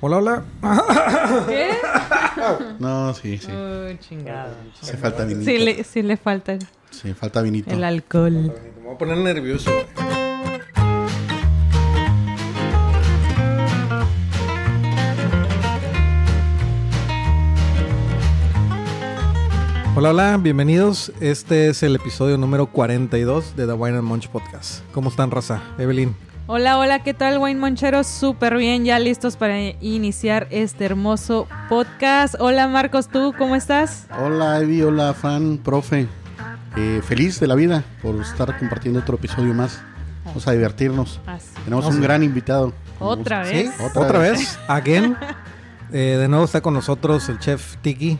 [0.00, 0.44] Hola, hola.
[1.48, 1.70] ¿Qué?
[2.78, 3.48] No, sí, sí.
[3.52, 4.54] Uy, chingado.
[4.80, 5.50] Se falta vinito.
[5.50, 7.70] Sí le, sí le falta el, Sí, falta vinito.
[7.70, 8.32] el alcohol.
[8.78, 9.70] Me voy a poner nervioso.
[19.96, 21.12] Hola, hola, bienvenidos.
[21.20, 24.82] Este es el episodio número 42 de The Wine and Munch Podcast.
[24.92, 25.62] ¿Cómo están, raza?
[25.78, 26.14] Evelyn.
[26.52, 28.08] Hola, hola, ¿qué tal, Wayne Moncheros?
[28.08, 32.34] Súper bien, ya listos para iniciar este hermoso podcast.
[32.40, 34.08] Hola, Marcos, ¿tú cómo estás?
[34.20, 34.82] Hola, Evi.
[34.82, 36.08] Hola, Fran, profe.
[36.76, 39.80] Eh, feliz de la vida por estar compartiendo otro episodio más.
[40.24, 41.20] Vamos a divertirnos.
[41.24, 41.46] Así.
[41.62, 42.72] Tenemos un gran invitado.
[42.98, 43.80] ¿Otra Sí, vez?
[43.94, 45.16] Otra, vez, again.
[45.92, 48.16] Eh, de nuevo está con nosotros el chef Tiki.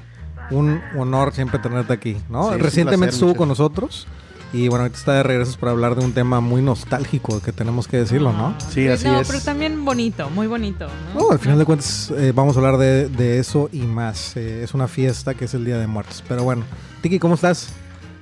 [0.51, 2.15] Un honor siempre tenerte aquí.
[2.15, 2.23] Sí,
[2.59, 4.09] Recientemente placer, estuvo con nosotros.
[4.53, 7.87] Y bueno, ahorita está de regreso para hablar de un tema muy nostálgico que tenemos
[7.87, 8.57] que decirlo, ¿no?
[8.71, 9.29] Sí, así no, es.
[9.29, 10.89] pero también bonito, muy bonito.
[11.15, 11.21] ¿no?
[11.21, 14.37] No, al final de cuentas eh, vamos a hablar de, de eso y más.
[14.37, 16.25] Eh, es una fiesta que es el Día de Muertos.
[16.27, 16.65] Pero bueno,
[17.01, 17.73] Tiki, ¿cómo estás?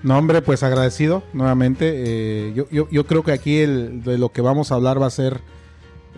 [0.02, 1.92] No, hombre, pues agradecido nuevamente.
[1.96, 5.06] Eh, yo, yo, yo creo que aquí el, de lo que vamos a hablar va
[5.06, 5.40] a ser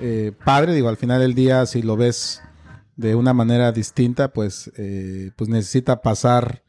[0.00, 0.75] eh, padre.
[0.75, 2.42] Digo, al final del día, si lo ves
[2.97, 6.59] de una manera distinta, pues, eh, pues necesita pasar.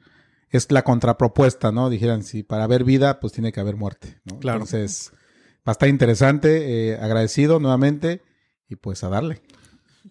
[0.52, 1.89] Es la contrapropuesta, ¿no?
[1.89, 4.19] Dijeran, si para haber vida, pues tiene que haber muerte.
[4.25, 4.38] ¿no?
[4.39, 4.57] Claro.
[4.59, 5.11] Entonces,
[5.59, 6.91] va a estar interesante.
[6.91, 8.21] eh, agradecido nuevamente
[8.69, 9.41] y pues a darle.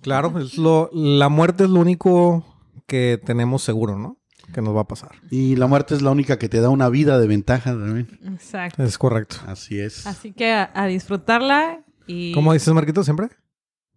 [0.00, 2.44] Claro, es lo, la muerte es lo único
[2.86, 4.16] que tenemos seguro, ¿no?
[4.55, 5.12] Que nos va a pasar.
[5.30, 8.18] Y la muerte es la única que te da una vida de ventaja también.
[8.24, 8.83] Exacto.
[8.83, 9.36] Es correcto.
[9.46, 10.06] Así es.
[10.06, 12.33] Así que a, a disfrutarla y...
[12.33, 13.28] ¿Cómo dices, Marquito, siempre?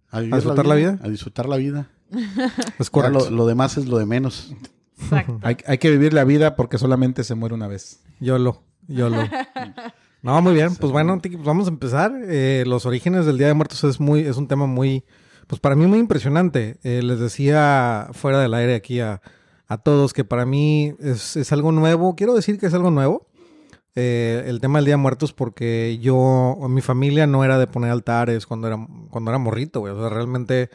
[0.10, 1.00] A, vivir ¿A disfrutar la vida?
[1.02, 1.90] A disfrutar la vida.
[2.78, 3.30] Es correcto.
[3.30, 4.54] lo, lo demás es lo de menos.
[5.04, 5.40] Exacto.
[5.42, 8.02] Hay, hay que vivir la vida porque solamente se muere una vez.
[8.20, 9.24] Yo lo, yo lo.
[10.22, 10.76] No, muy bien.
[10.76, 12.12] Pues bueno, Tiki, pues vamos a empezar.
[12.28, 15.04] Eh, los orígenes del Día de Muertos es muy, es un tema muy,
[15.48, 16.78] pues para mí muy impresionante.
[16.84, 19.22] Eh, les decía fuera del aire aquí a,
[19.68, 22.16] a todos que para mí es, es algo nuevo.
[22.16, 23.28] Quiero decir que es algo nuevo.
[23.96, 27.92] eh, el tema del Día de Muertos porque yo, mi familia no era de poner
[27.92, 29.94] altares cuando era, cuando era morrito, güey.
[29.94, 30.70] O sea, realmente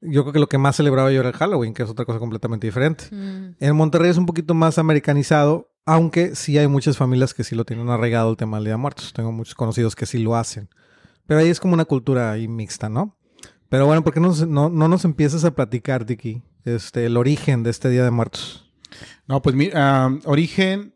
[0.00, 2.18] yo creo que lo que más celebraba yo era el Halloween, que es otra cosa
[2.18, 3.04] completamente diferente.
[3.10, 7.54] Mm, En Monterrey es un poquito más americanizado, aunque sí hay muchas familias que sí
[7.54, 9.12] lo tienen arraigado el tema del Día de Muertos.
[9.12, 10.68] Tengo muchos conocidos que sí lo hacen.
[11.26, 13.16] Pero ahí es como una cultura ahí mixta, ¿no?
[13.68, 17.16] Pero bueno, ¿por qué no, nos- no, no nos empiezas a platicar, Tiki, este, el
[17.16, 18.72] origen de este Día de Muertos?
[19.26, 20.94] No, pues mi ah, origen,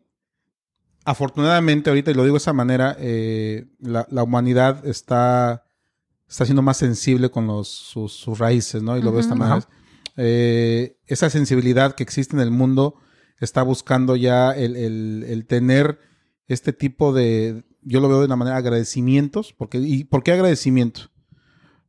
[1.05, 5.63] afortunadamente, ahorita, y lo digo de esa manera, eh, la, la humanidad está,
[6.31, 8.97] está siendo más sensible con los, sus, sus raíces, ¿no?
[8.97, 9.67] Y lo veo esta manera.
[10.17, 12.95] Eh, esa sensibilidad que existe en el mundo
[13.39, 15.99] está buscando ya el, el- el tener
[16.47, 19.53] este tipo de, yo lo veo de una manera, agradecimientos.
[19.53, 21.01] Porque, ¿Y por qué agradecimiento?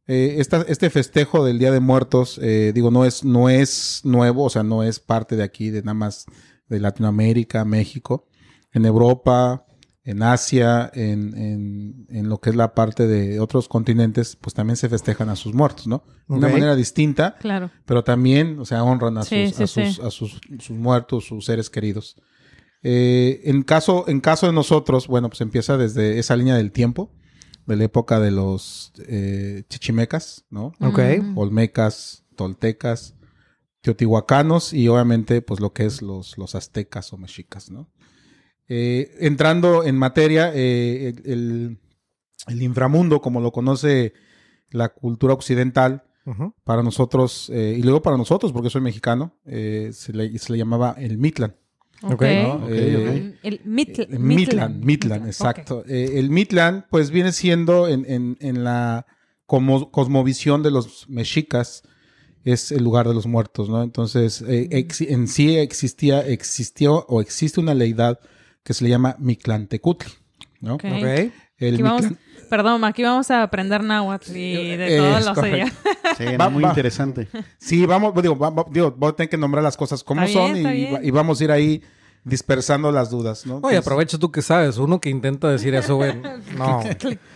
[0.06, 4.44] Eh, esta- este festejo del Día de Muertos, eh, digo, no es, no es nuevo,
[4.44, 6.26] o sea, no es parte de aquí, de nada más
[6.69, 8.26] de Latinoamérica, México,
[8.72, 9.66] en Europa,
[10.05, 14.77] en Asia, en, en- en lo que es la parte de otros continentes, pues también
[14.77, 16.03] se festejan a sus muertos, ¿no?
[16.29, 17.71] De una manera distinta, Claro.
[17.87, 20.01] pero también, o sea, honran a, Sí, sus, sí, a, sus, sí.
[20.05, 22.17] a sus, sus muertos, sus seres queridos.
[22.83, 27.13] Eh, en, caso, en caso de nosotros, bueno, pues empieza desde esa línea del tiempo,
[27.67, 30.73] de la época de los eh, chichimecas, ¿no?
[30.81, 30.99] Ok.
[31.23, 31.39] Mm.
[31.39, 33.15] Olmecas, toltecas,
[33.83, 37.89] teotihuacanos y obviamente pues lo que es los, los aztecas o mexicas, ¿no?
[38.69, 41.78] Eh, entrando en materia, eh, el,
[42.61, 44.15] inframundo, como lo conoce
[44.71, 46.05] la cultura occidental,
[46.62, 50.59] para nosotros, eh, y luego para nosotros, porque soy mexicano, eh, se, le, se le
[50.59, 51.56] llamaba el Mitlan.
[52.05, 52.12] Ok.
[52.12, 52.55] Ok, ¿no?
[52.55, 55.27] ok, Eh, El Mitl- el Mitlan, Mitlan, Ok.
[55.27, 55.84] exacto.
[55.89, 59.05] Eh, el Mitlan, pues viene siendo en, en- en la
[59.47, 61.83] como- cosmovisión de los mexicas,
[62.45, 63.83] es el lugar de los muertos, ¿no?
[63.83, 68.21] Entonces, eh, ex- en sí existía, existió o existe una leidad
[68.65, 70.11] que se le llama Mictlantecutli,
[70.61, 70.75] ¿no?
[70.75, 70.84] Ok.
[70.84, 71.33] Ok.
[71.59, 72.06] El Aquí vamos,
[72.50, 75.73] perdón, aquí vamos a aprender náhuatl y de Eh, todos es los correcto.
[76.19, 76.69] Sí, Va- muy va.
[76.71, 77.28] interesante.
[77.59, 80.41] Sí, vamos, digo, va- va- digo, voy a tener que nombrar las cosas como Está
[80.41, 80.57] son
[81.04, 81.83] y vamos a ir ahí
[82.24, 83.59] dispersando las dudas, ¿no?
[83.65, 84.78] Oye, aprovecha tú que sabes.
[84.78, 86.13] Uno que intenta decir eso, güey.
[86.57, 86.83] No.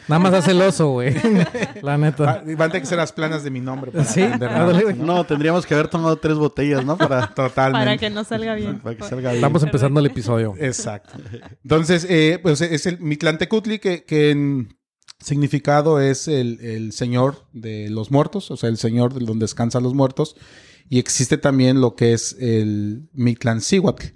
[0.08, 1.14] Nada más hace el oso, güey.
[1.82, 2.42] La Va- neta.
[2.46, 3.90] Van a tener que ser las planas de mi nombre.
[3.90, 4.72] para Sí, nada.
[4.94, 5.04] ¿no?
[5.04, 6.96] No, tendríamos que haber tomado tres botellas, ¿no?
[6.96, 7.84] Para, Totalmente.
[7.86, 8.78] para que no salga bien.
[8.78, 9.34] para que salga bien.
[9.36, 10.54] Estamos empezando el episodio.
[10.58, 11.14] Exacto.
[11.62, 14.76] Entonces, eh, pues es el Mitlantecutli que, que en
[15.18, 19.82] significado es el, el señor de los muertos, o sea, el señor de donde descansan
[19.82, 20.36] los muertos.
[20.88, 24.06] Y existe también lo que es el Mictlancíhuatl,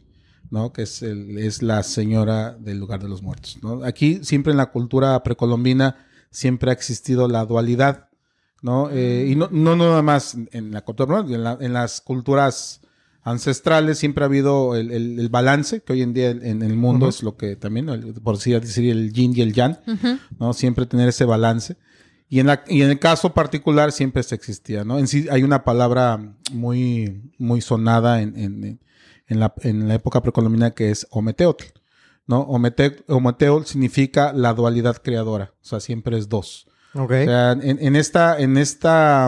[0.50, 0.73] ¿no?
[0.73, 3.85] Que es, el- es la señora del lugar de los muertos, ¿no?
[3.85, 5.97] Aquí siempre en la cultura precolombina
[6.31, 8.06] siempre ha existido la dualidad.
[8.62, 8.91] ¿no?
[8.93, 12.82] Eh, y no, no nada más en la cultura, en, la- en las culturas
[13.23, 17.08] ancestrales siempre ha habido el, el- el balance, que hoy en día en el mundo
[17.08, 19.79] es lo que también, el- por así decir, el yin y el yang,
[20.38, 20.53] ¿no?
[20.53, 21.76] Siempre tener ese balance.
[22.29, 24.99] Y en, la, y en el caso particular siempre se existía, ¿no?
[24.99, 28.81] En sí hay una palabra muy, muy sonada en, en,
[29.31, 31.65] en la, en la época precolombina que es Ometeotl,
[32.27, 32.47] ¿no?
[32.47, 36.67] Omete- Ometeotl significa la dualidad creadora, o sea, siempre es dos.
[36.94, 37.11] Ok.
[37.12, 39.27] O sea, en, en esta, en esta,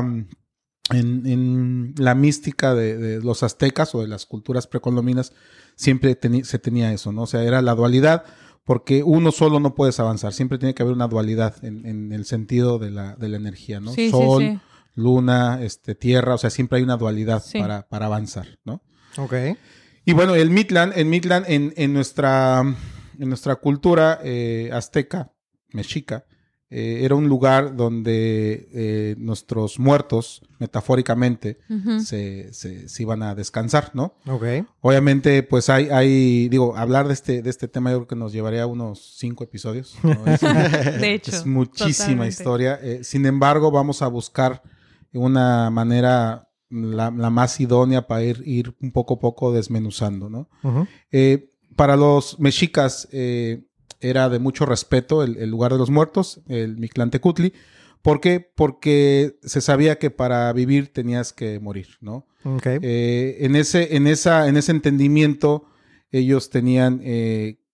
[0.90, 5.32] en, en la mística de, de los aztecas o de las culturas precolombinas,
[5.76, 7.22] siempre teni- se tenía eso, ¿no?
[7.22, 8.24] O sea, era la dualidad,
[8.64, 12.24] porque uno solo no puedes avanzar, siempre tiene que haber una dualidad en, en el
[12.24, 13.92] sentido de la, de la energía, ¿no?
[13.92, 14.58] Sí, sí, Sol, sí.
[14.94, 17.58] luna, este, tierra, o sea, siempre hay una dualidad Sí.
[17.58, 18.82] para, para avanzar, ¿no?
[19.18, 19.34] Ok.
[20.04, 25.32] Y bueno, el Midland, en Midland, en, en nuestra, en nuestra cultura eh, azteca,
[25.72, 26.24] mexica,
[26.74, 31.58] eh, era un lugar donde eh, nuestros muertos, metafóricamente,
[32.02, 34.14] se, se, se iban a descansar, ¿no?
[34.26, 34.44] Ok.
[34.80, 38.32] Obviamente, pues hay, hay, digo, hablar de este, de este tema yo creo que nos
[38.32, 39.98] llevaría unos cinco episodios.
[40.02, 40.26] ¿no?
[40.26, 40.40] Es,
[41.00, 41.30] De hecho.
[41.32, 42.28] es muchísima totalmente.
[42.28, 42.78] historia.
[42.82, 44.62] Eh, sin embargo, vamos a buscar
[45.12, 50.48] una manera la, la más idónea para ir, ir un poco a poco desmenuzando, ¿no?
[51.12, 53.62] Eh, para los mexicas eh,
[54.00, 57.52] era de mucho respeto el, el lugar de los muertos, el Mictlantecutli.
[58.02, 58.40] ¿Por qué?
[58.40, 62.26] Porque se sabía que para vivir tenías que morir, ¿no?
[62.82, 65.66] Eh, en, ese, en, esa, en ese entendimiento,
[66.10, 67.00] ellos tenían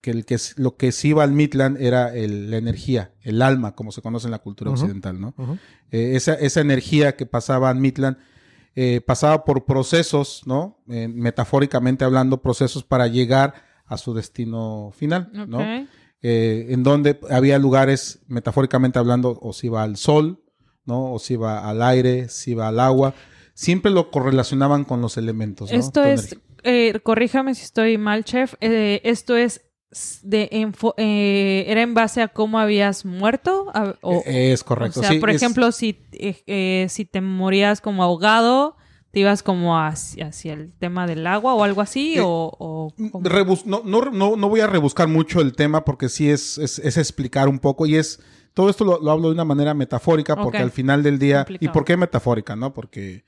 [0.01, 3.75] que, el que lo que se iba al Midland era el- la energía, el alma,
[3.75, 5.35] como se conoce en la cultura occidental, ¿no?
[5.91, 8.17] Esa, esa energía que pasaba en Midland
[8.81, 10.79] eh, pasaba por procesos, ¿no?
[10.89, 13.55] Eh, metafóricamente hablando, procesos para llegar
[13.87, 15.61] a su destino final, ¿no?
[16.23, 20.45] Eh, en donde había lugares, metafóricamente hablando, o se iba al sol,
[20.85, 21.13] ¿no?
[21.13, 23.15] O se iba al aire, se iba al agua.
[23.53, 25.77] Siempre lo correlacionaban con los elementos, ¿no?
[25.77, 28.55] Esto es, eh, corríjame si estoy mal, chef.
[28.61, 29.63] eh, esto es
[30.23, 35.01] de enfo- eh, era en base a cómo habías muerto a- o, Eh, es correcto.
[35.01, 38.77] o sea, sí, por es- ejemplo, si eh, eh, si te morías como ahogado,
[39.11, 43.83] te ibas como hacia, hacia el tema del agua o algo así Eh, o, no,
[43.85, 47.49] no, no, no voy a rebuscar mucho el tema porque sí es, es, es explicar
[47.49, 48.21] un poco y es
[48.55, 51.71] todo esto lo, lo hablo de una manera metafórica porque al final del día Complicado.
[51.71, 53.25] y por qué metafórica no porque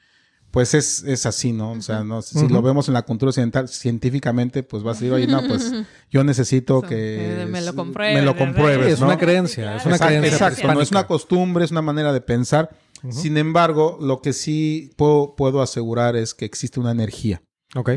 [0.51, 3.69] pues es, es así no o sea no si lo vemos en la cultura occidental
[3.69, 5.73] científicamente pues vas a decir oye no pues
[6.11, 9.87] yo necesito que que me lo s- comprueben, me lo compruebes Es una creencia, es
[9.87, 12.71] una Exacto, creencia exacto, no es una costumbre, es una manera de pensar.
[13.09, 17.41] Sin embargo, lo que sí puedo, puedo asegurar es que existe una energía.
[17.75, 17.93] Ok.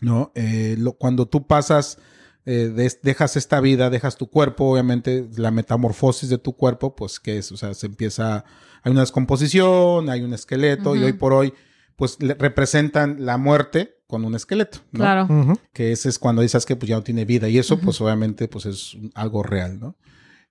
[0.00, 0.32] ¿no?
[0.34, 1.98] Eh, lo- cuando tú pasas,
[2.44, 7.20] eh, des- dejas esta vida, dejas tu cuerpo, obviamente la metamorfosis de tu cuerpo, pues
[7.20, 8.44] que es, o sea, se empieza,
[8.82, 11.52] hay una descomposición, hay un esqueleto y hoy por hoy,
[11.98, 15.00] pues le- representan la muerte con un esqueleto, ¿no?
[15.00, 15.58] Claro.
[15.74, 18.46] Que ese es cuando dices que pues ya no tiene vida y eso pues obviamente
[18.48, 19.96] pues es algo real, ¿no?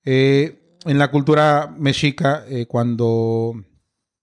[0.05, 3.53] Eh, en la cultura mexica, eh, cuando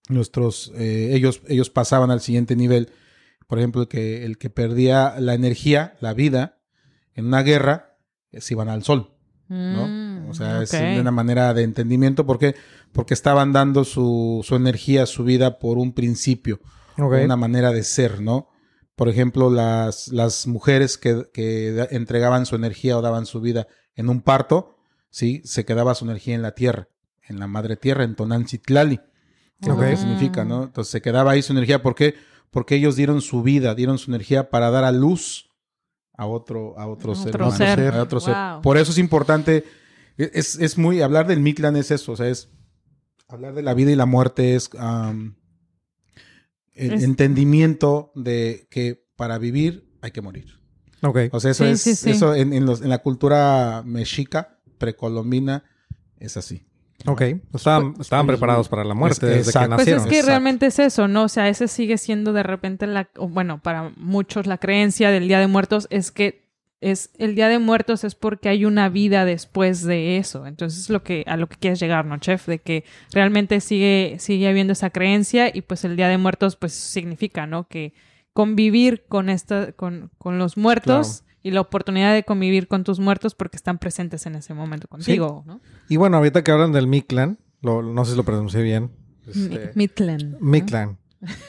[0.08, 2.90] nuestros, eh, ellos, ellos pasaban al siguiente nivel,
[3.46, 6.58] por ejemplo, el que, el que perdía la energía, la vida,
[7.14, 7.96] en una guerra,
[8.32, 9.10] eh, se iban al sol,
[9.48, 9.86] ¿no?
[9.88, 10.80] Mm, o sea, es ok.
[10.80, 12.54] de una manera de entendimiento, ¿por qué?
[12.92, 16.60] Porque estaban dando su, su energía, su vida por un principio,
[16.96, 18.48] Una manera de ser, ¿no?
[18.96, 23.66] Por ejemplo, las, las mujeres que, que entregaban su energía o daban su vida
[23.96, 24.76] en un parto,
[25.10, 25.42] ¿sí?
[25.44, 26.88] Se quedaba su energía en la tierra,
[27.22, 28.98] en la madre tierra, en Tonanциtlali.
[29.60, 30.64] ¿Qué es lo que significa, no?
[30.64, 31.82] Entonces se quedaba ahí su energía.
[31.82, 32.14] ¿Por qué?
[32.50, 35.50] Porque ellos dieron su vida, dieron su energía para dar a luz
[36.16, 37.34] a otro, a otro, ser.
[37.34, 37.94] otro ser.
[37.94, 38.36] a otro ser.
[38.62, 39.64] Por eso es importante,
[40.16, 42.50] es, es muy, hablar del Mictlán es eso, o sea, es
[43.28, 44.70] hablar de la vida y la muerte es
[46.74, 50.60] el Es- entendimiento de que para vivir hay que morir.
[51.02, 51.18] Ok.
[51.32, 52.10] O sea, eso Sí, es, sí, sí.
[52.10, 55.64] eso en, en los- en la cultura mexica, precolombina,
[56.18, 56.66] es así.
[57.06, 57.22] Ok.
[57.52, 59.68] Estaban, estaban preparados para la muerte Es- desde que exacto.
[59.76, 60.02] Pues nacieron.
[60.04, 60.28] es que Exacto.
[60.30, 61.24] realmente es eso, ¿no?
[61.24, 65.40] O sea, ese sigue siendo de repente la, bueno, para muchos la creencia del Día
[65.40, 66.43] de Muertos es que
[66.90, 70.46] es el Día de Muertos es porque hay una vida después de eso.
[70.46, 72.46] Entonces es lo que a lo que quieres llegar, ¿no, chef?
[72.46, 76.72] De que realmente sigue sigue habiendo esa creencia y pues el Día de Muertos pues
[76.74, 77.66] significa, ¿no?
[77.68, 77.92] Que
[78.32, 83.34] convivir con esta con, con los muertos y la oportunidad de convivir con tus muertos
[83.34, 85.60] porque están presentes en ese momento contigo, ¿no?
[85.88, 88.90] Y bueno, ahorita que hablan del Mictlán, lo- no sé si lo pronuncié bien.
[89.26, 89.72] Este.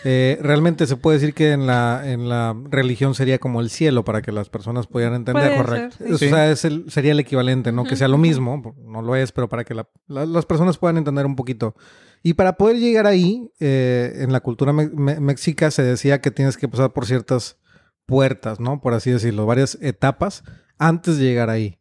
[0.03, 4.03] Eh, realmente se puede decir que en la, en la religión sería como el cielo
[4.05, 5.53] para que las personas pudieran entender.
[5.55, 5.97] Puede Correcto.
[5.97, 6.25] ser, sí.
[6.25, 9.31] O sea, es el- sería el equivalente, no que sea lo mismo, no lo es,
[9.31, 11.75] pero para que la- la- las personas puedan entender un poquito.
[12.23, 16.31] Y para poder llegar ahí, eh, en la cultura me- me- mexica se decía que
[16.31, 17.57] tienes que pasar por ciertas
[18.05, 18.81] puertas, ¿no?
[18.81, 20.43] Por así decirlo, varias etapas
[20.77, 21.79] antes de llegar ahí.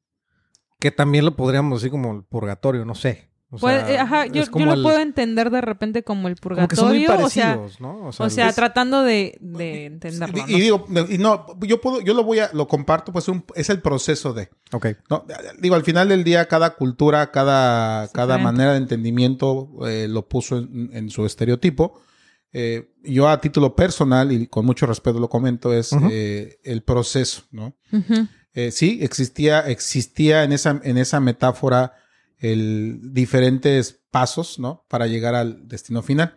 [0.81, 3.31] Que también lo podríamos decir como el purgatorio, no sé.
[3.55, 6.39] O Puede- sea, eh, ajá, yo, yo lo el- puedo entender de repente como el
[6.41, 8.07] como que son muy purgatorio, o sea, ¿no?
[8.09, 10.39] o sea, es- tratando de, de entenderlo.
[10.39, 10.49] Y, ¿no?
[10.59, 13.71] y digo, y no, yo puedo, yo lo voy a, lo comparto, pues un- es
[13.71, 14.49] el proceso de.
[14.73, 14.87] Ok.
[15.09, 15.25] No,
[15.61, 20.59] digo, al final del día, cada cultura, cada, cada manera de entendimiento eh, lo puso
[20.59, 22.01] en, en su estereotipo.
[22.53, 26.09] Eh, yo a título personal, y con mucho respeto lo comento, es Ujú.
[26.11, 27.75] eh, el proceso, ¿no?
[27.93, 28.29] Ujú.
[28.55, 31.95] Eh, sí, existía, existía en esa, en esa metáfora
[32.53, 34.85] el diferentes pasos, ¿no?
[34.89, 36.37] Para llegar al destino final,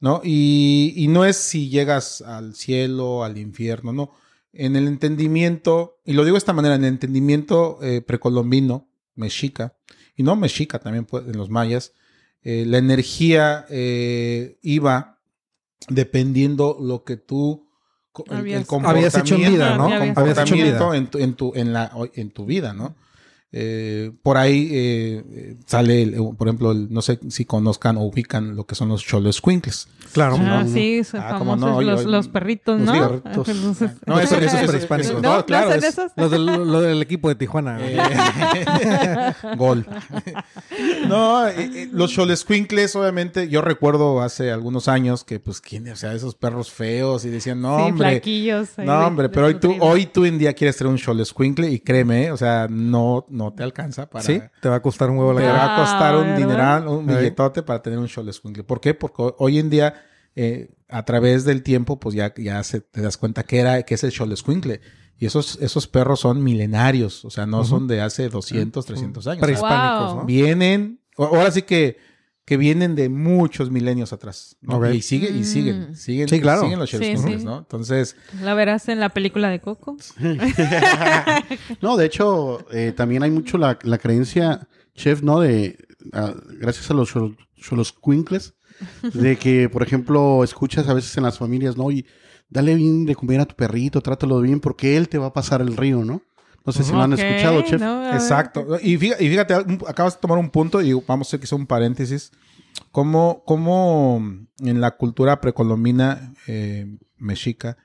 [0.00, 0.20] ¿no?
[0.24, 4.10] Y, y no es si llegas al cielo, al infierno, no.
[4.52, 9.76] En el entendimiento, y lo digo de esta manera, en el entendimiento eh, precolombino, mexica,
[10.16, 11.92] y no mexica también pues, en los mayas,
[12.42, 15.18] eh, la energía eh, iba
[15.88, 17.68] dependiendo lo que tú
[18.12, 19.88] co- el- el Habías- Habías hecho en vida, ¿no?
[19.96, 20.96] Habías- Habías hecho en vida.
[20.96, 22.94] en tu, en tu, en la, en tu vida, ¿no?
[23.54, 28.02] Eh, por ahí eh, eh, sale, el- por ejemplo, el- no sé si conozcan o
[28.04, 29.88] ubican lo que son los choloscuincles.
[30.12, 30.36] Claro.
[30.40, 30.68] Ah, ¿no?
[30.72, 33.08] sí, son Ah, famosos no, oye, los, los perritos, los ¿no?
[33.22, 33.48] perritos.
[33.48, 35.12] Entonces- No, eso, eso, eso, prehispánicos.
[35.12, 35.36] eso- ¿No?
[35.36, 36.12] no, claro, ¿No es- esos?
[36.16, 37.78] Lo del, lo del equipo de Tijuana.
[37.82, 37.98] Eh,
[39.58, 39.86] Gol.
[41.08, 45.88] no, eh, eh, los cholescuincles, obviamente, yo recuerdo hace algunos años que, pues, ¿quién?
[45.90, 48.22] O sea, esos perros feos y decían, no, sí, hombre.
[48.78, 51.80] No, de- hombre, pero hoy tú, hoy tú en día quieres tener un cholescuincle y
[51.80, 54.24] créeme, eh, o sea, no, no te alcanza para.
[54.24, 55.58] Sí, te va a costar un huevo la Te cara.
[55.58, 56.36] va a costar un ¿verdad?
[56.38, 57.16] dineral, un Ahí.
[57.16, 58.64] billetote para tener un cholescuincle.
[58.64, 58.94] ¿Por qué?
[58.94, 59.94] Porque hoy en día,
[60.36, 63.94] eh, a través del tiempo, pues ya, ya se, te das cuenta que era, que
[63.94, 64.80] es el cholescuincle.
[65.18, 69.40] Y esos, esos perros son milenarios, o sea, no son de hace 200, 300 años.
[69.42, 70.20] Prehispánicos, Wow.
[70.20, 70.24] ¿no?
[70.26, 71.96] vienen, ahora sí que,
[72.44, 74.56] que vienen de muchos milenios atrás.
[74.62, 74.78] ¿no?
[74.78, 74.86] Ok.
[74.94, 75.94] Y sigue, y siguen, Mm.
[75.94, 76.62] siguen, Sí, claro.
[76.62, 77.14] siguen los Sí.
[77.44, 77.58] ¿no?
[77.58, 79.96] Entonces, La verás en la película de Coco.
[81.80, 85.40] No, de hecho, eh, también hay mucho la, la creencia, chef, ¿no?
[85.40, 85.78] De,
[86.58, 88.54] gracias a los, los quinkles,
[89.14, 91.90] de que, por ejemplo, escuchas a veces en las familias, ¿no?
[91.90, 92.06] Y
[92.48, 95.60] dale bien de comer a tu perrito, trátalo bien, porque él te va a pasar
[95.60, 96.22] el río, ¿no?
[96.64, 97.82] No sé si lo han escuchado, chef.
[98.12, 98.78] Exacto.
[98.80, 99.54] Y fíjate, y fíjate,
[99.88, 102.30] acabas de tomar un punto y vamos a hacer quizá un paréntesis.
[102.90, 104.22] ¿Cómo, cómo
[104.58, 107.76] en la cultura precolombina eh, mexica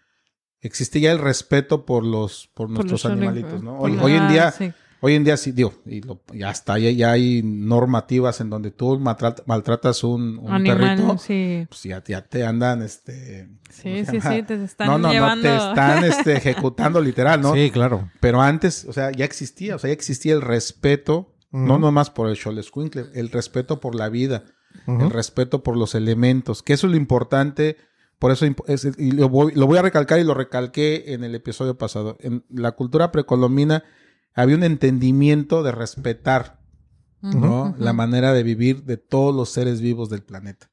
[0.62, 3.78] existía ya el respeto por los por, Por nuestros los animalitos, ¿no?
[3.80, 4.72] Hoy, hoy en día, sí.
[5.02, 8.72] Hoy en día sí, digo, y lo- ya está, ya, ya hay normativas en donde
[8.72, 11.66] tú maltrat- maltratas un, un Animal, perrito, sí.
[11.70, 13.50] pues ya, ya te andan, este...
[13.70, 14.36] Sí, ¿cómo se sí, llama?
[14.36, 15.50] sí, te están no, no, llevando.
[15.50, 17.54] no, te están este, ejecutando literal, ¿no?
[17.54, 18.10] Sí, claro.
[18.20, 21.80] Pero antes, o sea, ya existía, o sea, ya existía el respeto, no Ujú.
[21.80, 24.44] nomás por el Xolescuincle, el respeto por la vida,
[24.88, 27.78] el respeto por los elementos, que eso es lo importante,
[28.20, 31.36] por eso es- y lo voy, lo voy a recalcar y lo recalqué en el
[31.36, 32.18] episodio pasado.
[32.20, 33.84] En la cultura precolombina
[34.38, 36.60] había un entendimiento de respetar,
[37.22, 37.76] ¿no?
[37.80, 40.70] La manera de vivir de todos los seres vivos del planeta.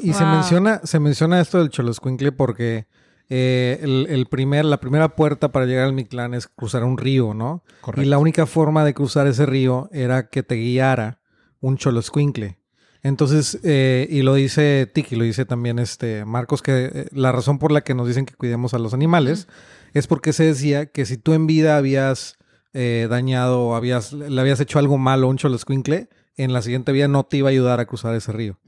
[0.00, 2.86] Y se menciona, se menciona esto del Choloscuincle porque
[3.28, 7.34] eh, el, el primer, la primera puerta para llegar al Mictlán es cruzar un río,
[7.34, 7.64] ¿no?
[7.80, 8.02] Correcto.
[8.02, 11.20] Y la única forma de cruzar ese río era que te guiara
[11.60, 12.60] un Choloscuincle.
[13.02, 17.58] Entonces, eh, y lo dice Tiki, lo dice también este Marcos, que eh, la razón
[17.58, 19.48] por la que nos dicen que cuidemos a los animales
[19.92, 22.38] es porque se decía que si tú en vida habías
[22.72, 26.92] eh, dañado o habías, le habías hecho algo malo a un Choloscuincle, en la siguiente
[26.92, 28.58] vida no te iba a ayudar a cruzar ese río.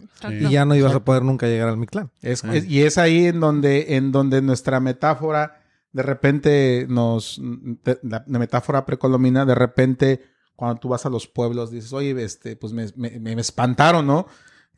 [0.48, 2.10] Y ya no ibas a poder nunca llegar al Mictlán.
[2.20, 5.60] Es- es- y es ahí en donde, en donde nuestra metáfora
[5.92, 10.20] de repente nos, de- la, la metáfora precolombina, de repente
[10.56, 14.26] cuando tú vas a los pueblos dices, oye, este, pues me, me- me espantaron, ¿no?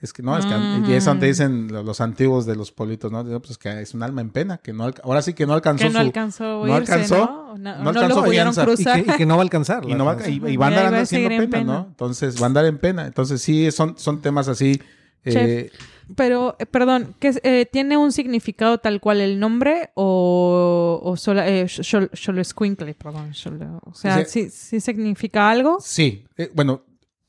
[0.01, 0.55] Es que no, es que
[0.89, 1.31] y es donde Mm.
[1.31, 3.25] dicen lo- los antiguos de los pueblitos, ¿no?
[3.41, 5.89] Pues que es un alma en pena, que no ahora sí que no alcanzó que
[5.91, 7.57] no su alcanzó no alcanzó, ¿no?
[7.57, 8.33] No, no no alcanzó lo.
[8.33, 8.37] Y
[8.77, 9.05] cruzar.
[9.05, 9.85] que, y que no va a alcanzar.
[9.89, 11.65] y, no va, y, y va a andar haciendo pena, en pena.
[11.73, 11.87] ¿no?
[11.89, 13.07] Entonces va a andar en pena.
[13.07, 14.81] Entonces sí, son, son temas así.
[15.25, 15.71] eh,
[16.15, 21.17] Pero, eh, perdón, ¿qué es- eh, ¿tiene un significado tal cual el nombre o, o
[21.17, 23.33] solo, eh, Xoloscuincle, perdón?
[23.33, 25.79] Xolo- o sea, ¿sí, sí significa algo?
[25.81, 26.25] Sí,
[26.55, 26.83] bueno,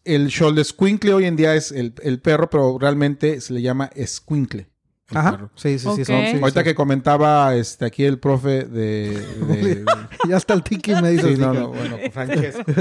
[0.07, 4.69] el Xolescuincle hoy en día es el, el perro, pero realmente se le llama escuincle.
[5.11, 5.31] el Ajá.
[5.31, 5.51] perro.
[5.55, 6.01] Sí, sí, sí.
[6.01, 6.07] Ok.
[6.07, 6.63] son- sí, Ahorita sí.
[6.65, 9.19] que comentaba este, aquí el profe de...
[9.47, 9.85] de-
[10.29, 11.35] Ya está el tiki me dice.
[11.35, 12.63] sí, no, no, bueno, Francesco.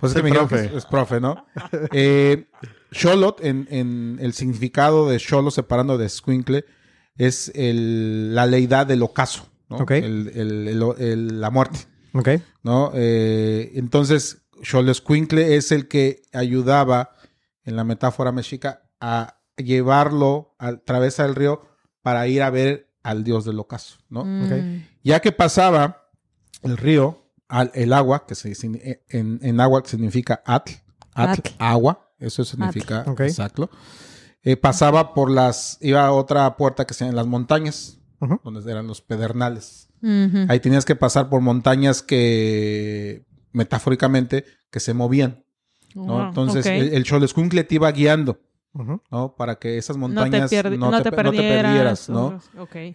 [0.00, 0.66] Pues es que dijeron que profe.
[0.70, 1.44] es, es profe, ¿no?
[1.92, 2.46] Eh,
[2.90, 6.64] Xolot, en, en el significado de Xolo separando de Squinkle,
[7.18, 9.76] es el- la leidad del ocaso, ¿no?
[9.78, 9.90] Ok.
[9.90, 11.80] El- el- el- el- la muerte,
[12.14, 12.28] Ok.
[12.62, 12.92] ¿no?
[12.94, 17.12] Eh, entonces, Xoloscuincle es el que ayudaba,
[17.64, 21.62] en la metáfora mexica, a llevarlo a través del río
[22.02, 24.24] para ir a ver al dios del ocaso, ¿no?
[24.24, 24.84] Mm.
[25.02, 26.08] Ya que pasaba
[26.62, 30.72] el río, al, el agua, que se, sin- en, en agua significa atl,
[31.14, 31.50] atl, Atl.
[31.58, 33.70] agua, eso significa exacto.
[34.42, 37.98] Eh, pasaba por las, iba a otra puerta que se llama las montañas,
[38.44, 39.88] donde eran los pedernales.
[40.48, 43.24] Ahí tenías que pasar por montañas que,
[43.58, 45.44] metafóricamente, que se movían,
[46.28, 48.40] Entonces, el, el Xoloscuincle te iba guiando.
[49.10, 49.34] ¿no?
[49.36, 52.08] Para que esas no te, montañas pierdi- no, no te, te pe- no te perdieras,
[52.08, 52.40] ¿no?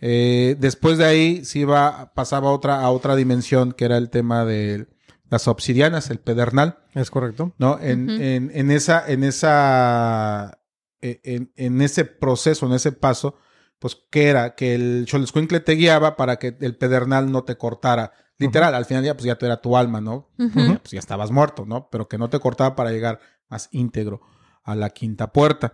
[0.01, 4.09] Eh, después de ahí se iba, pasaba a otra, a otra dimensión que era el
[4.09, 4.87] tema de
[5.29, 7.53] las obsidianas, el pedernal, Es correcto.
[7.57, 7.79] ¿no?
[7.81, 10.59] En, en, en esa, en esa,
[11.01, 13.35] eh, en, en ese proceso, en ese paso,
[13.79, 14.55] pues, ¿qué era?
[14.55, 18.13] Que el Xoloscuincle te guiaba para que el pedernal no te cortara.
[18.37, 20.29] Literal, al final ya, pues ya tú era tu alma, ¿no?
[20.37, 21.89] Ya, pues ya estabas muerto, ¿no?
[21.89, 24.21] Pero que no te cortaba para llegar más íntegro
[24.63, 25.73] a la quinta puerta,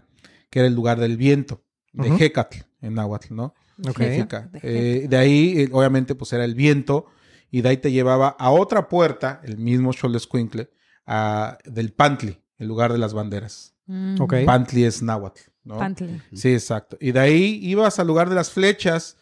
[0.50, 1.64] que era el lugar del viento,
[1.94, 2.24] de Ujú.
[2.24, 3.54] Hécatl, en náhuatl, ¿no?
[3.88, 3.98] Ok.
[3.98, 4.50] significa.
[4.52, 7.06] De Eh, de ahí, eh, obviamente, pues era el viento,
[7.50, 10.70] y de ahí te llevaba a otra puerta, el mismo Xolescuincle,
[11.06, 13.76] a del Pantli, el lugar de las banderas.
[13.88, 14.22] Mm.
[14.22, 14.34] Ok.
[14.46, 15.78] Pantli es náhuatl, ¿no?
[15.78, 16.22] Pantli.
[16.34, 16.98] Sí, exacto.
[17.00, 19.18] Y de ahí ibas al lugar de las flechas,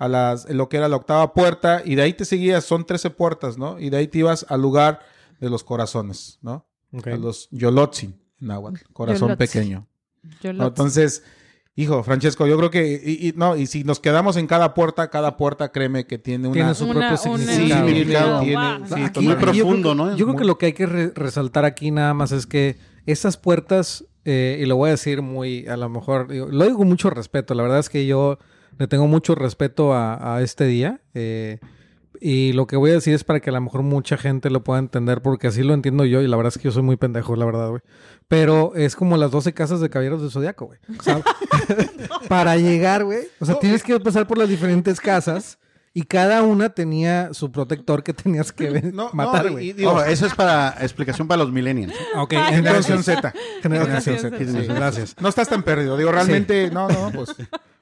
[0.00, 3.10] a las, lo que era la octava puerta, y de ahí te seguías, son 13
[3.10, 3.78] puertas, ¿no?
[3.78, 4.98] Y de ahí te ibas al lugar
[5.38, 6.66] de los corazones, ¿no?
[6.92, 7.06] Ok.
[7.06, 9.36] A los Yolotzin, en náhuatl, corazón Yolotzin.
[9.36, 9.86] pequeño.
[10.42, 11.22] Entonces,
[11.76, 15.08] hijo, Francesco, yo creo que, y, y- no, y si nos quedamos en cada puerta,
[15.10, 16.54] cada puerta, créeme que tiene una...
[16.54, 17.66] Tiene su Una- propio significado.
[17.66, 18.40] Sí, significado.
[18.40, 18.86] tiene- Wow.
[18.86, 19.20] sí, Aquí-.
[19.20, 20.16] Muy profundo, yo creo, ¿no?
[20.16, 23.36] Yo creo que lo que hay que re- resaltar aquí nada más es que esas
[23.36, 26.88] puertas, eh, y lo voy a decir muy, a lo mejor, digo, lo digo con
[26.88, 28.38] mucho respeto, la verdad es que yo
[28.80, 31.58] le tengo mucho respeto a, a este día, eh,
[32.18, 34.64] y lo que voy a decir es para que a lo mejor mucha gente lo
[34.64, 36.96] pueda entender, porque así lo entiendo yo, y la verdad es que yo soy muy
[36.96, 37.82] pendejo, la verdad, güey.
[38.26, 40.78] Pero es como las 12 casas de caballeros del Zodiaco, güey.
[40.98, 41.22] O sea,
[42.28, 43.24] para llegar, güey.
[43.38, 45.58] O sea, tienes que pasar por las diferentes casas.
[45.92, 49.72] Y cada una tenía su protector que tenías que No, no, matar, güey.
[49.72, 51.92] digo, Ojo, eso es para explicación para los millennials.
[52.16, 53.32] Ok, Generación Z.
[53.62, 54.36] generación Z.
[54.36, 55.16] Generación Sí, gracias.
[55.20, 55.96] No estás tan perdido.
[55.96, 57.34] Digo, realmente, no, no, pues.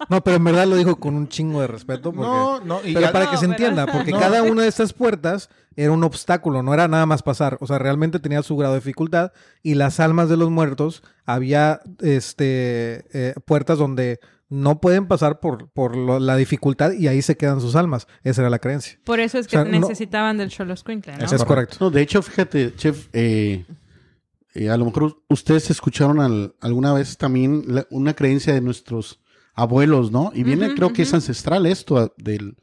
[0.09, 2.12] No, pero en verdad lo dijo con un chingo de respeto.
[2.12, 2.27] Porque...
[2.31, 2.81] No, no.
[2.85, 4.21] Y pero ya- para No, que se pero- entienda, porque No.
[4.21, 7.59] cada una de estas puertas era un obstáculo, no era nada más pasar.
[7.61, 9.33] O sea, realmente tenía su grado de dificultad.
[9.62, 14.18] Y las almas de los muertos, había este eh, puertas donde
[14.51, 18.07] no pueden pasar por, por lo- la dificultad y ahí se quedan sus almas.
[18.25, 18.99] Esa era la creencia.
[19.05, 21.25] Por eso es que O sea, no- necesitaban del Xoloscuincle, ¿no?
[21.25, 21.77] Eso es correcto.
[21.81, 23.67] No, de hecho, fíjate, chef, eh,
[24.55, 29.21] eh, a lo mejor ustedes escucharon al- alguna vez también la- una creencia de nuestros
[29.55, 30.31] abuelos, ¿no?
[30.35, 32.57] Y viene, creo que es ancestral esto a- del,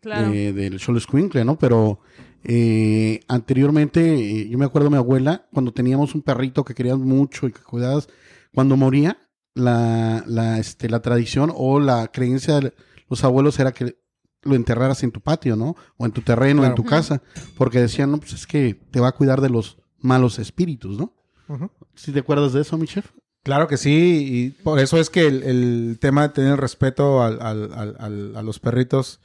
[0.00, 0.30] Claro.
[0.32, 1.58] de- del Xoloscuincle, ¿no?
[1.58, 2.00] Pero
[2.42, 6.96] eh, anteriormente, eh, yo me acuerdo de mi abuela, cuando teníamos un perrito que querías
[6.98, 8.08] mucho y que cuidabas,
[8.54, 9.18] cuando moría,
[9.60, 12.74] la, la, este, la tradición o la creencia de
[13.08, 13.96] los abuelos era que
[14.42, 15.76] lo enterraras en tu patio, ¿no?
[15.98, 16.74] O en tu terreno, en Claro.
[16.76, 17.22] tu casa,
[17.58, 21.14] porque decían, no, pues es que te va a cuidar de los malos espíritus, ¿no?
[21.48, 21.70] Ujú.
[21.94, 23.10] ¿Sí te acuerdas de eso, mi chef?
[23.42, 27.40] Claro que sí, y por eso es que el, el tema de tener respeto al-
[27.40, 29.20] al- al- a los perritos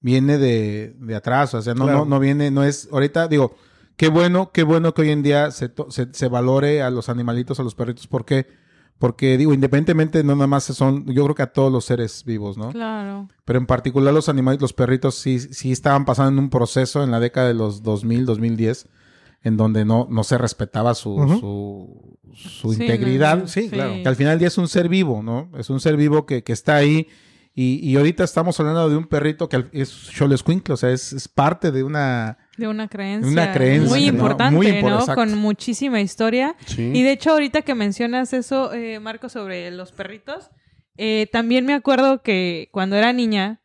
[0.00, 2.00] viene de, de atrás, o sea, no, Claro.
[2.00, 3.56] no, no viene, no es, ahorita digo,
[3.96, 7.08] qué bueno, qué bueno que hoy en día se, to- se, se valore a los
[7.08, 8.46] animalitos, a los perritos, ¿por qué?
[8.98, 12.56] Porque digo, independientemente, no nada más son, yo creo que a todos los seres vivos,
[12.56, 12.70] ¿no?
[12.70, 13.28] Claro.
[13.44, 17.10] Pero en particular los animales, los perritos sí, sí estaban pasando en un proceso en
[17.10, 18.88] la década de los 2000, 2010,
[19.42, 23.38] en donde no, no se respetaba su, su, su Sí, integridad.
[23.38, 23.94] no, Sí, claro.
[24.02, 25.50] Que al final del día es un ser vivo, ¿no?
[25.58, 27.08] Es un ser vivo que, que está ahí.
[27.54, 31.28] Y, y ahorita estamos hablando de un perrito que es Xolescuincle, o sea, es, es
[31.28, 32.38] parte de una...
[32.56, 33.30] De una creencia.
[33.30, 34.06] Una creencia, Muy ¿no?
[34.14, 35.04] importante, Muy ¿no?
[35.14, 36.54] Con muchísima historia.
[36.66, 36.90] Sí.
[36.94, 40.50] Y de hecho, ahorita que mencionas eso, eh, Marco, sobre los perritos,
[40.96, 43.60] eh, también me acuerdo que cuando era niña,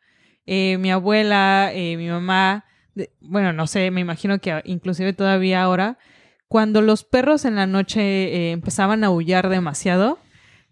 [0.46, 2.64] eh, mi abuela, eh, mi mamá,
[2.96, 5.98] de- bueno, no sé, me imagino que inclusive todavía ahora,
[6.48, 10.18] cuando los perros en la noche empezaban a aullar demasiado,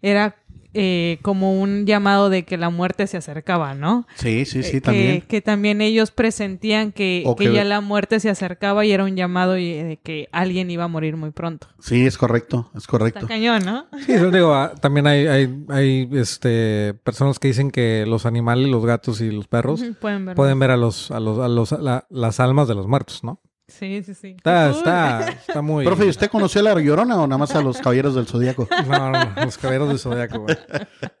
[0.01, 0.35] era
[0.73, 4.05] eh, como un llamado de que la muerte se acercaba, ¿no?
[4.15, 5.21] Sí, sí, sí, Eh, también.
[5.21, 9.03] Que, que también ellos presentían que, que que- ya la muerte se acercaba y era
[9.03, 11.67] un llamado y- de que alguien iba a morir muy pronto.
[11.79, 13.19] Sí, es correcto, es correcto.
[13.19, 13.85] Está cañón, ¿no?
[14.05, 18.67] Sí, yo digo, ah, también hay, hay, hay este, personas que dicen que los animales,
[18.69, 20.35] los gatos y los perros Pueden ver.
[20.35, 23.23] pueden ver a los, a los, a los, a la- las almas de los muertos,
[23.23, 23.41] ¿no?
[23.69, 24.27] Sí, sí, sí.
[24.37, 25.85] Está, está, está muy...
[25.85, 28.67] Profe, ¿y usted conoció a la Llorona o nada más a los Caballeros del Zodíaco?
[28.89, 30.57] No, no, no, los caballeros del zodiaco, güey.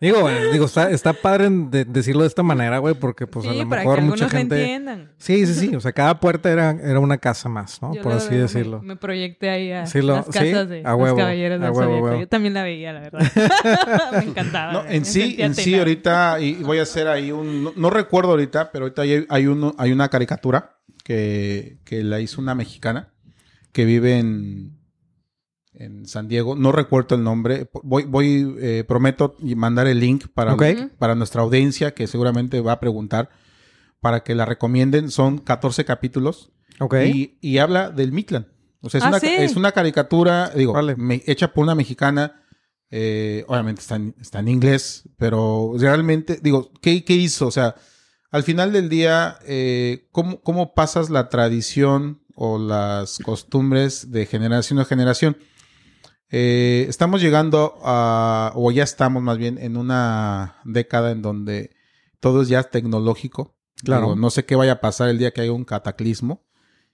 [0.01, 3.51] Digo, güey, digo, está, está padre de- decirlo de esta manera, güey, porque pues a
[3.51, 4.59] sí, lo para mejor que mucha gente.
[4.61, 5.11] entiendan.
[5.17, 5.75] Sí, sí, sí.
[5.75, 7.93] O sea, cada puerta era, era una casa más, ¿no?
[7.93, 8.79] Yo Por así veo, decirlo.
[8.81, 11.61] Me, me proyecté ahí a Sí, lo- las sí, casas de a huevo, los caballeros
[11.61, 12.05] a del huevo, Zodíaco.
[12.05, 12.19] huevo.
[12.21, 13.19] Yo también la veía, la verdad.
[14.13, 14.71] me encantaba.
[14.73, 17.73] No, me en sí, sentía en sí, ahorita, y voy a hacer ahí un, no,
[17.75, 20.71] no recuerdo ahorita, pero ahorita hay, hay, uno, hay una caricatura
[21.13, 23.11] que, que la hizo una mexicana
[23.71, 24.77] que vive en,
[25.73, 26.55] en San Diego.
[26.55, 27.67] No recuerdo el nombre.
[27.81, 30.63] Voy, voy eh, prometo mandar el link para, Ok.
[30.99, 33.31] para nuestra audiencia que seguramente va a preguntar
[34.01, 35.09] para que la recomienden.
[35.09, 36.93] Son 14 capítulos Ok.
[37.11, 38.47] y, y habla del Mictlan.
[38.81, 39.27] O sea, es, Ah, una, sí.
[39.35, 40.95] es una caricatura, digo, Vale.
[40.95, 42.43] me- hecha por una mexicana.
[42.91, 47.47] eh, obviamente está en, está en inglés, pero realmente, digo, ¿qué, qué hizo?
[47.47, 47.73] O sea,
[48.31, 54.79] al final del día, eh, ¿cómo, ¿cómo pasas la tradición o las costumbres de generación
[54.79, 55.37] a generación?
[56.31, 61.71] Eh, estamos llegando a, o ya estamos más bien en una década en donde
[62.19, 63.55] todo es ya tecnológico.
[63.83, 64.07] Claro.
[64.07, 66.43] Digo, no sé qué vaya a pasar el día que haya un cataclismo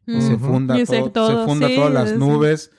[0.08, 0.21] Mm.
[0.21, 0.45] se Ujú.
[0.45, 2.15] funda, Y se- todo, todo, se funda sí, todas las sí.
[2.17, 2.69] nubes.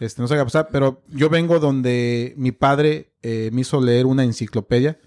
[0.00, 3.60] Este, no sé qué va a pasar, pero yo vengo donde mi padre eh, me
[3.60, 4.98] hizo leer una enciclopedia.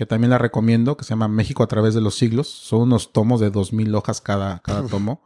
[0.00, 2.48] Que también la recomiendo, que se llama México a través de los siglos.
[2.48, 5.20] Son unos tomos de dos mil hojas cada, cada tomo.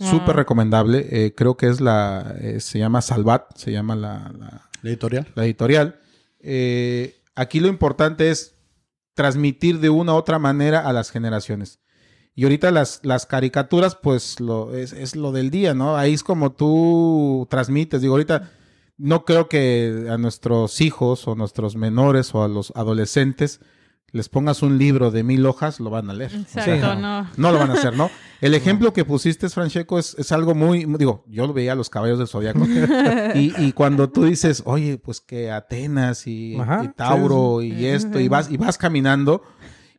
[0.00, 1.06] Súper recomendable.
[1.12, 5.28] Eh, creo que es la, eh, se llama Salvat, se llama la, la- La editorial.
[5.36, 6.00] la editorial.
[6.40, 8.56] Eh, aquí lo importante es
[9.14, 11.78] transmitir de una u otra manera a las generaciones.
[12.34, 15.96] Y ahorita las, las caricaturas, pues lo, es, es lo del día, ¿no?
[15.96, 18.00] Ahí es como tú transmites.
[18.02, 18.50] Digo, ahorita
[18.98, 23.60] no creo que a nuestros hijos o nuestros menores o a los adolescentes
[24.12, 26.32] les pongas un libro de mil hojas, lo van a leer.
[26.34, 27.22] Exacto, no.
[27.22, 27.30] no.
[27.36, 28.10] No lo van a hacer, ¿no?
[28.40, 31.90] El ejemplo que pusiste, Francesco, es, es algo muy, digo, yo lo veía a los
[31.90, 32.60] caballos del zodiaco.
[33.34, 38.20] y, y cuando tú dices, oye, pues que Atenas y, Ajá, y Tauro y esto,
[38.20, 39.42] y vas, y vas caminando,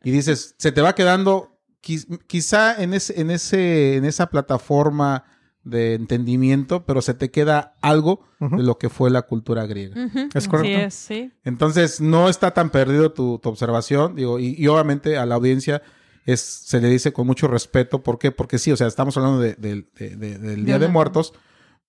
[0.02, 5.24] y dices, se te va quedando, quiz- quizá en ese, en ese, en esa plataforma
[5.68, 10.04] de entendimiento, pero se te queda algo de lo que fue la cultura griega.
[10.06, 10.76] Ujú, Es correcto.
[10.78, 11.32] Así es, sí.
[11.44, 15.82] Entonces, no está tan perdido tu, tu observación, digo, y, y obviamente a la audiencia
[16.26, 18.02] es, se le dice con mucho respeto.
[18.02, 18.30] ¿Por qué?
[18.32, 21.32] Porque sí, o sea, estamos hablando de- de- de- de- del Día de Muertos,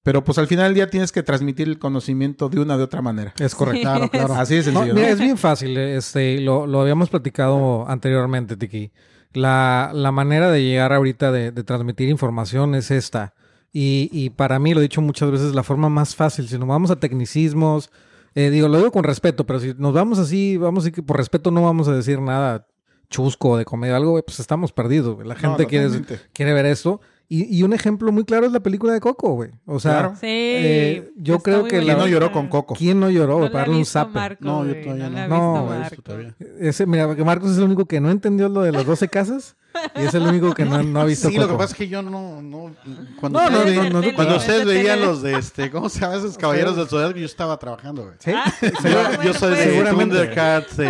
[0.02, 3.02] pero pues al final del día tienes que transmitir el conocimiento de una de otra
[3.02, 3.34] manera.
[3.38, 3.82] Es correcto.
[3.82, 4.34] Claro, claro.
[4.36, 4.96] Así de No, sencillo.
[4.96, 5.14] mira, ¿no?
[5.14, 5.78] es bien fácil.
[5.78, 8.92] Este, lo, lo habíamos platicado anteriormente, Tiki.
[9.34, 13.34] La, la manera de llegar ahorita de, de transmitir información es esta.
[13.72, 16.48] Y, y para mí, lo he dicho muchas veces, la forma más fácil.
[16.48, 17.90] Si nos vamos a tecnicismos,
[18.36, 21.18] eh, digo, lo digo con respeto, pero si nos vamos así, vamos a que por
[21.18, 22.68] respeto no vamos a decir nada
[23.10, 25.18] chusco de comedia, algo, pues estamos perdidos.
[25.26, 25.90] La No, gente quiere,
[26.34, 27.02] quiere ver esto.
[27.32, 29.52] Y, y un ejemplo muy claro es la película de Coco, güey.
[29.68, 30.14] O sea, Claro.
[30.16, 30.26] Sí.
[30.28, 32.74] Eh, yo está creo que la- ¿Quién no lloró con Coco?
[32.74, 34.14] ¿quién no lloró No para darle un zape?
[34.14, 35.28] Marco, No, yo todavía no.
[35.28, 35.70] no.
[35.70, 36.36] No, visto todavía.
[36.60, 39.56] Ese, mira, que Marcos es el único que no entendió lo de las 12 casas
[39.96, 41.60] y es el único que no, no ha visto Sí, lo que Coco.
[41.60, 42.72] pasa es que yo no, no,
[43.20, 46.00] cuando No, ustedes, no, ve- no, no, cuando ustedes veían los de este, ¿cómo se
[46.00, 47.16] llama esos caballeros del zodiaco?
[47.20, 48.16] Yo estaba trabajando, güey.
[48.18, 48.32] ¿Sí?
[48.90, 50.16] Yo, yo soy de Seguramente.
[50.16, 50.90] Thundercats, de,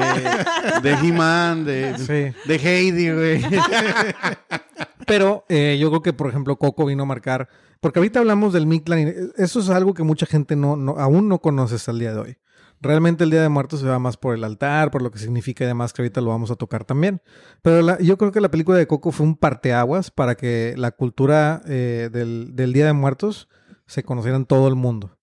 [0.84, 2.47] de He-Man, de, Sí.
[2.47, 3.41] de Heidi, güey.
[5.10, 7.50] Pero eh, yo creo que, por ejemplo, Coco vino a marcar.
[7.82, 11.39] Porque ahorita hablamos del Mictlan eso es algo que mucha gente no, no, aún no
[11.39, 12.38] conoce hasta el día de hoy.
[12.82, 15.65] Realmente el Día de Muertos se va más por el altar, por lo que significa
[15.65, 17.22] y demás, que ahorita lo vamos a tocar también.
[17.62, 20.91] Pero la- yo creo que la película de Coco fue un parteaguas para que la
[20.91, 23.50] cultura eh, del Día de Muertos
[23.86, 25.19] se conociera en todo el mundo.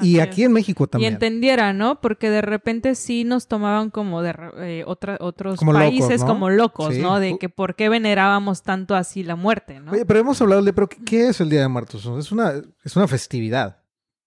[0.00, 0.46] Y Así aquí es.
[0.46, 1.12] en México Y también.
[1.14, 2.00] entendiera, ¿no?
[2.00, 6.26] Porque de repente sí nos tomaban como de eh, otra- otros Como locos, países ¿no?
[6.26, 7.00] como locos, Sí.
[7.02, 7.18] ¿no?
[7.20, 9.92] De que por qué venerábamos tanto así la muerte, ¿no?
[9.92, 12.04] Oye, pero hemos hablado de, pero ¿qué, qué es el Día de Muertos?
[12.18, 12.52] Es una,
[12.84, 13.78] es una festividad.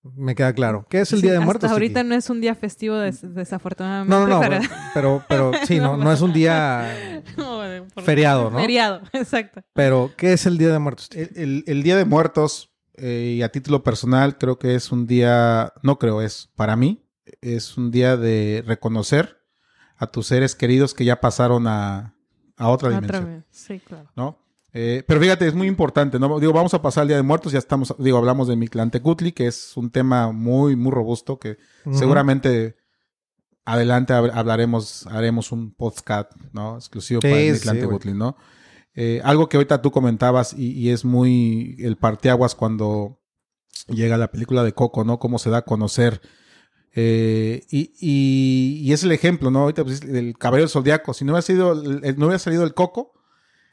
[0.04, 0.88] Me queda claro.
[0.90, 1.72] ¿Qué es el Sí, Día de hasta Muertos?
[1.72, 4.10] ahorita no es un día festivo, des- desafortunadamente.
[4.10, 4.60] No, no, no, pero-
[4.96, 7.22] pero, pero, sí, no, no es un día
[8.04, 8.60] feriado, ¿no?
[8.60, 9.62] Feriado, exacto.
[9.74, 11.10] Pero, ¿qué es el Día de Muertos?
[11.14, 12.71] El, el- el Día de Muertos,
[13.02, 17.04] eh, y a título personal, creo que es un día, no creo, es para mí,
[17.42, 19.42] es un día de reconocer
[19.98, 22.16] a tus seres queridos que ya pasaron a,
[22.58, 23.26] a otra Otra dimensión.
[23.26, 24.10] vez, sí, claro.
[24.16, 24.38] ¿no?
[24.74, 26.40] Eh, pero fíjate, es muy importante, ¿no?
[26.40, 29.48] Digo, vamos a pasar al Día de Muertos, ya estamos, digo, hablamos de Mictlantecutli, que
[29.48, 31.58] es un tema muy, muy robusto, que
[31.92, 32.78] seguramente
[33.66, 36.78] adelante hab- hablaremos, haremos un podcast, ¿no?
[36.78, 38.38] Exclusivo Sí, para sí, Mictlantecutli, ¿no?
[38.94, 43.22] Eh, algo que ahorita tú comentabas y, es muy el parteaguas cuando
[43.88, 45.18] llega la película de Coco, ¿no?
[45.20, 46.22] Cómo se da a conocer.
[46.94, 49.60] Eh, y, y- y es el ejemplo, ¿no?
[49.60, 51.14] Ahorita pues, el caballero del zodiaco.
[51.14, 53.14] Si no hubiera sido, no hubiera salido el Coco,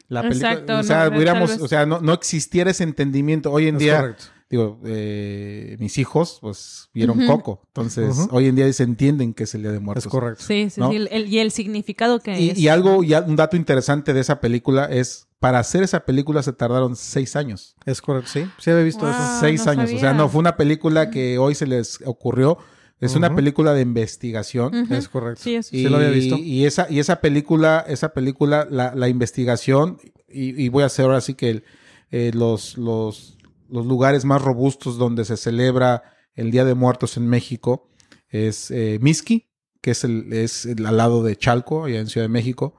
[0.09, 3.53] la película, Exacto, o sea, no, hubiéramos, o sea, no, no existiera ese entendimiento.
[3.53, 4.25] Hoy en Es día, correcto.
[4.51, 7.27] digo, eh, mis hijos, pues, vieron Ujú.
[7.27, 7.63] Coco.
[7.69, 10.07] Entonces, hoy en día se entienden que es el Día de Muertos.
[10.07, 10.43] Es correcto.
[10.47, 10.91] Sí, sí, ¿no?
[10.91, 10.97] sí.
[10.97, 12.59] el- el- y el significado que Y, es.
[12.59, 16.53] y algo, ya un dato interesante de esa película es, para hacer esa película se
[16.53, 17.77] tardaron seis años.
[17.85, 18.45] Es correcto, sí.
[18.59, 19.11] Sí había visto Wow.
[19.11, 19.41] eso.
[19.41, 19.93] Seis no años.
[19.93, 22.59] O sea, no fue una película que hoy se les ocurrió.
[23.01, 24.75] Es una película de investigación.
[24.93, 25.43] Es correcto.
[25.43, 26.37] Sí, eso Sí lo había visto.
[26.37, 31.05] Y esa, y esa película, esa película, la, la investigación, y, y voy a hacer
[31.05, 31.65] ahora sí que el-
[32.11, 33.37] eh, los, los,
[33.69, 36.03] los lugares más robustos donde se celebra
[36.35, 37.91] el Día de Muertos en México
[38.31, 39.49] es eh, Mixqui,
[39.81, 42.75] que es, el, es el al lado de Chalco, allá en Ciudad de México,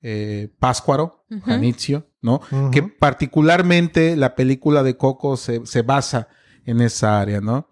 [0.00, 1.24] eh, Páscuaro.
[1.44, 2.40] Janitzio, ¿no?
[2.70, 6.28] Que particularmente la película de Coco se, se basa
[6.64, 7.68] en esa área, ¿no?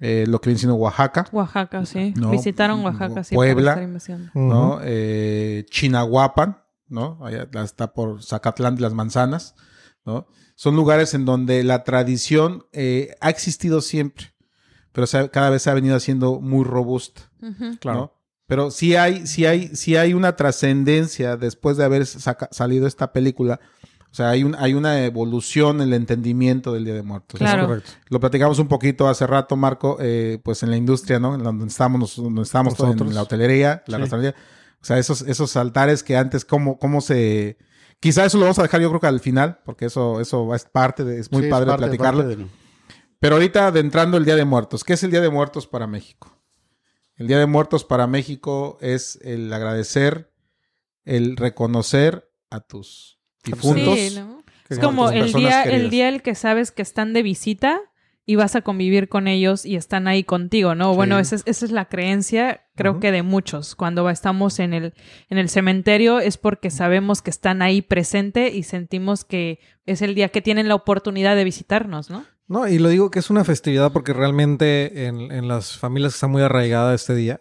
[0.00, 1.26] Eh, lo que viene siendo Oaxaca.
[1.30, 2.14] Oaxaca, sí.
[2.16, 3.34] No, Visitaron Oaxaca, sí.
[3.34, 3.74] Puebla.
[3.74, 4.30] para.
[4.34, 4.80] ¿no?
[4.82, 6.58] Eh, Chinahuapan,
[6.88, 7.18] ¿no?
[7.24, 9.54] Allá está por Zacatlán de las Manzanas,
[10.04, 10.26] ¿no?
[10.54, 14.32] Son lugares en donde la tradición eh, ha existido siempre,
[14.92, 17.22] pero se ha- cada vez se ha venido haciendo muy robusta.
[17.80, 17.98] Claro.
[17.98, 18.12] ¿no?
[18.46, 23.12] Pero sí hay, sí hay, sí hay una trascendencia después de haber saca- salido esta
[23.12, 23.60] película.
[24.10, 27.38] O sea, hay, un, hay una evolución en el entendimiento del Día de Muertos.
[27.38, 27.62] Claro.
[27.62, 27.90] Es correcto.
[28.08, 31.34] Lo platicamos un poquito hace rato, Marco, eh, pues en la industria, ¿no?
[31.36, 33.10] En donde estamos, nos- donde estamos todos, Nosotros.
[33.10, 34.12] en la hotelería, la Sí.
[34.82, 37.58] O sea, esos, esos altares que antes, cómo, cómo se...
[38.00, 40.64] Quizá eso lo vamos a dejar yo creo que al final, porque eso, eso es
[40.64, 41.20] parte de...
[41.20, 42.22] Es muy Sí, es padre parte- platicarlo.
[42.22, 42.46] parte de-
[43.20, 44.82] Pero ahorita adentrando el Día de Muertos.
[44.82, 46.36] ¿Qué es el Día de Muertos para México?
[47.14, 50.32] El Día de Muertos para México es el agradecer,
[51.04, 53.98] el reconocer a tus difuntos.
[53.98, 54.42] Sí, ¿no?
[54.68, 55.66] Es como el día, queridas.
[55.66, 57.80] el día el que sabes que están de visita
[58.24, 60.94] y vas a convivir con ellos y están ahí contigo, ¿no?
[60.94, 63.74] Bueno, esa es, esa es la creencia, creo que de muchos.
[63.74, 64.94] Cuando estamos en el,
[65.28, 70.14] en el cementerio es porque sabemos que están ahí presente y sentimos que es el
[70.14, 72.24] día que tienen la oportunidad de visitarnos, ¿no?
[72.46, 76.28] No, y lo digo que es una festividad porque realmente en, en las familias está
[76.28, 77.40] muy arraigada este día,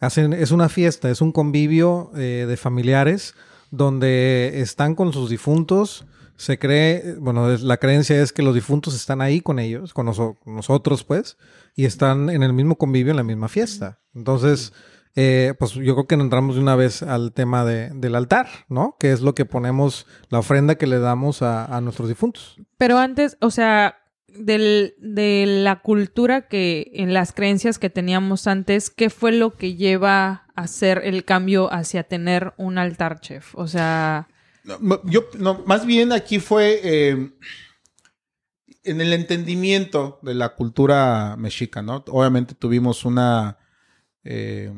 [0.00, 3.34] hacen, es una fiesta, es un convivio eh, de familiares
[3.76, 6.06] donde están con sus difuntos.
[6.36, 10.06] Se cree, bueno, la creencia es que los difuntos están ahí con ellos, con
[10.46, 11.36] nosotros, pues,
[11.76, 14.00] y están en el mismo convivio, en la misma fiesta.
[14.14, 14.72] Entonces,
[15.14, 18.96] eh, pues yo creo que entramos de una vez al tema de- del altar, ¿no?
[18.98, 22.56] Que es lo que ponemos, la ofrenda que le damos a, a nuestros difuntos.
[22.78, 23.98] Pero antes, o sea,
[24.34, 29.74] del, de la cultura que, en las creencias que teníamos antes, ¿qué fue lo que
[29.74, 33.54] lleva a hacer el cambio hacia tener un altar chef?
[33.54, 34.28] O sea,
[35.04, 37.30] yo, no, más bien aquí fue eh,
[38.82, 42.04] en el entendimiento de la cultura mexica, ¿no?
[42.08, 43.58] Obviamente tuvimos una,
[44.24, 44.72] eh,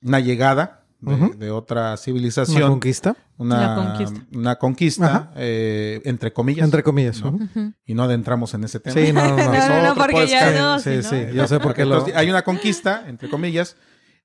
[0.00, 1.34] una llegada de, Ujú.
[1.38, 4.20] de otra Una civilización, conquista, una, conquista.
[4.34, 7.20] una conquista, eh, entre comillas, entre comillas.
[7.22, 7.30] ¿no?
[7.32, 7.44] ujú.
[7.44, 7.72] ujú.
[7.84, 8.94] y no adentramos en ese tema.
[8.94, 9.52] Sí, no, no, no.
[9.52, 12.04] No, no, porque ya no, Sí, sí, no- yo sé por qué lo...
[12.14, 13.76] Hay una conquista, entre comillas.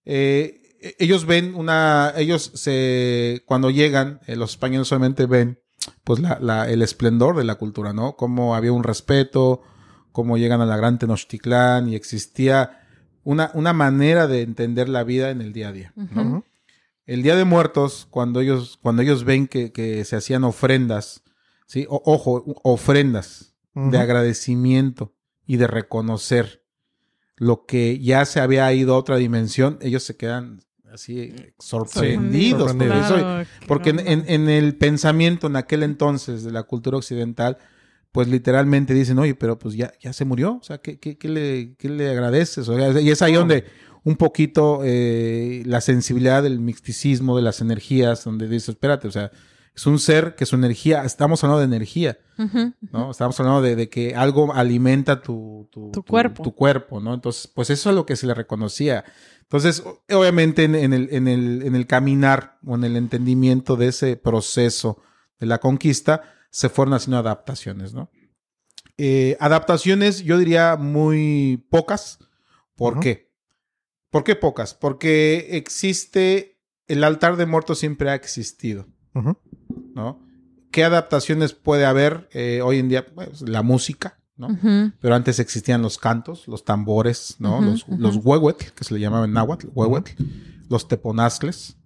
[0.06, 0.58] eh,
[0.98, 5.60] ellos ven una, ellos se, cuando llegan, eh, los españoles solamente ven,
[6.04, 8.16] pues la, la- el esplendor de la cultura, ¿no?
[8.16, 9.62] Cómo había un respeto,
[10.12, 12.80] cómo llegan a la gran Tenochtitlán y existía
[13.24, 16.04] una, una manera de entender la vida en el día a día, ¿no?
[16.22, 16.22] Ujú.
[16.22, 16.44] Ujú.
[17.14, 21.24] El Día de Muertos, cuando ellos, cuando ellos ven que, que se hacían ofrendas,
[21.68, 21.86] ¿sí?
[21.90, 25.14] O- ojo, ofrendas de agradecimiento
[25.46, 26.64] y de reconocer
[27.38, 30.62] lo que ya se había ido a otra dimensión, ellos se quedan
[30.94, 32.72] así sorprendidos.
[32.72, 33.02] sorprendidos.
[33.02, 34.12] porque eso- Claro, porque en, claro.
[34.12, 37.58] en- en el pensamiento en aquel entonces de la cultura occidental,
[38.12, 41.30] pues literalmente dicen, oye, pero pues ya, ya se murió, o sea, ¿qué, qué- qué
[41.30, 42.68] le, qué le agradeces?
[42.68, 43.64] O sea, y es ahí donde
[44.04, 49.32] un poquito eh, la sensibilidad del misticismo, de las energías, donde dices, espérate, o sea,
[49.76, 52.18] es un ser que su energía, estamos hablando de energía.
[52.92, 53.12] ¿no?
[53.12, 56.44] Estamos hablando de, de que algo alimenta tu, tu, Tu cuerpo.
[56.44, 57.14] tu cuerpo, ¿no?
[57.14, 59.06] Entonces, pues eso es lo que se le reconocía.
[59.44, 63.88] Entonces, obviamente en, en el, en, el, en el caminar o en el entendimiento de
[63.90, 65.02] ese proceso
[65.40, 68.10] de la conquista, se fueron haciendo adaptaciones, ¿no?
[68.98, 72.20] Eh, adaptaciones, yo diría muy pocas.
[72.76, 73.31] ¿Por qué?
[74.12, 74.74] ¿Por qué pocas?
[74.74, 78.88] Porque existe, el altar de muertos siempre ha existido.
[79.96, 80.22] ¿no?
[80.70, 83.06] ¿Qué adaptaciones puede haber eh, hoy en día?
[83.06, 84.58] Pues, la música, ¿no?
[85.00, 87.62] Pero antes existían los cantos, los tambores, ¿no?
[87.62, 90.12] Los, los huehuetl, que se le llamaban en náhuatl, huehuetl,
[90.70, 91.78] los teponazcles,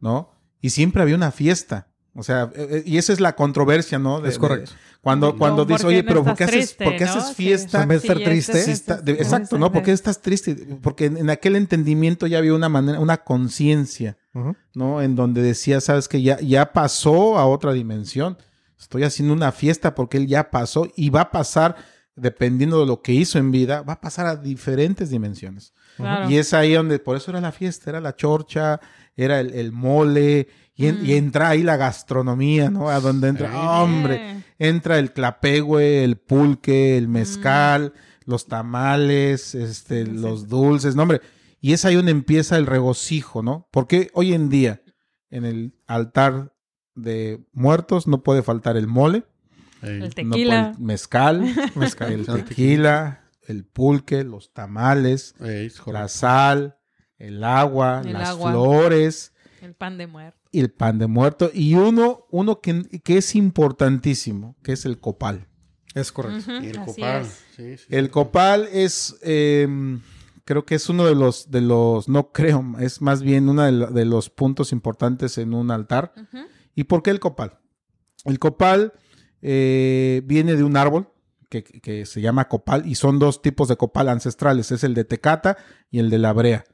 [0.00, 0.30] ¿no?
[0.60, 1.91] Y siempre había una fiesta.
[2.14, 4.20] O sea, eh, eh, y esa es la controversia, ¿no?
[4.20, 4.72] De- Es correcto.
[4.72, 6.96] de- cuando No, cuando ¿por dices, qué oye, no pero ¿por qué haces, triste, ¿por
[6.96, 7.10] qué no?
[7.10, 7.34] haces Sí.
[7.34, 7.82] fiesta?
[7.82, 9.72] En vez de estar Sí, triste, ese- Sí está- de- ese- exacto, ¿no?
[9.72, 10.54] ¿Por qué estás triste?
[10.82, 14.16] Porque en, en aquel entendimiento ya había una manera, una conciencia.
[14.74, 15.02] ¿no?
[15.02, 18.38] En donde decía, sabes que ya, ya pasó a otra dimensión.
[18.80, 21.76] Estoy haciendo una fiesta porque él ya pasó y va a pasar,
[22.16, 25.74] dependiendo de lo que hizo en vida, va a pasar a diferentes dimensiones.
[25.98, 26.30] Claro.
[26.30, 28.80] Y es ahí donde, por eso era la fiesta, era la chorcha,
[29.16, 31.06] era el, el mole, y, en- Mm.
[31.06, 32.88] y entra ahí la gastronomía, ¿no?
[32.88, 33.56] A donde entra, Sí.
[33.58, 37.92] hombre, entra el clapegüe, el pulque, el mezcal,
[38.24, 40.10] los tamales, este, Sí.
[40.12, 41.20] los dulces, no, hombre.
[41.60, 43.68] Y es ahí donde empieza el regocijo, ¿no?
[43.70, 44.82] Porque hoy en día,
[45.30, 46.52] en el altar
[46.94, 49.24] de muertos, no puede faltar el mole,
[49.80, 50.72] El no tequila.
[50.74, 51.40] puede- mezcal,
[51.76, 52.12] Mezcal.
[52.12, 55.34] el tequila, el pulque, los tamales,
[55.86, 56.76] la sal,
[57.18, 58.50] el agua, El las agua.
[58.52, 60.41] flores, el pan de muerto.
[60.52, 61.50] Y el pan de muerto.
[61.52, 65.48] Y uno, uno que, que es importantísimo, que es el copal.
[65.94, 66.52] Es correcto.
[66.52, 67.22] El así copal.
[67.22, 67.44] es.
[67.56, 67.84] Sí, sí.
[67.88, 69.66] El copal es, eh,
[70.44, 73.72] creo que es uno de los, de los, no creo, es más bien uno de,
[73.72, 76.12] lo- de los puntos importantes en un altar.
[76.74, 77.58] ¿Y por qué el copal?
[78.24, 78.92] El copal
[79.42, 81.08] eh, viene de un árbol
[81.50, 85.04] que, que se llama copal y son dos tipos de copal ancestrales, es el de
[85.04, 85.56] tecata
[85.90, 86.64] y el de la brea.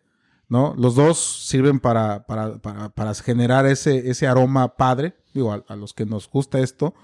[0.49, 0.75] ¿No?
[0.77, 5.77] Los dos sirven para, para, para, para generar ese, ese aroma padre, digo, a, a
[5.77, 6.95] los que nos gusta esto,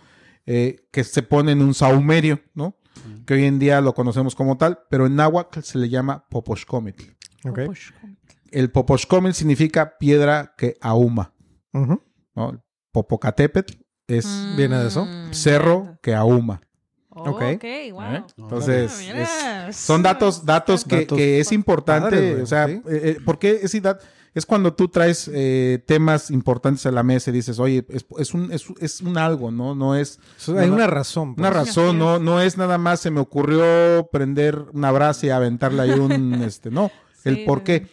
[0.46, 2.76] eh, que se pone en un saumerio, ¿no?
[3.26, 7.04] Que hoy en día lo conocemos como tal, pero en náhuatl se le llama poposhcomitl.
[7.44, 7.60] Ok.
[8.50, 11.34] El poposhcomitl significa piedra que ahuma.
[11.72, 12.50] ¿no?
[12.50, 12.60] El
[12.92, 13.74] Popocatépetl
[14.06, 14.26] es
[14.56, 15.06] ¿Viene de eso?
[15.06, 15.32] Mm.
[15.32, 16.60] cerro que ahuma.
[17.14, 17.42] Oh, Ok.
[17.56, 18.02] ok, wow.
[18.02, 18.24] ¿eh?
[18.36, 22.72] Entonces, Ah, es- son datos, datos que, Datos que es importante, o sea, sí.
[22.74, 24.00] eh, eh, porque es, edad-
[24.34, 28.34] es cuando tú traes eh, temas importantes a la mesa y dices, oye, es, es
[28.34, 29.76] un, es, es un algo, ¿no?
[29.76, 31.34] No es Hay una razón.
[31.38, 31.66] una pues.
[31.68, 32.20] razón, Así no, es.
[32.22, 36.70] no es nada más se me ocurrió prender una brasa y aventarle ahí un, este,
[36.72, 36.90] no,
[37.22, 37.86] el por sí, qué.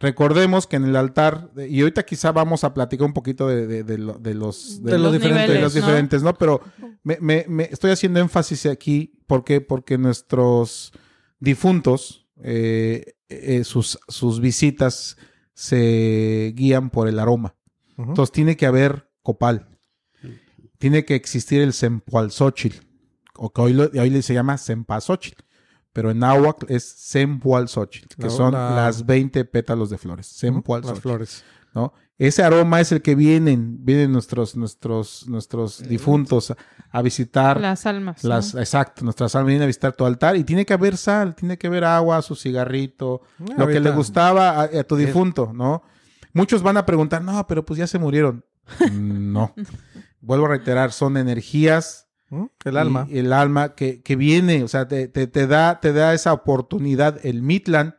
[0.00, 3.84] Recordemos que en el altar, y ahorita quizá vamos a platicar un poquito de, de-
[3.84, 5.80] de lo- de los, De los diferentes, de los ¿no?
[5.80, 6.34] diferentes, ¿no?
[6.34, 6.62] Pero
[7.04, 10.92] me, me- me estoy haciendo énfasis aquí porque, porque nuestros
[11.38, 15.18] difuntos, eh, eh, sus, sus visitas
[15.54, 17.54] se guían por el aroma.
[17.98, 19.68] Entonces tiene que haber copal.
[20.78, 22.80] Tiene que existir el sempualzóchil,
[23.36, 25.34] o que hoy, lo- hoy le se llama sempazóchil,
[25.92, 30.42] pero en náhuatl es sempualzóchil, que La- son la- las 20 pétalos de flores.
[30.44, 30.76] Ujú.
[30.82, 31.44] Las flores.
[31.74, 31.92] ¿no?
[32.18, 36.56] Ese aroma es el que vienen, vienen nuestros, nuestros, nuestros difuntos a,
[36.90, 38.24] a visitar Las almas.
[38.24, 38.60] las, ¿no?
[38.60, 41.68] exacto, nuestras almas vienen a visitar tu altar y tiene que haber sal, tiene que
[41.68, 45.82] haber agua, su cigarrito, Ah, lo que le gustaba a, a tu difunto, ¿no?
[46.32, 48.44] Muchos van a preguntar, no, pero pues ya se murieron.
[48.92, 49.54] no.
[50.20, 52.08] Vuelvo a reiterar, son energías.
[52.64, 53.06] El alma.
[53.10, 56.32] y el alma que, que viene, o sea, te, te- te da, te da esa
[56.32, 57.96] oportunidad, el Mitlan,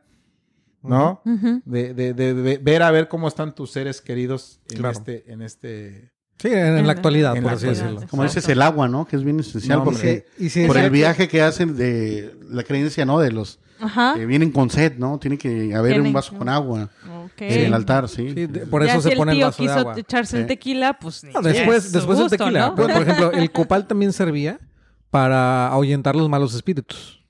[0.83, 1.21] ¿no?
[1.65, 4.97] De, de- de- de ver a ver cómo están tus seres queridos en Claro.
[4.97, 6.11] este, en este.
[6.39, 7.91] Sí, en, en En la actualidad, en por la así actualidad.
[7.93, 8.09] decirlo.
[8.09, 8.39] Como Exacto.
[8.39, 9.05] dices, el agua, ¿no?
[9.05, 12.63] Que es bien esencial No, porque Y si por el viaje que hacen de la
[12.63, 13.19] creencia, ¿no?
[13.19, 14.13] De los Ajá.
[14.15, 15.17] que vienen con sed, ¿no?
[15.19, 16.89] Tiene que haber Tienen- un vaso con agua
[17.37, 18.29] en el altar, sí.
[18.29, 19.93] Sí, de- por Ya eso si se pone el tío vaso de quiso agua.
[19.97, 20.47] echarse el Sí.
[20.47, 22.67] tequila, pues No, después, es después el tequila.
[22.67, 22.75] ¿no?
[22.75, 24.59] Pero, por ejemplo, el copal también servía
[25.09, 27.23] para ahuyentar los malos espíritus,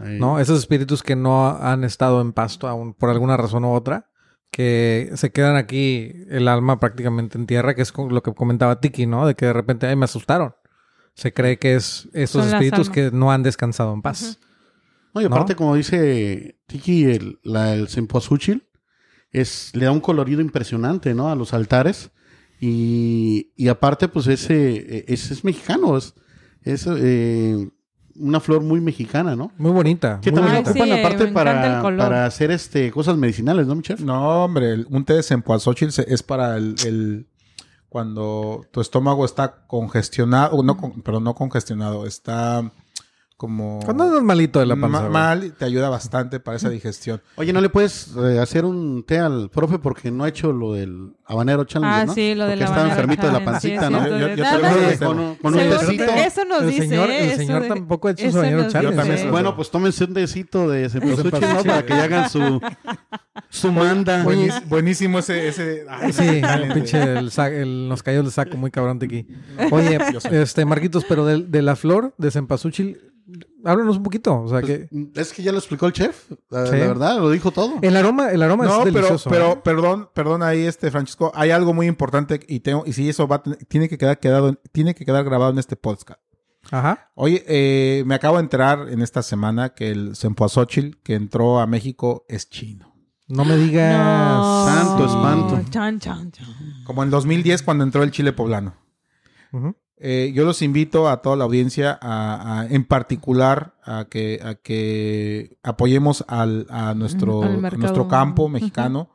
[0.00, 0.18] Ahí.
[0.18, 0.38] ¿no?
[0.38, 4.10] Esos espíritus que no han estado en pasto aún por alguna razón u otra,
[4.50, 9.06] que se quedan aquí el alma prácticamente en tierra, que es lo que comentaba Tiki,
[9.06, 9.26] ¿no?
[9.26, 10.54] De que de repente, ay, me asustaron.
[11.14, 14.38] Se cree que es esos Son espíritus que no han descansado en paz.
[15.16, 15.56] No, y aparte, ¿no?
[15.56, 18.68] como dice Tiki, el, la, el cempasúchil
[19.32, 21.30] es, le da un colorido impresionante, ¿no?
[21.30, 22.10] A los altares.
[22.60, 26.14] Y, y aparte, pues ese, ese es mexicano, es,
[26.62, 27.68] es eh,
[28.14, 29.52] una flor muy mexicana, ¿no?
[29.58, 30.20] Muy bonita.
[30.22, 30.70] Que muy también bonita.
[30.70, 31.98] ocupan Sí, aparte para, el color.
[31.98, 34.00] para hacer este cosas medicinales, ¿no, mi chef?
[34.00, 37.26] No, hombre, el- un té de sempoalzóchil se- es para el, el-
[37.88, 42.72] cuando tu estómago está congestionado, no, con- pero no congestionado, está
[43.36, 44.88] como Cuando andas malito de la panza.
[44.88, 45.12] ma- güey.
[45.12, 47.20] mal te ayuda bastante para esa digestión.
[47.36, 50.72] Oye, ¿no le puedes eh, hacer un té al profe porque no ha hecho lo
[50.72, 52.14] del habanero challenge, Ah, ¿no?
[52.14, 54.08] sí, lo de Porque la estaba habanero enfermito de la sí, pancita, ¿no?
[54.08, 56.04] Yo- yo te lo con, un- con un tecito.
[56.04, 59.30] Eso nos El dice, señor- el Eso señor de- tampoco ha hecho su nos challenge.
[59.30, 61.62] Bueno, pues tómense un decito de cempasúchil, ¿no?
[61.62, 62.60] Para que hagan su,
[63.50, 64.24] su manda.
[64.24, 68.56] Buenis- buenísimo ese, ese ay, Sí, ese- el pinche el el- nos cayó el saco
[68.56, 69.26] muy cabrón de aquí.
[69.70, 69.98] Oye,
[70.30, 73.12] este Marquitos, pero de, de la flor de cempasúchil,
[73.64, 74.40] háblanos un poquito.
[74.42, 76.76] O sea que Es que ya lo explicó el chef, la, Sí.
[76.76, 77.74] la verdad, lo dijo todo.
[77.82, 79.30] el aroma, el aroma No, es pero, delicioso.
[79.30, 79.60] pero ¿eh?
[79.62, 83.42] perdón, perdón ahí, este Francisco, hay algo muy importante y tengo, y si eso va
[83.68, 86.20] tiene que quedar quedado, tiene que quedar grabado en este podcast.
[86.70, 87.10] Ajá.
[87.14, 91.66] Oye, eh, me acabo de enterar en esta semana que el Sempoazóchil que entró a
[91.66, 92.92] México es chino.
[93.28, 93.96] No me digas.
[93.98, 94.66] No.
[94.66, 95.70] Santo espanto.
[95.70, 96.46] Chan, chan, chan.
[96.84, 98.74] Como en 2010 cuando entró el chile poblano.
[99.52, 99.76] Ujú.
[99.98, 104.54] Eh, yo los invito a toda la audiencia, a, a- en particular, a que, a
[104.56, 107.80] que apoyemos al, a nuestro, Al a mercado.
[107.80, 109.10] nuestro campo mexicano.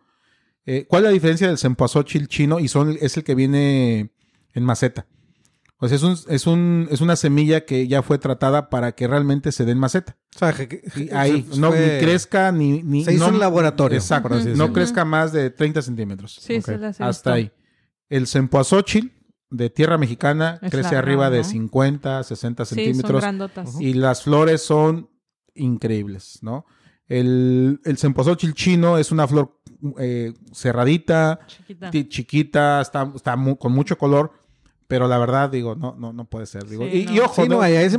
[0.65, 2.59] Eh, ¿Cuál es la diferencia del cempasúchil chino?
[2.59, 4.11] Y son, es el que viene
[4.53, 5.07] en maceta.
[5.83, 9.07] O sea, es, un, es, un, es una semilla que ya fue tratada para que
[9.07, 10.15] realmente se den maceta.
[10.35, 12.83] O sea, que- que- Y ahí, se- no fue- ni crezca ni...
[12.83, 14.35] ni Se hizo no- en laboratorio, Exacto.
[14.55, 16.35] no crezca más de 30 centímetros.
[16.39, 16.65] Sí, Ok.
[16.65, 17.51] sí, las he Hasta ahí.
[18.09, 19.11] El cempoazóchil
[19.51, 21.43] de tierra mexicana Es crece arriba gran, de ¿no?
[21.43, 23.21] 50, 60 Sí, son centímetros.
[23.21, 23.79] grandotas.
[23.79, 25.09] y las flores son
[25.55, 26.65] increíbles, ¿no?
[27.07, 29.59] El, el cempasúchil chino es una flor
[29.99, 31.91] eh, cerradita, Chiquita.
[31.91, 34.31] ti- chiquita, está, está mu- con mucho color,
[34.87, 36.65] pero la verdad, digo, no, no, no puede ser.
[36.67, 36.85] Digo.
[36.85, 37.11] Sí, y, no.
[37.13, 37.61] y ojo, Sí, no, ¿no?
[37.61, 37.93] allá es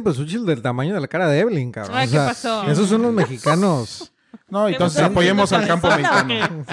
[0.47, 1.97] del tamaño de la cara de Evelyn, cabrón.
[1.97, 2.63] Ay, O ¿qué pasó?
[2.71, 4.12] Esos son los mexicanos.
[4.49, 6.65] No, entonces apoyemos al campo ¿Cabezona o mexicano.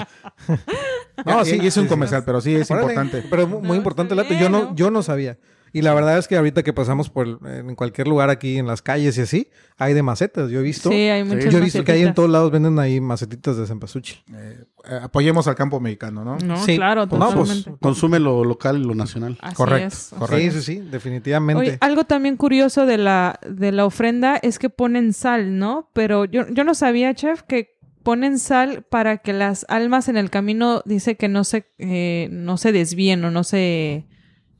[1.24, 3.26] No, sí, es un comercial, pero sí es Órale, importante.
[3.28, 4.34] Pero muy, importante el dato.
[4.34, 4.74] Yo ¿no?
[4.74, 5.36] yo no sabía.
[5.72, 8.66] Y la verdad es que ahorita que pasamos por el- en cualquier lugar aquí en
[8.66, 10.50] las calles y así, hay de macetas.
[10.50, 10.90] Yo he visto.
[10.90, 13.66] Sí, hay muchas yo he visto que ahí en todos lados venden ahí macetitas de
[13.66, 14.18] cempasúchil.
[14.34, 16.38] Eh, eh, apoyemos al campo mexicano, ¿no?
[16.38, 16.76] No, Sí.
[16.76, 17.80] claro, Pues no, pues, totalmente.
[17.80, 19.38] Consume lo local y lo nacional.
[19.40, 20.10] Así Correcto, es.
[20.18, 20.52] correcto.
[20.52, 21.60] Sí, sí, sí, definitivamente.
[21.60, 25.88] Oye, algo también curioso de la, de la ofrenda es que ponen sal, ¿no?
[25.92, 30.30] Pero yo, yo no sabía, chef, que ponen sal para que las almas en el
[30.30, 34.06] camino, dice que no se, eh, no se desvíen o no se...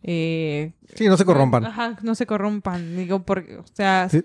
[0.03, 1.67] eh, sí, no se corrompan.
[1.67, 2.97] Ajá, no se corrompan.
[2.97, 4.25] Digo, porque, o sea, Sí.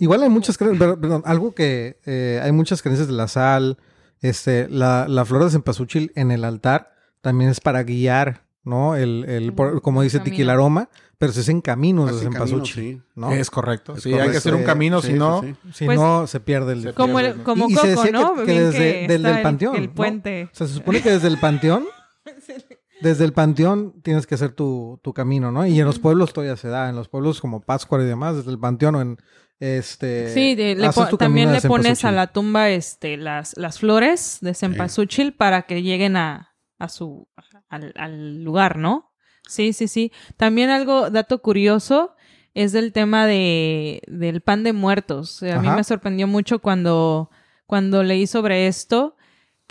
[0.00, 3.76] Igual hay muchas creencias, pero- perdón, algo que eh, hay muchas creencias de la sal,
[4.22, 8.96] este, la, la flor de cempasúchil en el altar también es para guiar, ¿no?
[8.96, 10.32] El, el, por- como dice Camino.
[10.32, 10.88] Tiquilaroma,
[11.18, 13.02] pero se hacen caminos de Hacen caminos, cempasúchil, sí.
[13.14, 13.32] ¿no?
[13.32, 13.94] Es correcto.
[13.94, 15.42] Es sí, hay que hacer un camino, Sí, si no...
[15.42, 15.54] sí.
[15.74, 16.82] Si Pues- no, se pierde el...
[16.84, 17.44] Se como el, ¿no?
[17.44, 18.34] como Y- y se Coco, decía ¿no?
[18.34, 19.92] que- que desde- desde el panteón, El ¿no?
[19.94, 20.44] puente.
[20.50, 21.84] O sea, se supone que desde el panteón,
[23.02, 25.66] desde el panteón tienes que hacer tu, tu camino, ¿no?
[25.66, 28.50] Y en los pueblos todavía se da, en los pueblos como Pátzcuaro y demás, desde
[28.50, 29.18] el panteón o en
[29.60, 30.32] este...
[30.34, 30.88] Sí, de- le
[31.18, 36.16] también le pones a la tumba este, las, las flores de cempasúchil para que lleguen
[36.16, 37.28] a, a su
[37.68, 39.12] al, al lugar, ¿no?
[39.48, 40.12] Sí, sí, sí.
[40.36, 42.14] También algo, dato curioso,
[42.54, 45.42] es del tema de, del pan de muertos.
[45.42, 45.76] A mí Ajá.
[45.76, 47.30] me sorprendió mucho cuando,
[47.66, 49.16] cuando leí sobre esto,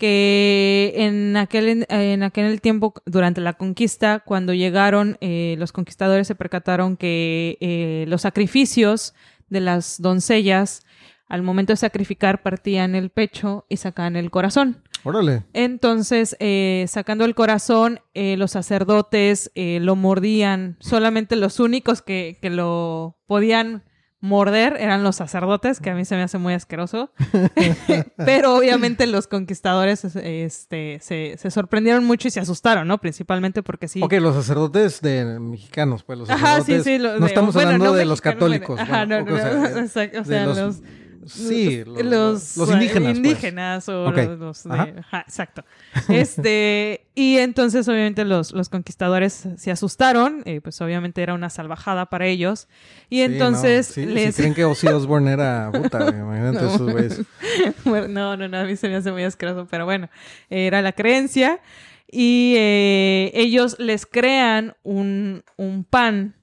[0.02, 6.34] que en aquel, en aquel tiempo, durante la conquista, cuando llegaron, eh, los conquistadores se
[6.34, 9.14] percataron que eh, los sacrificios
[9.48, 10.84] de las doncellas,
[11.28, 14.82] al momento de sacrificar, partían el pecho y sacaban el corazón.
[15.04, 15.44] Órale.
[15.52, 20.78] Entonces, eh, sacando el corazón, eh, los sacerdotes eh, lo mordían.
[20.80, 23.84] Solamente los únicos que, que lo podían
[24.22, 27.10] morder eran los sacerdotes, que a mí se me hace muy asqueroso.
[28.16, 32.98] Pero obviamente los conquistadores este, se, se sorprendieron mucho y se asustaron, ¿no?
[32.98, 34.00] Principalmente porque sí.
[34.02, 36.84] Ok, los sacerdotes de mexicanos, pues los Ajá, sacerdotes.
[36.84, 36.98] sí, sí.
[36.98, 38.78] lo no de- estamos bueno, hablando no de los católicos.
[38.80, 40.76] Ajá, bueno, no, o no, sea, no, exacto, o sea, los- los,
[41.26, 43.02] Sí, los, los, los indígenas.
[43.02, 43.16] pues.
[43.16, 44.88] indígenas o los, los de- Ajá.
[44.98, 45.64] ajá, exacto.
[46.08, 52.06] Este, y entonces obviamente los, los conquistadores se asustaron, eh, pues obviamente era una salvajada
[52.06, 52.68] para ellos.
[53.10, 54.34] Y Sí, entonces no, sí, les...
[54.34, 56.74] Si creen que Ozzy Osbourne era puta, imagínate No.
[56.74, 57.20] esos güeyes.
[57.84, 60.08] Bueno, no, no, no, a mí se me hace muy asqueroso, pero bueno,
[60.50, 61.60] era la creencia.
[62.14, 66.34] Y eh, ellos les crean un, un pan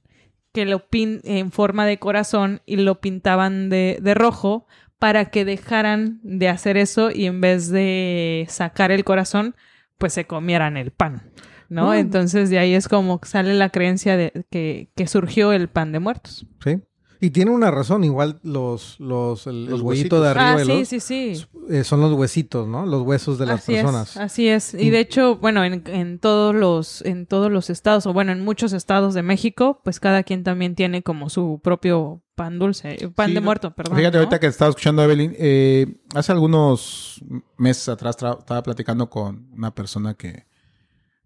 [0.54, 5.46] que lo pin en forma de corazón y lo pintaban de, de rojo para que
[5.46, 9.56] dejaran de hacer eso y en vez de sacar el corazón,
[9.98, 11.32] pues se comieran el pan.
[11.70, 11.92] ¿no?
[11.92, 11.94] Mm.
[11.94, 16.00] Entonces de ahí es como sale la creencia de que, que surgió el pan de
[16.00, 16.46] muertos.
[16.64, 16.82] Sí.
[17.22, 20.38] Y tiene una razón, igual los, los, el, el Los huesito de huesitos.
[20.38, 21.46] arriba Ah, de sí, los- sí, sí.
[21.70, 22.86] eh, son los huesitos, ¿no?
[22.86, 24.12] Los huesos de las así personas.
[24.12, 24.74] Es, así es.
[24.74, 28.40] Y de hecho, bueno, en, en todos los, en todos los estados, o bueno, en
[28.46, 33.10] muchos estados de México, pues cada quien también tiene como su propio pan dulce, eh,
[33.10, 33.98] pan Sí, de muerto, perdón.
[33.98, 34.20] Fíjate, ¿no?
[34.24, 37.22] ahorita que estaba escuchando a Evelyn, eh, hace algunos
[37.58, 40.48] meses atrás estaba platicando con una persona que.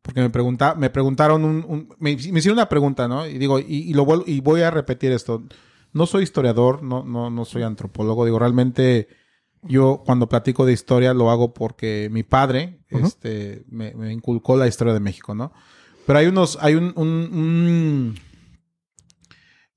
[0.01, 1.63] Porque me, pregunta, me preguntaron un.
[1.67, 3.27] un- me, me hicieron una pregunta, ¿no?
[3.27, 5.43] Y digo, y, y lo vuelvo- y voy a repetir esto.
[5.93, 8.25] No soy historiador, no, no, no soy antropólogo.
[8.25, 9.07] Digo, realmente
[9.61, 14.67] yo cuando platico de historia lo hago porque mi padre este, me, me inculcó la
[14.67, 15.53] historia de México, ¿no?
[16.05, 18.15] Pero hay unos, hay un, un, un,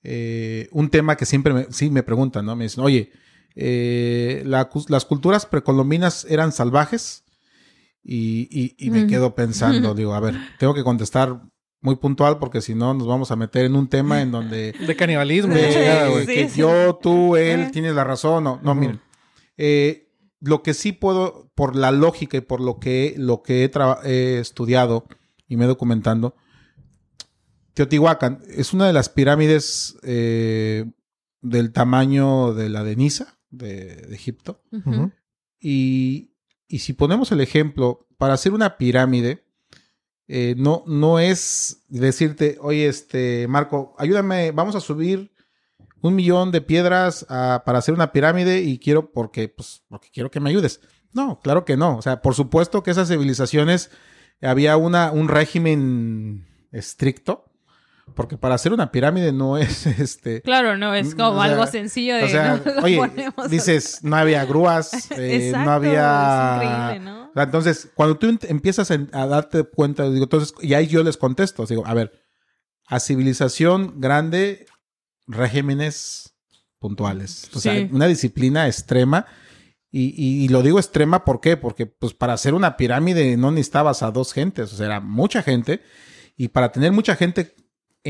[0.02, 2.56] eh, un tema que siempre me, sí me preguntan, ¿no?
[2.56, 3.10] Me dicen, oye,
[3.54, 7.24] eh, la las culturas precolombinas eran salvajes
[8.02, 9.08] y, y- y me Mm.
[9.08, 11.42] quedo pensando, digo, a ver, tengo que contestar
[11.80, 14.96] muy puntual porque si no nos vamos a meter en un tema en donde De
[14.96, 15.54] canibalismo.
[15.54, 16.24] de-.
[16.26, 16.60] Sí, que sí.
[16.60, 17.70] yo, tú, él, Eh.
[17.72, 18.44] tienes la razón.
[18.44, 18.80] No, no Ujú.
[18.80, 19.00] miren.
[19.56, 20.08] Eh,
[20.40, 23.70] lo que sí puedo, por la lógica y por lo que, lo que
[24.04, 25.06] he, estudiado
[25.48, 26.34] y me he documentando,
[27.74, 30.84] Teotihuacán es una de las pirámides eh,
[31.42, 34.62] del tamaño de la de Niza, de, de Egipto.
[35.60, 36.32] Y,
[36.68, 39.45] y si ponemos el ejemplo, para hacer una pirámide,
[40.28, 45.32] eh, no, no es decirte, oye, este, Marco, ayúdame, vamos a subir
[46.02, 50.30] un millón de piedras a- para hacer una pirámide y quiero, porque, pues, porque quiero
[50.30, 50.80] que me ayudes.
[51.12, 51.96] No, claro que no.
[51.96, 53.90] O sea, por supuesto que esas civilizaciones
[54.42, 57.46] había una, un régimen estricto,
[58.14, 60.42] porque para hacer una pirámide no es este.
[60.42, 62.24] Claro, no, es como O sea, algo sencillo de...
[62.24, 63.00] O sea, no, oye,
[63.50, 66.92] dices, no había grúas, eh, Exacto, no había...
[66.96, 67.02] es
[67.42, 71.86] entonces, cuando tú empiezas a darte cuenta, digo, entonces, y ahí yo les contesto, digo,
[71.86, 72.12] a ver,
[72.86, 74.64] a civilización grande,
[75.26, 76.34] regímenes
[76.78, 77.50] puntuales.
[77.54, 77.88] O sea, Sí.
[77.92, 79.26] una disciplina extrema.
[79.90, 81.56] Y, y- y lo digo extrema, ¿por qué?
[81.56, 85.42] Porque pues para hacer una pirámide no necesitabas a dos gentes, o sea, era mucha
[85.42, 85.80] gente.
[86.36, 87.54] Y para tener mucha gente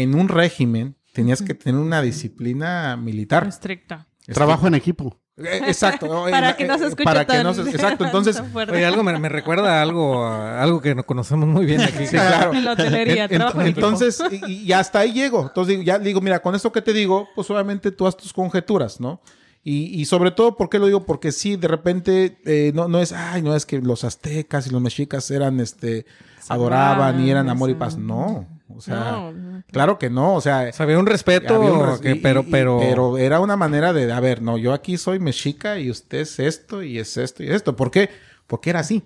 [0.03, 3.47] en un régimen, tenías que tener una disciplina militar.
[3.47, 4.07] Estricta.
[4.27, 5.21] Trabajo en equipo.
[5.39, 6.09] Eh, Exacto.
[6.31, 8.05] Para Eh, que no se escuche Para que tan- no se- Exacto.
[8.07, 8.43] Entonces.
[8.55, 12.05] Oye, algo me, me recuerda a algo, a algo que no conocemos muy bien aquí.
[12.07, 12.53] Sí, claro.
[12.55, 13.81] En la hotelería, En- en- trabajo equipo.
[13.81, 15.43] entonces, y, y hasta ahí llego.
[15.43, 18.33] Entonces, digo, ya digo, mira, con esto que te digo, pues obviamente tú haz tus
[18.33, 19.21] conjeturas, ¿no?
[19.63, 21.05] Y, y sobre todo, ¿por qué lo digo?
[21.05, 24.71] Porque sí, de repente, eh, no, no es, ay, no es que los aztecas y
[24.71, 26.07] los mexicas eran, este,
[26.49, 27.97] adoraban y eran amor y paz.
[27.97, 29.63] No, o sea, No, no.
[29.71, 32.15] claro que no, o sea, O sea, había un respeto, había un res- que- y-
[32.17, 35.79] pero, y- pero, pero era una manera de, a ver, no, yo aquí soy mexica
[35.79, 37.77] y usted es esto y es esto y esto.
[37.77, 38.11] ¿Por qué?
[38.47, 39.05] Porque era así.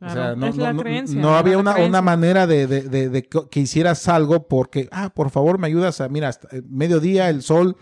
[0.00, 2.66] O sea, no, es no- la no- creencia, no la había una, una manera de,
[2.68, 6.48] de- de- de que hicieras algo porque, ah, por favor, me ayudas a, mira, hasta
[6.54, 7.76] el mediodía, el sol,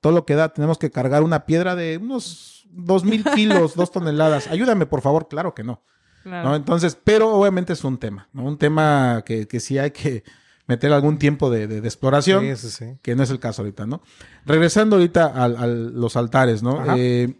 [0.00, 3.92] todo lo que da, tenemos que cargar una piedra de unos dos mil kilos, dos
[3.92, 4.46] toneladas.
[4.46, 5.28] Ayúdame, por favor.
[5.28, 5.82] Claro que no.
[6.22, 6.48] Claro.
[6.50, 6.56] ¿no?
[6.56, 8.44] Entonces, pero obviamente es un tema, ¿no?
[8.44, 10.24] Un tema que, que sí hay que
[10.68, 12.84] meter algún tiempo de, de- de exploración Sí, sí, sí.
[13.02, 14.02] que no es el caso ahorita, ¿no?
[14.46, 16.96] Regresando ahorita al- a los altares, ¿no?
[16.96, 17.34] Eh,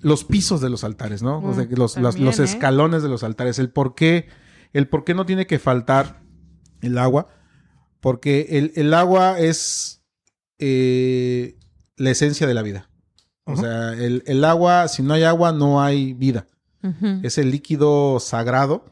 [0.00, 1.38] los pisos de los altares, ¿no?
[1.42, 2.44] O sea, Mm, los, los- ¿eh?
[2.44, 4.28] escalones de los altares, el por qué,
[4.74, 6.20] el por qué no tiene que faltar
[6.82, 7.28] el agua,
[8.00, 10.02] porque el, el agua es
[10.58, 11.56] eh,
[11.96, 12.90] la esencia de la vida.
[13.46, 16.46] O sea, el, el agua, si no hay agua, no hay vida.
[17.22, 18.84] Es el líquido sagrado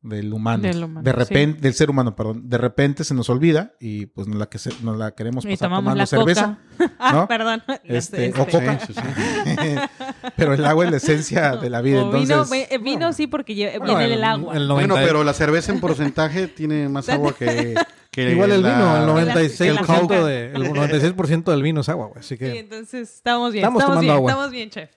[0.00, 0.62] del humano.
[0.62, 2.48] Del humano, de repente, del ser humano, perdón.
[2.48, 5.48] De repente se nos olvida y pues nos la, que se- nos la queremos Y
[5.48, 6.58] pasar tomamos tomando la cerveza.
[6.78, 6.92] coca.
[7.00, 7.28] ah, ¿no?
[7.28, 7.62] perdón.
[7.84, 8.78] Este, Este, o coca.
[8.86, 9.76] Sí, sí, sí.
[10.36, 12.02] Pero el agua es la esencia de la vida.
[12.04, 14.54] O vino, Entonces, eh, vino sí porque lle- Bueno, viene el- del agua.
[14.56, 17.74] el Bueno, 90 pero la cerveza en porcentaje tiene más agua que,
[18.12, 20.24] que Igual el la- vino, el la- 96%, coca.
[20.24, 22.20] de, el 96% del vino es agua, güey.
[22.20, 23.64] Así Sí, que entonces estamos bien.
[23.64, 24.30] Estamos Estamos, tomando bien, agua.
[24.30, 24.90] estamos bien, chef.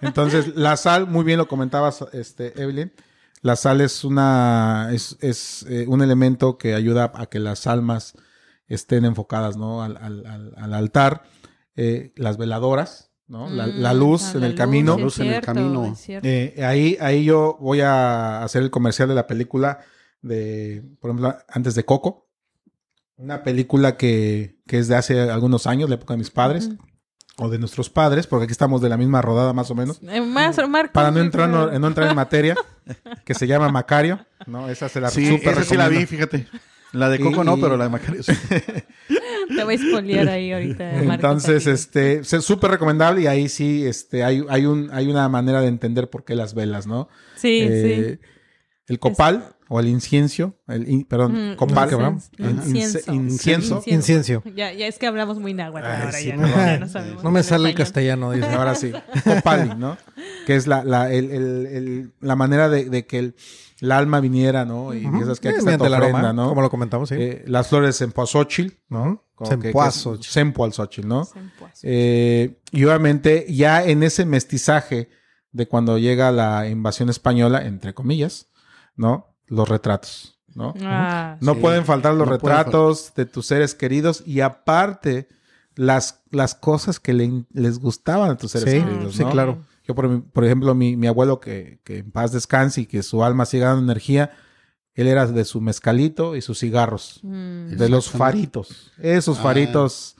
[0.00, 2.92] entonces, la sal, muy bien lo comentabas, este, Evelyn.
[3.46, 8.14] La sal es una es, es, eh, un elemento que ayuda a que las almas
[8.66, 9.82] estén enfocadas, ¿no?
[9.82, 11.22] Al, al- al- al altar.
[11.76, 13.48] Eh, las veladoras, ¿no?
[13.50, 14.98] La, la Mm, luz en la el camino.
[14.98, 15.82] Luz en el camino.
[16.24, 19.78] Eh, ahí, ahí yo voy a hacer el comercial de la película
[20.22, 22.26] de, por ejemplo, antes de Coco.
[23.18, 26.70] Una película que, que es de hace algunos años, la época de mis padres.
[27.38, 30.00] O de nuestros padres, porque aquí estamos de la misma rodada más o menos.
[30.08, 32.54] Eh, más, Marco, Para no sí, entrar, no, no entrar en materia,
[33.24, 34.68] que se llama Macario, ¿no?
[34.70, 36.46] Esa se la Sí, súper esa sí la vi, fíjate.
[36.92, 38.32] La de Coco no, Y- pero la de Macario sí.
[39.54, 40.92] Te voy a spoilear ahí ahorita.
[41.04, 45.28] Marco, Entonces, este, es súper recomendable y ahí sí, este, hay, hay un, hay una
[45.28, 47.08] manera de entender por qué las velas, ¿no?
[47.36, 48.18] Sí, Eh,
[48.88, 51.90] El copal o el incienso, el, in- perdón, Mm, copal.
[52.38, 53.12] Incienso.
[53.12, 53.82] Incienso.
[53.86, 54.42] Incienso.
[54.54, 56.36] Ya, ya es que hablamos muy náhuatl ahora sí, ya,
[56.78, 57.24] no sabemos.
[57.24, 58.46] no me sale el castellano, dice.
[58.48, 58.92] Ahora sí,
[59.24, 59.96] copali, ¿no?
[60.46, 63.34] Que es la, la, el- el- el- la manera de, de que el,
[63.80, 64.94] el alma viniera, ¿no?
[64.94, 65.22] Y Ujú.
[65.22, 66.48] esas que aquí está aroma, ofrenda, ¿no?
[66.48, 67.16] Como lo comentamos, sí.
[67.18, 68.00] Eh, las flores
[68.88, 69.24] ¿no?
[69.38, 70.30] Que- que es- Cempoazóchil.
[70.32, 71.28] Cempoalzóchil, ¿no?
[71.82, 75.08] Eh, y obviamente ya en ese mestizaje
[75.52, 78.48] de cuando llega la invasión española, entre comillas,
[78.94, 79.35] ¿no?
[79.48, 80.74] Los retratos, ¿no?
[80.82, 81.60] Ah, No Sí.
[81.60, 85.28] pueden faltar los No retratos de tus seres queridos y aparte
[85.74, 89.30] las, las cosas que le- les gustaban a tus seres Sí, queridos, sí, ¿no?
[89.30, 89.58] claro.
[89.84, 93.22] Yo, por, por ejemplo, mi, mi abuelo, que, que en paz descanse y que su
[93.22, 94.30] alma siga dando energía,
[94.94, 97.76] él era de su mezcalito y sus cigarros, mm.
[97.76, 98.90] de los faritos.
[98.98, 99.42] Esos Ah.
[99.42, 100.16] faritos,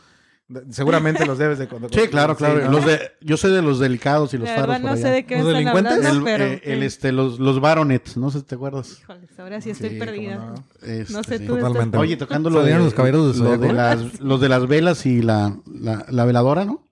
[0.70, 1.66] seguramente los debes de...
[1.66, 2.64] de- Sí, claro, claro.
[2.64, 2.70] ¿no?
[2.72, 5.02] Los de, yo sé de los delicados y los La faros verdad por no allá.
[5.02, 5.92] sé de qué ¿Los están delincuentes?
[5.96, 6.44] hablando, el, pero...
[6.44, 6.84] eh, el, sí.
[6.86, 8.98] este, los, los baronets, no sé si te acuerdas.
[9.00, 10.36] Híjoles, ahora sí estoy Sí, perdida.
[10.36, 10.54] no.
[10.86, 11.46] Este, No sé sí.
[11.46, 11.56] tú.
[11.56, 11.96] Totalmente.
[11.98, 13.72] Oye, tocando lo de, ¿Salieron los caballeros lo de Zodiaco?
[13.74, 16.86] las, los de las velas y la, la, la veladora, ¿no?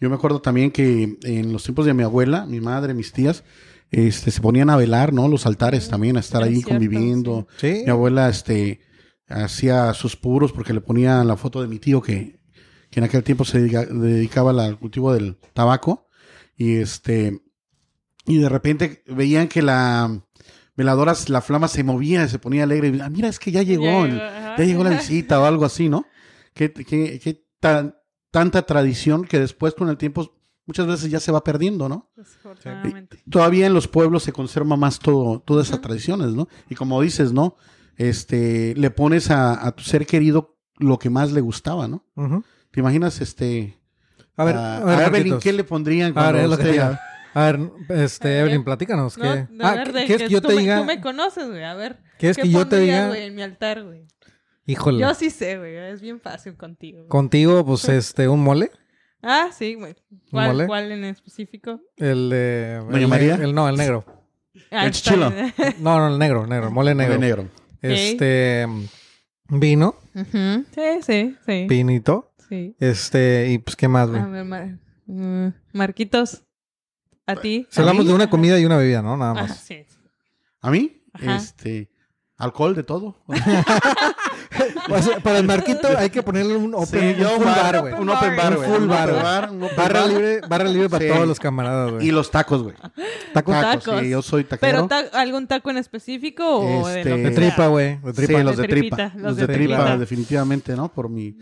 [0.00, 3.44] Yo me acuerdo también que en los tiempos de mi abuela, mi madre, mis tías,
[3.90, 5.28] este, se ponían a velar, ¿no?
[5.28, 7.46] Los altares también, a estar Es ahí cierto, conviviendo.
[7.58, 7.82] Sí.
[7.84, 8.80] Mi abuela, este,
[9.28, 12.38] hacía sus puros porque le ponía la foto de mi tío que,
[12.94, 16.06] que en aquel tiempo se dedica- dedicaba al cultivo del tabaco.
[16.56, 17.42] Y este,
[18.24, 20.22] y de repente veían que la
[20.76, 22.88] veladora, la flama se movía, se ponía alegre.
[22.94, 24.54] y, "Ah, mira, es que ya llegó, Ya llegó, ajá.
[24.58, 26.06] ya llegó la visita o algo así, ¿no?
[26.54, 27.96] Qué, qué- qué tan,
[28.30, 30.32] tanta tradición que después con el tiempo
[30.64, 32.12] muchas veces ya se va perdiendo, ¿no?
[33.28, 36.46] Todavía en los pueblos se conserva más todo, todas esas tradiciones, ¿no?
[36.70, 37.56] Y como dices, ¿no?
[37.96, 42.04] Este, le pones a, a tu ser querido lo que más le gustaba, ¿no?
[42.14, 42.44] Ujú.
[42.74, 43.78] ¿Te imaginas, este,
[44.36, 46.56] A ver, a, a ver, a Evelyn, qué le pondrían A ver, cuando es lo
[46.58, 46.98] que usted-
[47.34, 47.60] A ver,
[47.90, 49.16] este, Evelyn, platícanos.
[49.16, 50.78] No, ¿qué, de ah, ver, ¿qué- ¿quieres que que yo tú te me- diga?
[50.78, 51.64] Tú me conoces, güey.
[51.64, 51.98] A ver.
[52.18, 53.08] ¿Quieres ¿qué que yo te diga?
[53.08, 54.06] güey, en mi altar, güey?
[54.66, 55.00] Híjole.
[55.00, 55.76] Yo sí sé, güey.
[55.76, 56.98] Es bien fácil contigo.
[56.98, 57.08] güey.
[57.08, 58.70] Contigo, pues, este, un mole.
[59.22, 59.94] Ah, sí, güey.
[60.30, 60.66] ¿Cuál, ¿Mole?
[60.66, 61.80] ¿Cuál en específico?
[61.96, 62.82] El de.
[62.90, 63.34] ¿Doña María?
[63.36, 64.04] El, no, el negro.
[64.70, 65.32] Ah, El chilo.
[65.80, 67.14] No, no, el negro, negro, mole negro.
[67.14, 67.48] Mole negro.
[67.82, 68.66] Este.
[69.48, 69.96] Vino.
[70.14, 71.66] Sí, sí, sí.
[71.68, 72.32] pinito.
[72.54, 72.76] Sí.
[72.80, 74.20] Este, y pues, ¿qué más, güey?
[74.22, 76.42] A ver, Mar- mm, Marquitos.
[77.26, 77.66] ¿A ti?
[77.76, 79.16] Hablamos de una comida y una bebida, ¿no?
[79.16, 79.56] Nada Ah, más.
[79.60, 79.84] sí.
[80.60, 81.02] ¿A mí?
[81.12, 81.36] Ajá.
[81.36, 81.90] Este,
[82.36, 83.16] alcohol de todo.
[85.22, 87.94] Para el Marquito hay que ponerle un open, Sí, yo un full bar, bar, güey.
[87.94, 88.70] un open bar, Un güey.
[88.70, 90.08] full Un bar, un open Barra bar.
[90.08, 91.10] libre, barra libre para Sí.
[91.12, 92.06] todos los camaradas, güey.
[92.06, 92.74] Y los tacos, güey.
[93.32, 94.86] Tacos Tacos, sí, yo soy taquero.
[94.86, 97.36] ¿Pero ta- algún taco en específico o de, Este, lo que de sea?
[97.48, 97.98] tripa, güey.
[98.00, 98.38] De tripa.
[98.38, 98.96] Sí, los De de tripa.
[98.96, 99.96] tripita, Los de tripa, tripa.
[99.96, 100.92] definitivamente, ¿no?
[100.92, 101.36] Por mi,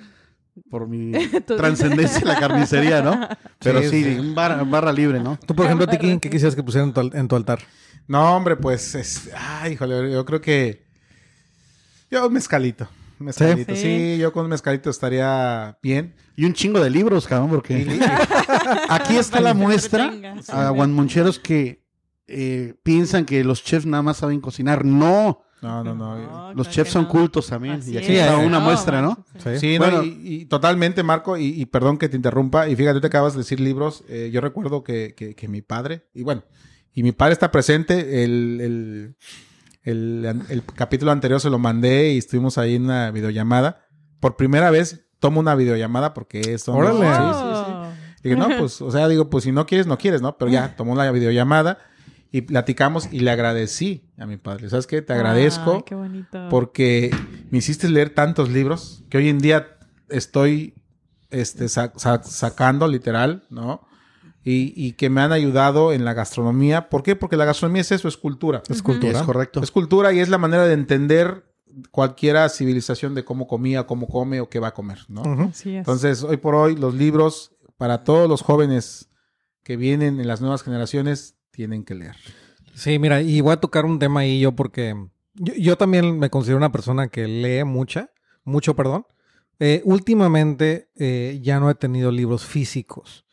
[0.71, 1.13] por mi
[1.47, 3.29] trascendencia en la carnicería, ¿no?
[3.59, 4.19] Pero Sí, sí, sí.
[4.19, 5.39] un bar- barra libre, ¿no?
[5.47, 7.61] Tú, por ejemplo, Tiki, ¿qué quisieras que pusieran en tu, al- en tu altar?
[8.09, 10.85] No, hombre, pues, es, ay, híjole, yo creo que
[12.11, 12.89] yo un mezcalito.
[13.19, 13.83] un Mezcalito, Sí.
[13.83, 14.19] sí.
[14.19, 16.15] yo con un mezcalito estaría bien.
[16.37, 17.87] Y un chingo de libros, cabrón, porque
[18.89, 20.13] aquí está la muestra
[20.49, 21.83] a guanmoncheros que
[22.27, 24.85] eh, piensan que los chefs nada más saben cocinar.
[24.85, 26.17] No, No, no, no.
[26.19, 27.09] No, los chefs son no.
[27.09, 27.77] cultos también.
[27.77, 28.21] Así y aquí es.
[28.21, 29.25] está Sí, una no, muestra, ¿no?
[29.39, 29.59] Sí.
[29.59, 30.03] Sí, no, Bueno.
[30.03, 33.33] y, y totalmente, Marco, y, y perdón que te interrumpa, y fíjate, tú te acabas
[33.35, 36.43] de decir libros, eh, yo recuerdo que, que- que mi padre, y bueno,
[36.93, 39.17] y mi padre está presente, el, el,
[39.85, 43.87] el- el capítulo anterior se lo mandé y estuvimos ahí en una videollamada.
[44.21, 46.75] Por primera vez tomo una videollamada porque eso...
[46.75, 46.99] Órale.
[46.99, 47.73] Sí, sí, sí.
[48.25, 50.37] Dije, no, pues, o sea, digo, pues si no quieres, no quieres, ¿no?
[50.39, 51.79] Pero ya, tomó la videollamada
[52.33, 54.69] y platicamos y le agradecí a mi padre.
[54.71, 55.03] ¿Sabes qué?
[55.03, 56.49] Te agradezco qué bonito.
[56.51, 57.11] porque
[57.51, 59.77] me hiciste leer tantos libros que hoy en día
[60.09, 60.75] estoy
[61.31, 63.87] este, sa- sa- sacando literal, ¿no?
[64.45, 66.89] Y, y que me han ayudado en la gastronomía.
[66.89, 67.15] ¿Por qué?
[67.15, 68.63] Porque la gastronomía es eso, es cultura.
[68.69, 69.21] Es cultura.
[69.21, 69.63] Es correcto.
[69.63, 71.45] Es cultura y es la manera de entender
[71.91, 75.23] cualquiera civilización de cómo comía, cómo come o qué va a comer, ¿no?
[75.45, 75.79] Así es.
[75.79, 79.11] Entonces, hoy por hoy, los libros para todos los jóvenes
[79.63, 82.17] que vienen en las nuevas generaciones tienen que leer.
[82.75, 84.95] Sí, mira, y voy a tocar un tema ahí yo porque
[85.35, 88.11] yo, yo también me considero una persona que lee mucha,
[88.45, 89.07] mucho, perdón.
[89.61, 93.27] Eh, últimamente eh, ya no he tenido libros físicos.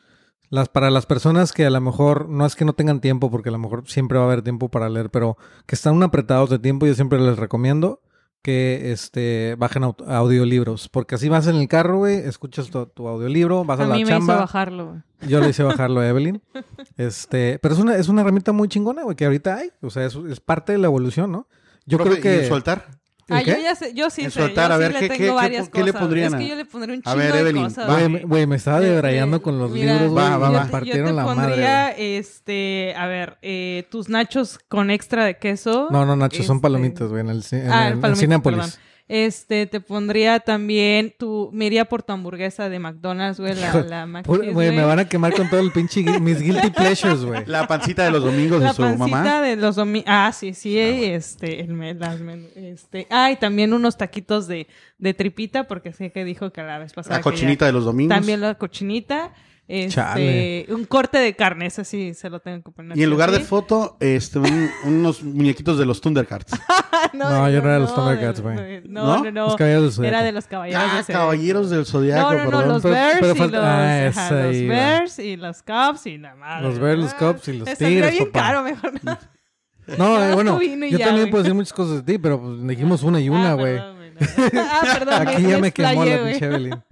[0.49, 3.49] Las, para las personas que a lo mejor no es que no tengan tiempo, porque
[3.49, 6.59] a lo mejor siempre va a haber tiempo para leer, pero que están apretados de
[6.59, 8.01] tiempo, yo siempre les recomiendo
[8.41, 10.87] que este, bajen au- audiolibros.
[10.89, 13.95] Porque así vas en el carro, güey, escuchas tu, tu audiolibro, vas a, a la
[13.95, 14.33] mí me chamba.
[14.35, 14.87] hizo bajarlo.
[14.89, 15.01] güey.
[15.29, 16.41] Yo le hice bajarlo a Evelyn.
[16.97, 19.71] Este, pero es una, es una herramienta muy chingona, güey, que ahorita hay.
[19.81, 21.47] O sea, es, es parte de la evolución, ¿no?
[21.85, 22.47] Yo Profe, creo ¿y que.
[22.47, 22.98] su altar?
[23.29, 24.39] ¿El Ah, yo ya sé, yo sí En sé.
[24.41, 26.01] soltar, yo a sí ver, le ¿qué- tengo qué- varias qué- qué le cosas.
[26.01, 27.87] pondrían Es que a- yo le pondré un A ver, de Evelyn, cosas.
[27.87, 30.23] Güey, me- estaba De- debrayando de- con los mira, libros, güey.
[30.25, 30.65] Va, va, va.
[30.67, 31.41] partieron yo te la madre.
[31.51, 35.87] pondría, este, a ver, eh, tus nachos con extra de queso.
[35.91, 38.79] No, no, Nacho, son Este, palomitas, güey, en el, en Ah, en Cinépolis.
[39.11, 43.73] Este, te pondría también tu, me iría por tu hamburguesa de McDonald's, güey, la,
[44.05, 47.43] la Güey, me van a quemar con todo el pinche mis guilty pleasures, güey.
[47.47, 49.41] La pancita de los domingos de La su pancita mamá.
[49.41, 50.05] de los domingos.
[50.07, 52.19] Ah, sí, sí, este, el las
[52.55, 54.67] este, ah, y también unos taquitos de,
[54.99, 57.15] de tripita, porque sé que dijo que la vez pasada.
[57.15, 58.15] La ya- cochinita de los domingos.
[58.15, 59.33] También la cochinita.
[59.71, 62.97] Este, un corte de carne, ese sí se lo tengo que poner.
[62.97, 66.51] Y en lugar de foto, este, un- unos muñequitos de los Thundercats.
[67.13, 68.81] No, yo no era de los Thundercats, güey.
[68.87, 69.23] No, ¿No?
[69.23, 69.45] no, no.
[69.47, 70.25] Los Caballeros del Era Zodiaco.
[70.25, 71.19] de los caballeros Ah, del Zodiaco.
[71.23, 72.67] Caballeros del Zodiaco, No, no, no, perdón.
[72.69, 74.75] los Pero- Bears pero y falta- los, ah, ajá, esa los iba.
[74.75, 76.67] Bears y los Cubs y la madre.
[76.67, 78.39] Los Bears, los Cubs y los me saldría Tigres, bien papá.
[78.47, 79.17] caro, mejor no.
[79.97, 81.31] No, eh, bueno, tú vino y yo ya, también güey.
[81.31, 83.75] puedo decir muchas cosas de ti, pero pues dijimos una y una, Ah, güey.
[83.77, 84.61] perdón, güey, no.
[84.61, 85.13] Ah, perdón.
[85.27, 86.31] Aquí ya me quemó explayé, la güey.
[86.33, 86.83] pinche Evelyn.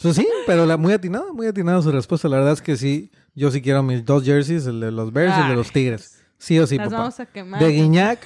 [0.00, 2.28] Pues sí, pero la, muy atinada, muy atinada su respuesta.
[2.28, 5.34] La verdad es que sí, yo sí quiero mis dos jerseys, el de los Bears
[5.36, 6.22] y el de los Tigres.
[6.38, 6.98] Sí o sí, Las papá.
[6.98, 7.60] vamos a quemar.
[7.60, 8.20] De Guiñac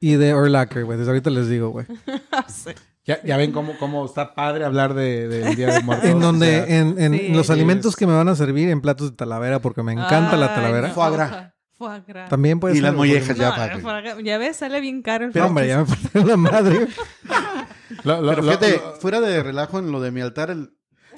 [0.00, 0.98] y de Urlacher, güey.
[0.98, 1.86] Desde ahorita les digo, güey.
[2.48, 2.70] Sí.
[3.06, 6.10] Ya, ya ven cómo, cómo está padre hablar de- del Día de Muertos.
[6.10, 7.28] En donde, O sea, en, en Sí.
[7.28, 9.92] los Sí, alimentos es- que me van a servir en platos de talavera, porque me
[9.92, 10.88] encanta la talavera.
[10.88, 10.94] no.
[10.94, 11.52] Foie gras.
[11.74, 12.28] Foie gras.
[12.28, 12.82] También puede Y ser.
[12.84, 13.10] las güey.
[13.12, 13.36] mollejas.
[13.38, 16.88] ya No, gras- ya ves, sale bien caro el No, hombre, ya me la madre.
[18.04, 20.70] Lo, lo- Pero lo- fíjate, lo- fuera de relajo en lo de mi altar, el-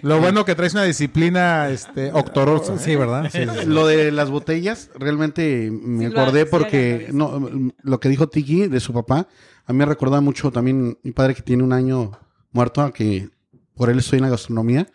[0.03, 2.79] lo bueno que traes una disciplina este, octorosa.
[2.79, 3.31] Sí, ¿verdad?
[3.31, 3.67] Sí, sí.
[3.67, 8.81] lo de las botellas, realmente me Sí acordé porque no, lo que dijo Tiki de
[8.81, 9.29] su papá,
[9.67, 12.13] a mí me recordaba mucho también mi padre que tiene un año
[12.53, 13.31] muerto, que
[13.75, 14.87] por él estoy en la gastronomía.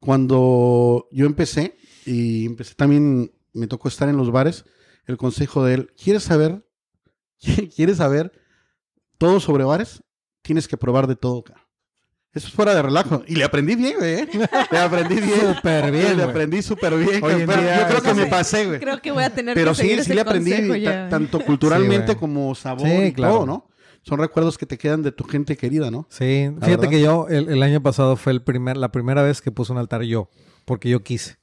[0.00, 1.76] Cuando yo empecé,
[2.06, 4.64] y empecé también, me tocó estar en los bares,
[5.06, 6.66] el consejo de él, ¿quieres saber?
[7.76, 8.32] ¿Quieres saber
[9.18, 10.02] todo sobre bares?
[10.42, 11.67] Tienes que probar de todo, cara.
[12.38, 13.22] Eso es fuera de relajo.
[13.26, 14.14] Y le aprendí bien, güey.
[14.20, 14.28] ¿eh?
[14.70, 15.54] Le aprendí bien.
[15.56, 17.22] Súper bien, Le aprendí súper bien.
[17.24, 18.78] Hoy en pero día yo creo que me pasé, güey.
[18.80, 20.52] Creo que voy a tener Pero que sí, sí le aprendí
[21.10, 23.34] tanto culturalmente como sabor Sí, y claro.
[23.34, 23.68] todo, ¿no?
[24.02, 26.06] Son recuerdos que te quedan de tu gente querida, ¿no?
[26.10, 26.90] Sí, La fíjate verdad.
[26.90, 29.78] que yo el, el año pasado fue el primer, la primera vez que puse un
[29.78, 30.30] altar yo,
[30.64, 31.36] porque yo quise.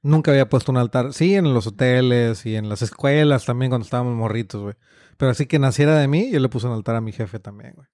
[0.00, 3.84] Nunca había puesto un altar, sí, en los hoteles y en las escuelas también cuando
[3.84, 4.74] estábamos morritos, güey.
[5.16, 7.72] Pero así que naciera de mí, yo le puse un altar a mi jefe también,
[7.74, 7.88] güey.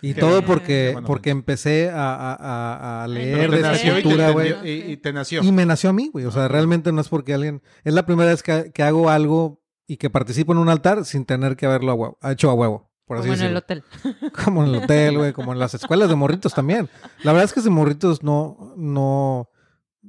[0.00, 0.44] Y Qué todo bien.
[0.44, 4.54] porque, bueno, porque empecé a, a- a- leer de cultura, güey.
[4.64, 5.42] y- y te nació.
[5.42, 6.24] Y me nació a mí, güey.
[6.24, 7.62] O sea, realmente no es porque alguien...
[7.84, 11.24] Es la primera vez que, que hago algo y que participo en un altar sin
[11.24, 13.82] tener que haberlo a huevo, hecho a huevo, por así Como en el hotel.
[14.44, 16.88] Como en el hotel, güey, como en las escuelas de morritos también.
[17.24, 19.48] La verdad es que de morritos no, no,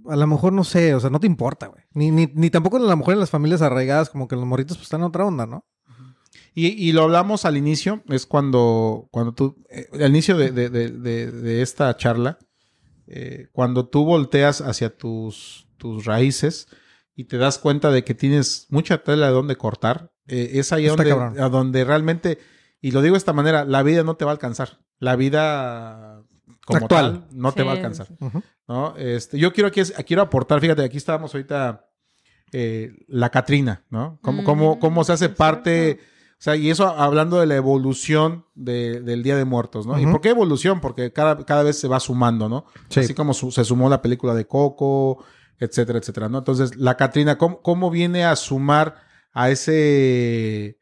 [0.08, 1.82] a lo mejor no sé, o sea, no te importa, güey.
[1.94, 4.78] Ni, ni, ni tampoco a lo mejor en las familias arraigadas, como que los morritos
[4.78, 5.66] pues están en otra onda, ¿no?
[6.56, 10.70] Y, y lo hablamos al inicio, es cuando, cuando tú, eh, al inicio de, de-
[10.70, 12.38] de- de- de esta charla,
[13.08, 16.68] eh, cuando tú volteas hacia tus, tus raíces
[17.16, 20.86] y te das cuenta de que tienes mucha tela de donde cortar, eh, es ahí
[20.86, 22.40] donde, a donde realmente,
[22.82, 24.80] y lo digo de esta manera, la vida no te va a alcanzar.
[25.00, 26.22] La vida
[26.66, 27.26] como Actual.
[27.26, 28.08] tal no te va a alcanzar.
[28.08, 28.16] sí.
[28.68, 28.96] ¿no?
[28.98, 31.88] Este, yo quiero aquí quiero aportar, fíjate, aquí estábamos ahorita
[32.52, 34.20] eh, la Catrina, ¿no?
[34.22, 36.04] Cómo, cómo, Mm, cómo se hace parte, cierto.
[36.40, 40.00] O sea, y eso hablando de la evolución de- del Día de Muertos, ¿no?
[40.00, 40.80] ¿Y por qué evolución?
[40.80, 42.66] Porque cada, cada vez se va sumando, ¿no?
[42.90, 43.02] Sí.
[43.02, 45.24] Así como su- se sumó la película de Coco,
[45.60, 46.38] etcétera, etcétera, ¿no?
[46.38, 48.96] Entonces, la Catrina, ¿cómo, cómo viene a sumar
[49.34, 50.78] a ese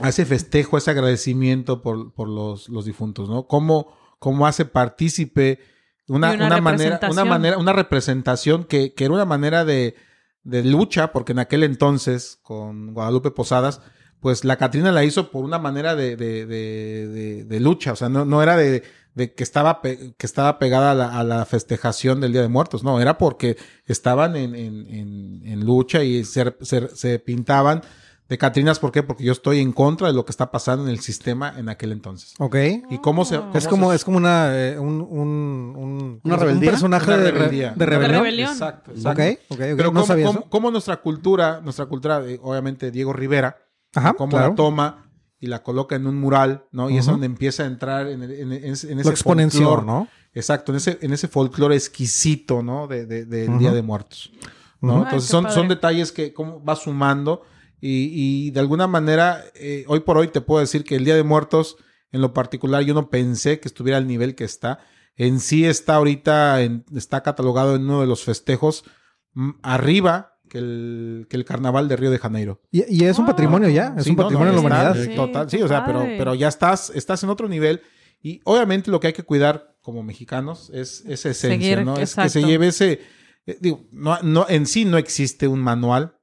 [0.00, 3.46] a ese festejo, a ese agradecimiento por, por los, los difuntos, ¿no?
[3.48, 5.58] ¿Cómo, cómo hace partícipe
[6.06, 7.28] una, una una manera, una representación.
[7.28, 9.96] manera, una representación que, que era una manera de,
[10.44, 13.80] de lucha, porque en aquel entonces, con Guadalupe Posadas,
[14.20, 17.96] pues la Catrina la hizo por una manera de, de, de, de- de lucha, o
[17.96, 18.82] sea, no, no era de,
[19.14, 22.48] de que, estaba pe- que estaba pegada a la, a la festejación del Día de
[22.48, 23.56] Muertos, no, era porque
[23.86, 27.82] estaban en, en, en, en lucha y se, se, se pintaban
[28.28, 29.02] de Catrinas, ¿por qué?
[29.02, 31.92] Porque yo estoy en contra de lo que está pasando en el sistema en aquel
[31.92, 32.34] entonces.
[32.38, 32.56] Ok.
[32.90, 33.36] ¿Y cómo se...?
[33.38, 36.70] Cómo Es se- como, es como una, eh, un, un, un, ¿Una un rebeldía?
[36.72, 37.68] personaje Una de, re- rebeldía.
[37.70, 38.22] de Una rebelión.
[38.24, 38.50] rebelión.
[38.50, 39.22] Exacto, Ok, exacto.
[39.48, 39.58] ok, ok.
[39.58, 40.48] Pero no cómo, sabía cómo- eso.
[40.50, 43.56] cómo nuestra cultura, nuestra cultura, eh, obviamente Diego Rivera,
[43.98, 44.48] Ajá, cómo claro.
[44.50, 46.90] la toma y la coloca en un mural, ¿no?
[46.90, 50.08] Y es donde empieza a entrar en, el- en- en ese, en folclore, ¿no?
[50.34, 52.86] Exacto, en ese, en ese folclore exquisito, ¿no?
[52.86, 53.58] De, de- del Ujú.
[53.58, 54.30] Día de Muertos.
[54.80, 54.98] ¿no?
[55.04, 55.54] Entonces Ay, qué son, padre.
[55.56, 57.42] son detalles que cómo va sumando
[57.80, 58.10] y,
[58.46, 61.22] y de alguna manera, eh, hoy por hoy te puedo decir que el Día de
[61.24, 61.76] Muertos,
[62.12, 64.80] en lo particular, yo no pensé que estuviera al nivel que está.
[65.16, 68.84] En sí está ahorita, en- está catalogado en uno de los festejos
[69.34, 72.60] mm, arriba que el, que el Carnaval de Río de Janeiro.
[72.70, 73.34] Y, y es un Wow.
[73.34, 75.04] patrimonio ya, es Sí, un no, patrimonio no, de la humanidad.
[75.04, 77.80] Sí, total, sí, o sea, pero, pero ya estás, estás en otro nivel.
[78.22, 81.96] Y obviamente lo que hay que cuidar como mexicanos es esa esencia, Seguir, ¿no?
[81.98, 83.00] Es que se lleve ese.
[83.46, 86.16] eh, digo, no, no, en sí no existe un manual.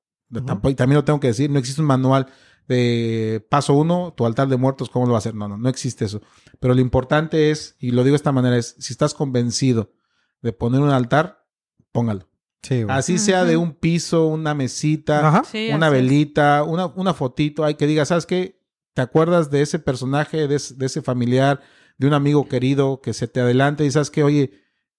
[0.45, 2.27] tampoco- y también lo tengo que decir, no existe un manual
[2.67, 5.35] de paso uno, tu altar de muertos, ¿cómo lo va a hacer?
[5.35, 6.21] No, no, no existe eso.
[6.59, 9.93] Pero lo importante es, y lo digo de esta manera, es si estás convencido
[10.41, 11.45] de poner un altar,
[11.91, 12.27] póngalo.
[12.67, 12.95] Sí, güey.
[12.97, 15.43] Así sea de un piso, una mesita.
[15.51, 18.59] Sí, una así velita, una, una fotito, hay que diga, ¿sabes qué?
[18.93, 21.61] ¿Te acuerdas de ese personaje, de, ese- de ese familiar,
[21.97, 24.51] de un amigo querido que se te adelante y sabes que, oye,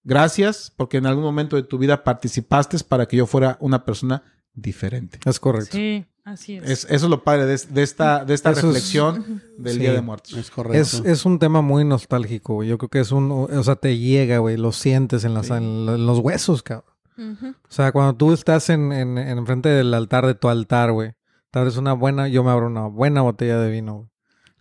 [0.04, 4.22] gracias porque en algún momento de tu vida participaste para que yo fuera una persona
[4.54, 5.18] diferente.
[5.24, 5.76] Es correcto.
[5.76, 6.62] Sí, así es.
[6.70, 9.78] Es, eso es lo padre de, de esta, de esta Eso es- reflexión del Sí.
[9.80, 10.34] Día de Muertos.
[10.34, 10.78] Es correcto.
[10.80, 12.68] Es, es un tema muy nostálgico, güey.
[12.68, 15.52] Yo creo que es un, o sea, te llega, güey, lo sientes en, las, Sí.
[15.54, 16.94] en, en los huesos, cabrón.
[17.18, 21.12] O sea, cuando tú estás en, en, en frente del altar de tu altar, güey,
[21.50, 24.08] te abres una buena, yo me abro una buena botella de vino, güey.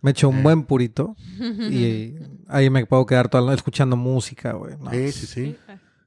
[0.02, 0.42] Me echo un Eh.
[0.42, 1.16] buen purito
[1.70, 2.14] y
[2.48, 4.76] ahí me puedo quedar toda la noche escuchando música, güey.
[4.78, 5.56] No, Sí, sí, sí.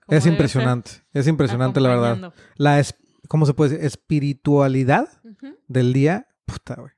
[0.05, 2.33] Como es impresionante, es impresionante la verdad.
[2.55, 2.95] La, es,
[3.27, 3.85] ¿cómo se puede decir?
[3.85, 5.07] Espiritualidad
[5.67, 6.91] del día, puta, güey.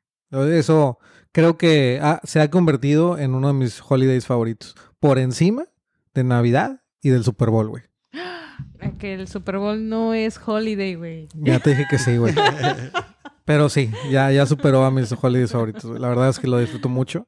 [0.57, 0.97] Eso
[1.33, 4.75] creo que ha- se ha convertido en uno de mis holidays favoritos.
[4.99, 5.65] Por encima
[6.13, 7.83] de Navidad y del Super Bowl, güey.
[8.99, 11.27] Que el Super Bowl no es holiday, güey.
[11.35, 12.33] Ya te dije que sí, güey.
[13.45, 15.99] Pero sí, ya, ya superó a mis holidays favoritos.
[15.99, 17.27] La verdad es que lo disfruto mucho.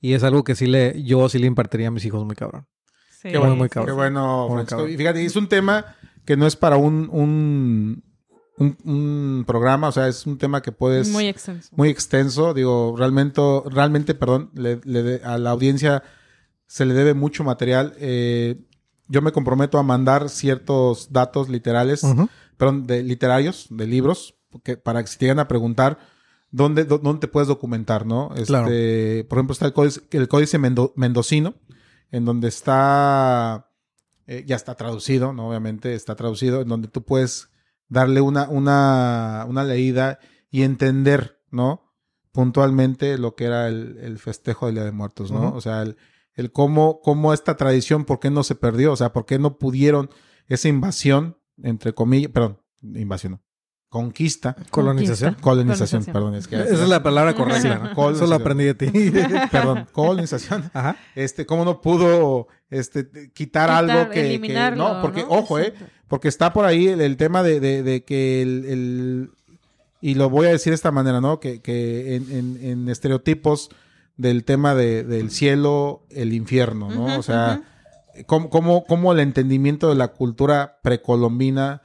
[0.00, 2.66] Y es algo que sí le, yo sí le impartiría a mis hijos muy cabrón.
[3.20, 3.28] Sí.
[3.30, 3.96] Qué bueno, muy qué cabrón.
[3.96, 4.90] bueno, Muy cabrón.
[4.90, 8.02] Y fíjate, es un tema que no es para un, un,
[8.58, 11.08] un, un programa, o sea, es un tema que puedes...
[11.08, 11.68] Muy extenso.
[11.76, 12.52] muy extenso.
[12.52, 16.02] Digo, realmente, realmente, perdón, le- le de- a la audiencia
[16.66, 17.94] se le debe mucho material.
[17.98, 18.56] Eh,
[19.08, 22.28] yo me comprometo a mandar ciertos datos literales, Ujú.
[22.56, 25.98] perdón, de literarios, de libros, porque, para que si te llegan a preguntar
[26.50, 28.30] dónde, dó- dónde te puedes documentar, ¿no?
[28.34, 28.66] Este, Claro.
[29.28, 31.54] Por ejemplo, está el códice, el códice mendo- mendocino,
[32.10, 33.68] en donde está,
[34.26, 35.48] eh, ya está traducido, ¿no?
[35.48, 37.48] Obviamente está traducido, en donde tú puedes
[37.88, 40.18] darle una, una, una leída
[40.50, 41.90] y entender, ¿no?
[42.32, 45.52] Puntualmente lo que era el, el festejo del Día de Muertos, ¿no?
[45.54, 45.96] O sea, el,
[46.34, 49.58] el cómo, cómo esta tradición, por qué no se perdió, o sea, por qué no
[49.58, 50.10] pudieron
[50.48, 53.42] esa invasión, entre comillas, perdón, invasión, no,
[53.88, 55.34] conquista, Colonización.
[55.40, 56.04] colonización, Colonización.
[56.14, 57.60] perdón, es que Esa es la palabra correcta.
[57.60, 58.10] Sí, ¿no?
[58.10, 58.86] Eso lo aprendí de ti.
[59.52, 60.70] perdón, colonización.
[60.72, 60.96] Ajá.
[61.14, 65.28] Este, cómo no pudo este, quitar, Quitar, algo que, que- no, porque, ¿no?
[65.28, 65.74] ojo, eh,
[66.08, 69.30] porque está por ahí el, el tema de, de- de que el, el-
[70.00, 71.38] y lo voy a decir de esta manera, ¿no?
[71.38, 73.68] Que, que en, en- en estereotipos
[74.16, 77.18] del tema de- del cielo, el infierno, ¿no?
[77.18, 77.62] O sea,
[78.26, 81.82] cómo, cómo- cómo el entendimiento de la cultura precolombina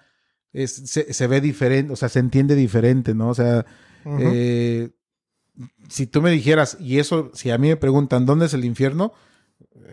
[0.54, 3.30] es, se, se ve diferente, o sea, se entiende diferente, ¿no?
[3.30, 3.66] O sea,
[4.20, 4.90] eh,
[5.90, 9.14] si tú me dijeras, y eso, si a mí me preguntan, ¿dónde es el infierno?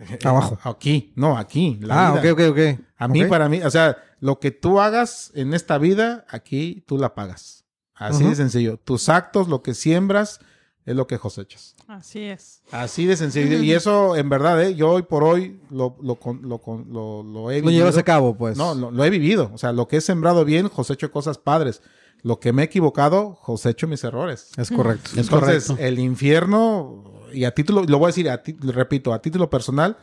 [0.09, 0.57] Eh, Abajo.
[0.63, 1.77] Aquí, no, aquí.
[1.81, 2.33] la ah, vida.
[2.33, 2.85] ok, ok, ok.
[2.97, 6.97] A mí, para mí, o sea, lo que tú hagas en esta vida, aquí tú
[6.97, 7.65] la pagas.
[7.93, 8.77] Así de sencillo.
[8.77, 10.39] Tus actos, lo que siembras,
[10.85, 11.75] es lo que cosechas.
[11.87, 12.61] Así es.
[12.71, 13.57] Así de sencillo.
[13.61, 14.75] Y eso, en verdad, ¿eh?
[14.75, 17.71] yo hoy por hoy lo, lo, con- lo, con- lo, lo he Lo vivido.
[17.83, 18.55] llevas a cabo, pues.
[18.57, 19.49] No, lo, lo he vivido.
[19.53, 21.81] O sea, lo que he sembrado bien, cosecho cosas padres.
[22.21, 24.49] Lo que me he equivocado, cosecho mis errores.
[24.57, 25.09] Es correcto.
[25.13, 25.85] Es Entonces, correcto.
[25.87, 29.97] el infierno, y a título, lo voy a decir, a ti- repito, a título personal,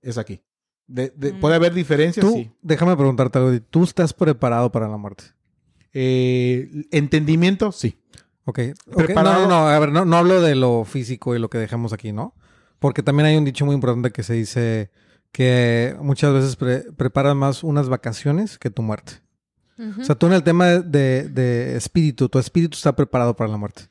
[0.00, 0.40] es aquí.
[0.86, 1.40] De- de- Mm.
[1.40, 2.50] Puede haber diferencias, Tú, sí.
[2.62, 3.60] déjame preguntarte algo.
[3.70, 5.24] ¿Tú estás preparado para la muerte?
[5.92, 7.98] Eh, entendimiento, sí.
[8.48, 8.60] Ok.
[8.86, 8.96] ok.
[8.96, 9.42] Preparado.
[9.42, 9.68] No, no, no.
[9.68, 12.34] A ver, no, no hablo de lo físico y lo que dejamos aquí, ¿no?
[12.78, 14.90] Porque también hay un dicho muy importante que se dice
[15.32, 19.20] que muchas veces pre- preparas más unas vacaciones que tu muerte.
[20.00, 23.50] O sea, tú en el tema de, de- de espíritu, tu espíritu está preparado para
[23.50, 23.82] la muerte.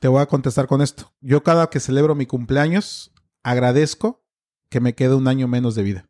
[0.00, 1.12] Te voy a contestar con esto.
[1.20, 3.12] Yo cada que celebro mi cumpleaños,
[3.44, 4.24] agradezco
[4.70, 6.08] que me quede un año menos de vida.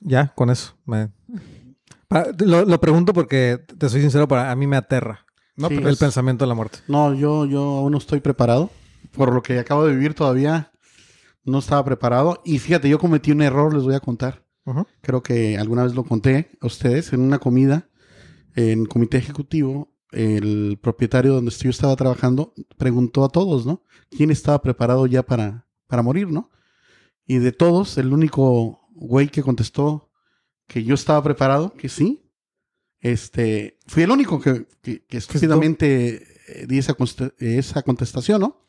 [0.00, 0.76] Ya, con eso.
[0.84, 1.10] me-
[2.08, 5.23] Pa- lo, lo pregunto porque, te soy sincero, para a mí me aterra
[5.56, 5.76] No, Sí.
[5.76, 6.78] pero el es- pensamiento de la muerte.
[6.88, 8.70] No, yo, yo aún no estoy preparado.
[9.12, 10.72] Por lo que acabo de vivir todavía
[11.44, 12.40] no estaba preparado.
[12.44, 14.42] Y fíjate, yo cometí un error, les voy a contar.
[15.02, 17.88] Creo que alguna vez lo conté a ustedes en una comida
[18.56, 19.92] en comité ejecutivo.
[20.10, 23.82] El propietario donde yo estaba trabajando preguntó a todos, ¿no?
[24.10, 26.50] ¿Quién estaba preparado ya para, para morir, ¿no?
[27.26, 30.10] Y de todos, el único güey que contestó
[30.66, 32.23] que yo estaba preparado, que sí,
[33.04, 36.96] este, fui el único que, que, que estúpidamente eh, di esa,
[37.38, 38.66] esa contestación, ¿no?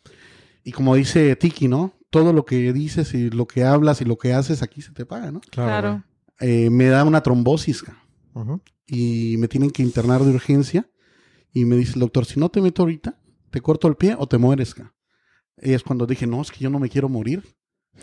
[0.66, 1.94] Y como dice Tiki, ¿no?
[2.10, 5.06] Todo lo que dices y lo que hablas y lo que haces aquí se te
[5.06, 5.40] paga, ¿no?
[5.52, 6.04] Claro.
[6.42, 7.96] Eh, me da una trombosis güey.
[8.34, 8.62] Ujú.
[8.88, 10.90] y me tienen que internar de urgencia.
[11.54, 13.18] Y me dice el doctor, si no te meto ahorita,
[13.52, 14.76] te corto el pie o te mueres.
[14.76, 14.94] ca".
[15.62, 17.56] Y es cuando dije, no, es que yo no me quiero morir.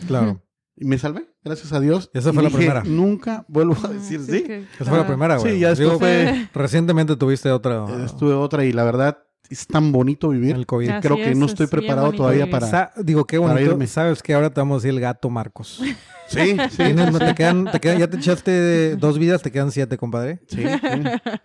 [0.06, 0.42] Claro.
[0.76, 2.10] Y me salvé, gracias a Dios.
[2.14, 2.82] Esa Y fue la dije, primera.
[2.84, 4.42] Nunca vuelvo a Mm, decir sí, sí.
[4.44, 5.06] que- Esa fue la ah.
[5.06, 5.54] primera, güey.
[5.54, 7.84] Sí, ya después Digo, fue- Recientemente tuviste otra.
[8.04, 9.18] Estuve otra y la verdad
[9.50, 10.56] es tan bonito vivir.
[10.56, 10.90] El COVID.
[11.02, 12.50] Creo que es, no es estoy preparado todavía vivir.
[12.52, 12.66] para...
[12.66, 13.60] Sa- digo, qué bonito.
[13.60, 13.86] irme.
[13.86, 15.82] Sabes que ahora te vamos a decir el gato Marcos.
[16.28, 19.98] Sí, sí, Tienes- te quedan, te quedan- ya te echaste dos vidas, te quedan siete,
[19.98, 20.40] compadre.
[20.46, 21.02] sí, sí,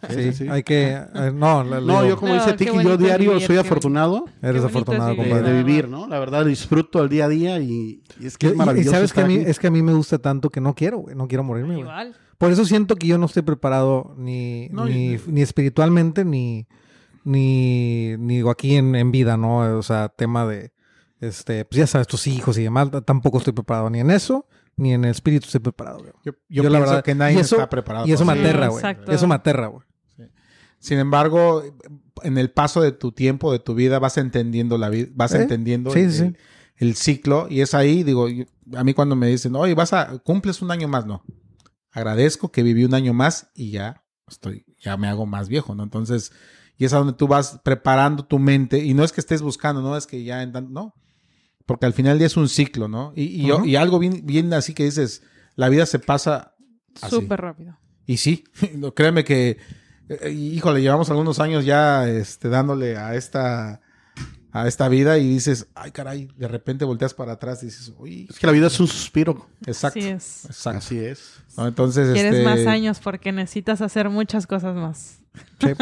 [0.09, 0.47] Sí, sí, sí.
[0.49, 0.91] hay que.
[0.93, 4.23] eh, no, la- No, digo, yo como No, dice Tiki, yo diario vivir, soy afortunado
[4.41, 5.33] eres afortunado, es de, vivir.
[5.35, 5.57] compadre.
[5.57, 6.07] de vivir, ¿no?
[6.07, 8.91] La verdad disfruto el día a día y, y es que es maravilloso.
[8.91, 9.49] y sabes que a mí, aquí.
[9.49, 11.17] es que a mí me gusta tanto que no quiero, güey.
[11.17, 11.81] No quiero morirme, güey.
[11.81, 12.15] Igual.
[12.37, 16.65] Por eso siento que yo no estoy preparado ni, No, ni, ni espiritualmente ni,
[17.27, 19.77] ni, ni digo, aquí en, en vida, ¿no?
[19.77, 20.71] O sea, tema de,
[21.19, 22.89] este, pues ya sabes, tus hijos y demás.
[23.05, 24.47] Tampoco estoy preparado ni en eso,
[24.77, 26.11] ni en el espíritu estoy preparado, güey.
[26.23, 28.07] Yo, yo Yo la verdad- que nadie eso- está preparado.
[28.07, 28.79] Y eso me aterra, güey.
[28.79, 29.11] exacto.
[29.11, 29.85] Eso me aterra, güey.
[30.79, 31.63] Sin embargo,
[32.23, 35.41] en el paso de tu tiempo, de tu vida, vas entendiendo la vida, vas ¿Eh?
[35.41, 36.23] entendiendo Sí, el, sí.
[36.23, 36.37] el-
[36.77, 37.47] el ciclo.
[37.49, 40.71] Y es ahí, digo, yo- a mí cuando me dicen, oye, vas a, cumples un
[40.71, 41.23] año más, no.
[41.91, 45.83] Agradezco que viví un año más y ya estoy, ya me hago más viejo, ¿no?
[45.83, 46.31] Entonces,
[46.77, 48.83] y es a donde tú vas preparando tu mente.
[48.83, 50.93] Y no es que estés buscando, no es que ya, en no.
[51.65, 53.11] Porque al final día es un ciclo, ¿no?
[53.15, 53.65] Y, y, yo- Ujú.
[53.65, 55.23] y algo bien, bien así que dices,
[55.55, 56.55] la vida se pasa
[57.01, 57.15] así.
[57.15, 57.77] Súper rápido.
[58.05, 58.43] Y sí,
[58.75, 59.57] no, créeme que
[60.09, 63.81] eh, híjole, llevamos algunos años ya este, dándole a esta,
[64.53, 68.27] a esta vida y dices, ay caray, de repente volteas para atrás y dices, uy,
[68.29, 69.49] Es que la vida es un suspiro.
[69.65, 69.99] exacto.
[69.99, 70.45] Así es.
[70.45, 70.77] Exacto.
[70.77, 71.33] Así es.
[71.57, 71.67] ¿no?
[71.67, 75.19] Entonces, Quieres este, más años porque necesitas hacer muchas cosas más.
[75.59, 75.67] Sí.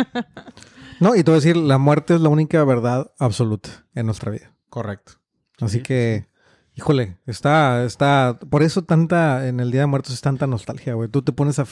[1.00, 4.32] No, y te voy a decir, la muerte es la única verdad absoluta en nuestra
[4.32, 4.54] vida.
[4.70, 5.14] Correcto.
[5.60, 6.28] Así Sí, que,
[6.76, 11.10] híjole, está, está, por eso tanta, en el Día de Muertos es tanta nostalgia, güey.
[11.10, 11.66] Tú te pones a,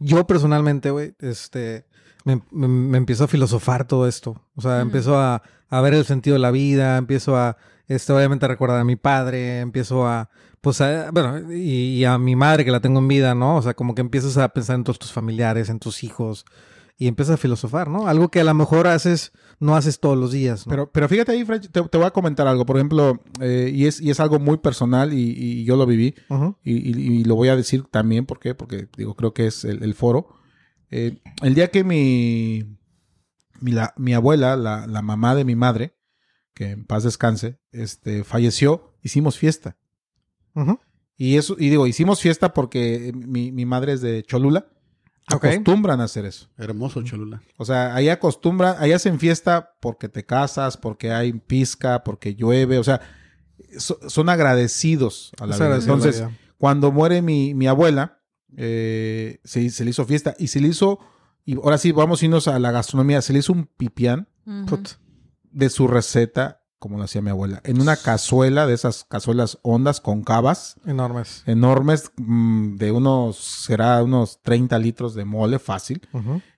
[0.00, 1.86] yo personalmente, güey, este,
[2.24, 4.42] me, me- me empiezo a filosofar todo esto.
[4.56, 7.56] O sea, empiezo a, a ver el sentido de la vida, empiezo a,
[7.88, 10.28] este, obviamente a recordar a mi padre, empiezo a,
[10.60, 13.56] pues, a, bueno, y, y a mi madre que la tengo en vida, ¿no?
[13.56, 16.44] O sea, como que empiezas a pensar en todos tus familiares, en tus hijos,
[17.00, 18.06] y empiezas a filosofar, ¿no?
[18.06, 20.70] Algo que a lo mejor haces, no haces todos los días, ¿no?
[20.70, 22.66] Pero, pero fíjate ahí, Fred, te, te voy a comentar algo.
[22.66, 26.14] Por ejemplo, eh, y, es, y es algo muy personal y, y yo lo viví.
[26.62, 28.54] Y, y- y lo voy a decir también, ¿por qué?
[28.54, 30.28] Porque digo, creo que es el, el foro.
[30.90, 32.76] Eh, el día que mi,
[33.60, 35.96] mi, la- mi abuela, la, la mamá de mi madre,
[36.52, 39.78] que en paz descanse, este, falleció, hicimos fiesta.
[41.16, 44.66] Y eso, y digo, hicimos fiesta porque mi, mi madre es de Cholula.
[45.26, 46.48] Acostumbran a hacer eso.
[46.58, 47.40] Hermoso, Cholula.
[47.56, 52.78] O sea, ahí acostumbran, ahí hacen fiesta porque te casas, porque hay pizca, porque llueve,
[52.78, 53.00] o sea,
[53.78, 55.68] so- son agradecidos a la vida.
[55.68, 56.36] la Entonces, vida.
[56.58, 58.18] cuando muere mi, mi abuela,
[58.56, 60.98] eh, se, se le hizo fiesta y se le hizo,
[61.44, 64.28] y ahora sí, vamos a irnos a la gastronomía, se le hizo un pipián
[65.52, 70.00] de su receta, como lo hacía mi abuela, en una cazuela de esas cazuelas hondas
[70.00, 71.44] con cavas Enormes.
[71.46, 76.00] enormes, mm, de unos, será unos 30 litros de mole fácil,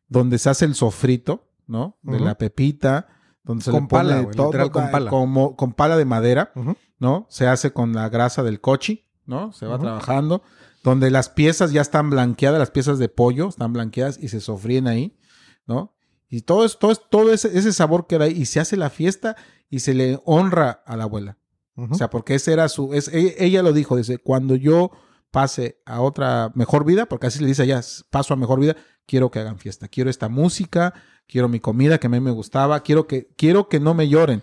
[0.09, 1.99] donde se hace el sofrito, ¿no?
[2.03, 3.09] De la pepita,
[3.45, 5.11] donde se le pone pala, todo, literal con pala.
[5.11, 6.53] como- con pala de madera.
[6.99, 7.27] ¿no?
[7.29, 9.53] Se hace con la grasa del cochi, ¿no?
[9.53, 10.43] Se va trabajando,
[10.85, 14.87] donde las piezas ya están blanqueadas, las piezas de pollo están blanqueadas y se sofríen
[14.87, 15.19] ahí,
[15.67, 15.97] ¿no?
[16.35, 18.89] Y todo, es, todo, es- todo ese, ese sabor queda ahí y se hace la
[18.89, 19.37] fiesta
[19.69, 21.37] y se le honra a la abuela.
[21.77, 24.91] O sea, porque ese era su, es, e- ella lo dijo, dice, cuando yo
[25.31, 27.81] pase a otra mejor vida, porque así le dice allá,
[28.11, 28.77] paso a mejor vida,
[29.07, 30.95] quiero que hagan fiesta, quiero esta música,
[31.27, 34.43] quiero mi comida que a mí me gustaba, quiero que, quiero que no me lloren,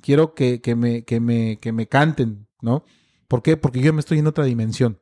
[0.00, 2.84] quiero que, que me, que me, que me canten, ¿no?
[3.28, 3.56] ¿Por qué?
[3.58, 4.98] Porque yo me estoy en otra dimensión.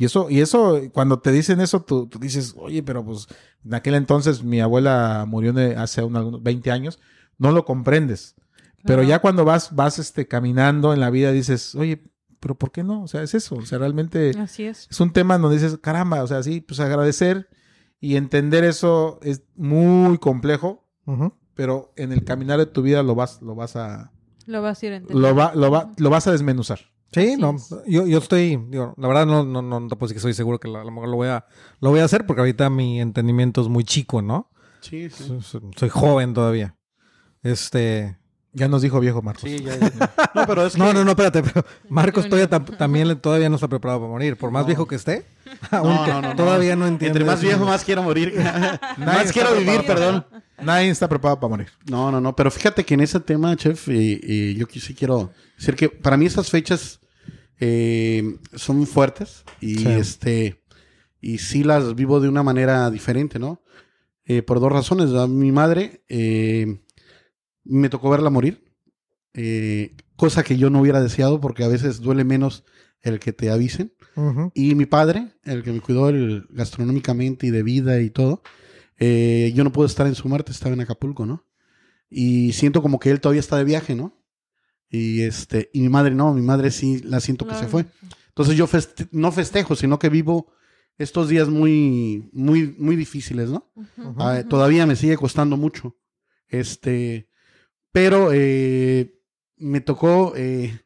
[0.00, 3.26] Y eso, y eso, cuando te dicen eso, tú, tú dices, oye, pero pues
[3.64, 6.98] en aquel entonces mi abuela murió hace un- algunos 20 años,
[7.38, 8.34] no lo comprendes.
[8.84, 12.02] Pero ya cuando vas, vas este, caminando en la vida dices, oye,
[12.40, 13.02] pero ¿por qué no?
[13.02, 13.56] O sea, es eso.
[13.56, 14.88] O sea, realmente Así es.
[14.90, 17.50] es un tema donde dices, caramba, o sea, sí, pues agradecer
[18.00, 20.88] y entender eso es muy complejo,
[21.54, 24.12] pero en el caminar de tu vida lo vas, lo vas a,
[24.46, 25.28] Lo vas a ir entendiendo.
[25.28, 26.78] lo va, lo va, lo vas a desmenuzar.
[27.12, 27.74] Sí, Así no, es.
[27.88, 30.60] yo, yo estoy, digo, la verdad no, no, no, no puedo decir que soy seguro
[30.60, 31.44] que a lo mejor lo voy a,
[31.80, 34.50] lo voy a hacer porque ahorita mi entendimiento es muy chico, ¿no?
[34.80, 35.24] Sí, sí.
[35.24, 36.76] Soy, soy- soy joven todavía.
[37.42, 38.16] Este,
[38.52, 39.42] Ya nos dijo viejo Marcos.
[39.48, 39.90] Sí, ya, ya.
[40.34, 43.56] No, pero es no, que- no, no, espérate, pero Marcos todavía tam- también todavía no
[43.56, 44.66] está preparado para morir, por más No.
[44.68, 45.24] viejo que esté,
[45.70, 47.18] aún No, no, todavía no entiende.
[47.18, 48.34] Entre más viejo, más quiero morir.
[48.98, 50.24] Más quiero vivir, preparado.
[50.30, 50.42] perdón.
[50.62, 51.68] Nadie está preparado para morir.
[51.88, 52.34] No, no, no.
[52.36, 56.16] Pero fíjate que en ese tema, chef, y, y yo sí quiero decir que para
[56.16, 57.00] mí estas fechas
[57.58, 59.86] eh, son fuertes y Sí.
[59.88, 60.62] este
[61.20, 63.62] y sí las vivo de una manera diferente, ¿no?
[64.24, 65.10] Eh, por dos razones.
[65.12, 66.80] A mi madre eh,
[67.64, 68.64] me tocó verla morir,
[70.16, 72.64] cosa que yo no hubiera deseado porque a veces duele menos
[73.02, 73.92] el que te avisen.
[74.54, 78.42] Y mi padre, el que me cuidó el- gastronómicamente y de vida y todo,
[79.00, 81.44] eh, yo no pude estar en su muerte, estaba en Acapulco, ¿no?
[82.08, 84.16] Y siento como que él todavía está de viaje, ¿no?
[84.88, 87.86] Y este, y mi madre no, mi madre sí la siento que se fue.
[88.28, 90.52] Entonces yo feste- no festejo, sino que vivo
[90.98, 93.72] estos días muy, muy, muy difíciles, ¿no?
[94.18, 95.96] Ah, todavía me sigue costando mucho.
[96.48, 97.28] Este,
[97.92, 99.14] pero eh,
[99.56, 100.80] me tocó eh,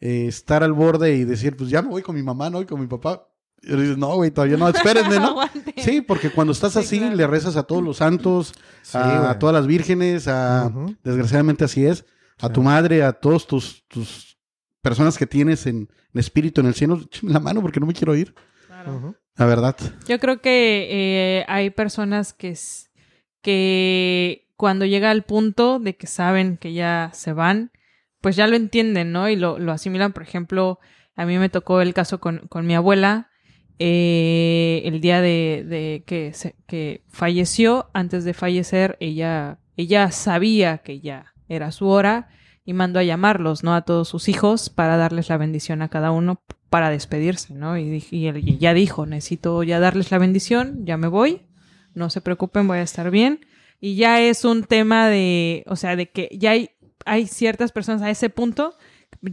[0.00, 2.60] eh, estar al borde y decir, pues ya me voy con mi mamá, ¿no?
[2.62, 3.28] Y con mi papá.
[3.66, 5.36] Y le dices, no, güey, todavía no, espérenme, ¿no?
[5.78, 7.16] Sí, porque cuando estás Sí, así, claro.
[7.16, 8.52] le rezas a todos los santos,
[8.82, 10.70] Sí, a, todas las vírgenes, a,
[11.02, 12.04] desgraciadamente así es,
[12.40, 12.52] a Sí.
[12.52, 14.38] tu madre, a todos tus, tus
[14.82, 18.14] personas que tienes en, en espíritu en el cielo, la mano porque no me quiero
[18.14, 18.34] ir,
[18.66, 19.14] Claro.
[19.36, 19.76] La verdad.
[20.06, 20.88] Yo creo que
[21.40, 22.88] eh, hay personas que, s-
[23.42, 27.70] que cuando llega al punto de que saben que ya se van,
[28.20, 29.28] pues ya lo entienden, ¿no?
[29.28, 30.12] Y lo, lo asimilan.
[30.12, 30.78] Por ejemplo,
[31.16, 33.30] a mí me tocó el caso con, con mi abuela.
[33.78, 41.00] Eh, el día de, que, se- que falleció, antes de fallecer, ella, ella sabía que
[41.00, 42.28] ya era su hora
[42.64, 43.74] y mandó a llamarlos, ¿no?
[43.74, 47.76] A todos sus hijos para darles la bendición a cada uno para despedirse, ¿no?
[47.78, 51.42] Y, y él ya dijo, necesito ya darles la bendición, ya me voy,
[51.94, 53.40] no se preocupen, voy a estar bien.
[53.80, 56.70] Y ya es un tema de, o sea, de que ya hay,
[57.04, 58.74] hay ciertas personas a ese punto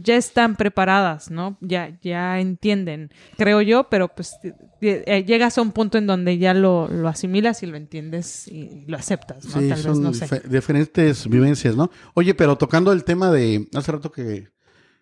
[0.02, 1.58] ya están preparadas, ¿no?
[1.60, 4.34] Ya, ya entienden, creo yo, pero pues
[4.80, 8.84] eh, llegas a un punto en donde ya lo, lo asimilas y lo entiendes y
[8.86, 9.50] lo aceptas, ¿no?
[9.60, 10.26] Sí, Tal vez, son no sé.
[10.26, 11.90] dife- diferentes vivencias, ¿no?
[12.14, 14.48] Oye, pero tocando el tema de, hace rato que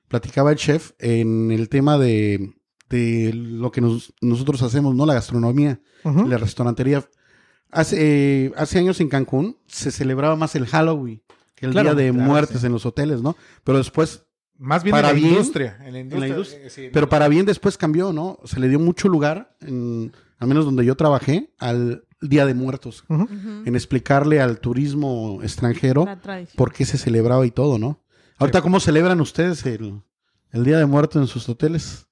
[0.09, 2.55] platicaba el chef, en el tema de,
[2.88, 5.07] de lo que nos- nosotros hacemos, ¿no?
[5.07, 7.05] La gastronomía, la restaurantería.
[7.70, 7.97] Hace,
[8.47, 11.22] eh, hace años en Cancún se celebraba más el Halloween
[11.55, 12.66] que el Claro, Día de claro, Muertes sí.
[12.66, 13.36] en los hoteles, ¿no?
[13.62, 14.24] Pero después
[14.62, 15.78] Más bien Para en la bien, industria.
[15.84, 16.28] En la industria.
[16.28, 16.66] industria.
[16.66, 18.38] eh, sí, Pero para bien después cambió, ¿no?
[18.44, 23.04] Se le dio mucho lugar, en, al menos donde yo trabajé, al Día de Muertos,
[23.08, 26.06] en explicarle al turismo extranjero
[26.56, 28.02] por qué se celebraba y todo, ¿no?
[28.36, 30.02] Ahorita, ¿cómo celebran ustedes el,
[30.52, 32.06] el Día de Muertos en sus hoteles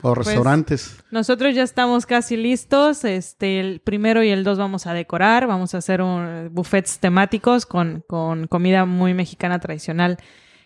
[0.00, 1.02] o Pues, restaurantes?
[1.10, 3.04] Nosotros ya estamos casi listos.
[3.04, 5.48] Este, el primero y el dos vamos a decorar.
[5.48, 10.18] Vamos a hacer un, buffets temáticos con, con comida muy mexicana tradicional.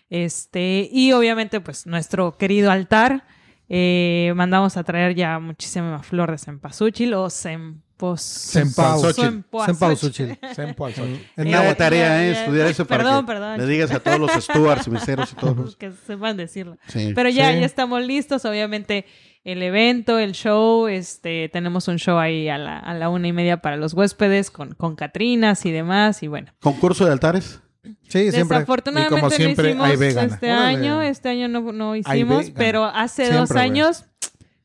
[0.09, 3.25] Este, y obviamente, pues, nuestro querido altar.
[3.69, 8.21] Eh, mandamos a traer ya muchísima flor de cempasúchil o cempos...
[8.53, 9.43] Cempasúchil.
[9.65, 10.39] Cempasúchil.
[10.55, 10.75] Sol.
[11.35, 12.31] Es Eh, una tarea, ¿eh?
[12.31, 13.57] ya, Estudiar eso para perdón, que perdón.
[13.57, 15.75] le digas a todos los stewards y meseros y todos.
[15.75, 16.77] que sepan decirlo.
[16.87, 17.11] Sí.
[17.13, 17.59] Pero ya, Sí.
[17.59, 19.05] ya estamos listos, obviamente.
[19.43, 23.33] El evento, el show, este, tenemos un show ahí a la, a la una y
[23.33, 26.53] media para los huéspedes con, con Catrinas y demás, y bueno.
[26.61, 27.61] ¿Concurso de altares?
[28.07, 28.57] Sí, siempre.
[28.59, 30.77] Desafortunadamente Y como siempre, no hay hicimos este Órale.
[30.77, 34.05] año, este año no, no hicimos, pero hace Siempre, dos años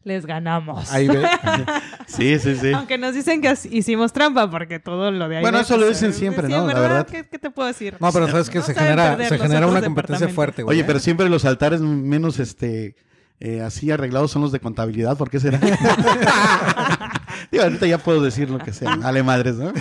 [0.04, 0.90] les ganamos.
[0.92, 1.22] Ahí ve.
[2.06, 2.72] Sí, sí, sí.
[2.72, 5.42] Aunque nos dicen que hicimos trampa, porque todo lo de ahí.
[5.42, 6.66] Bueno, eso lo pues, dicen eh, siempre, sí, ¿no?
[6.66, 7.06] La ¿verdad?
[7.06, 7.96] ¿Qué, qué te puedo decir?
[8.00, 10.76] No, pero sabes que No se genera, se genera una competencia fuerte, güey.
[10.76, 12.96] Oye, pero siempre los altares menos este
[13.44, 15.16] eh, así arreglados son los de contabilidad.
[15.16, 15.58] ¿Por qué será?
[17.50, 18.92] Digo, ahorita ya puedo decir lo que sea.
[19.02, 19.72] Ale madres, ¿no?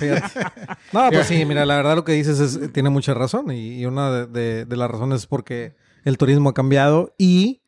[0.93, 3.85] No, pues sí, mira, la verdad lo que dices es, tiene mucha razón y, y
[3.85, 7.61] una de, de- de las razones es porque el turismo ha cambiado y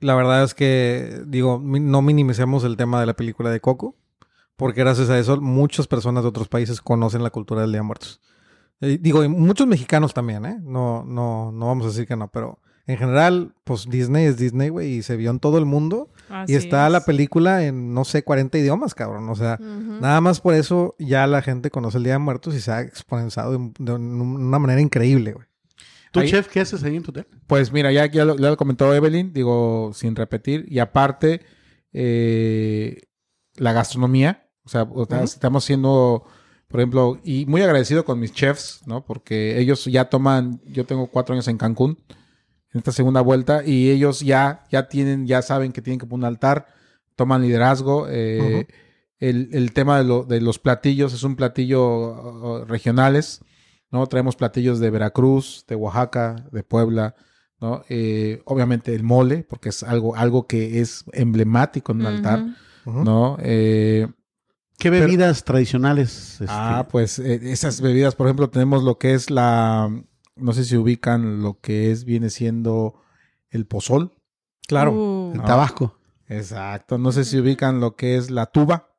[0.00, 3.96] la verdad es que, digo, mi- no minimicemos el tema de la película de Coco,
[4.56, 7.86] porque gracias a eso muchas personas de otros países conocen la cultura del Día de
[7.86, 8.20] Muertos.
[8.80, 10.58] Eh, digo, y muchos mexicanos también, ¿eh?
[10.62, 14.68] No, no, no vamos a decir que no, pero en general, pues Disney es Disney,
[14.68, 16.92] güey, y se vio en todo el mundo Así y está es.
[16.92, 19.58] la película en, no sé, 40 idiomas, cabrón, o sea...
[19.60, 22.80] Nada más por eso ya la gente conoce el Día de Muertos y se ha
[22.82, 25.46] exponenciado de, de una manera increíble, güey.
[26.12, 27.26] ¿Tú, Ahí- chef, qué haces ahí en tu hotel?
[27.46, 30.64] Pues mira, ya, ya, lo, ya lo comentó Evelyn, digo, sin repetir.
[30.68, 31.40] Y aparte,
[31.92, 33.02] eh,
[33.56, 34.48] la gastronomía.
[34.64, 35.24] O sea, o sea, Ujú.
[35.24, 36.24] estamos siendo,
[36.68, 39.04] por ejemplo, y muy agradecido con mis chefs, ¿no?
[39.04, 41.98] Porque ellos ya toman, yo tengo cuatro años en Cancún,
[42.76, 46.24] en esta segunda vuelta, y ellos ya, ya tienen, ya saben que tienen que poner
[46.24, 46.66] un altar,
[47.16, 48.06] toman liderazgo.
[48.10, 48.66] eh,
[49.18, 53.40] el, el tema de, lo- de los platillos es un platillo regionales,
[53.90, 54.06] ¿no?
[54.08, 57.14] Traemos platillos de Veracruz, de Oaxaca, de Puebla,
[57.60, 57.82] ¿no?
[57.88, 62.44] Eh, obviamente el mole, porque es algo, algo que es emblemático en un altar.
[62.84, 63.36] ¿no?
[63.40, 64.06] Eh,
[64.78, 66.32] ¿Qué Pero- bebidas tradicionales?
[66.34, 69.90] este, Ah, pues esas bebidas, por ejemplo, tenemos lo que es la,
[70.36, 72.94] no sé si ubican lo que es, viene siendo
[73.50, 74.12] el pozol.
[74.68, 74.92] Claro.
[74.92, 75.44] Uh, en no.
[75.44, 75.98] Tabasco.
[76.28, 76.98] Exacto.
[76.98, 78.94] No sé si ubican lo que es la tuba.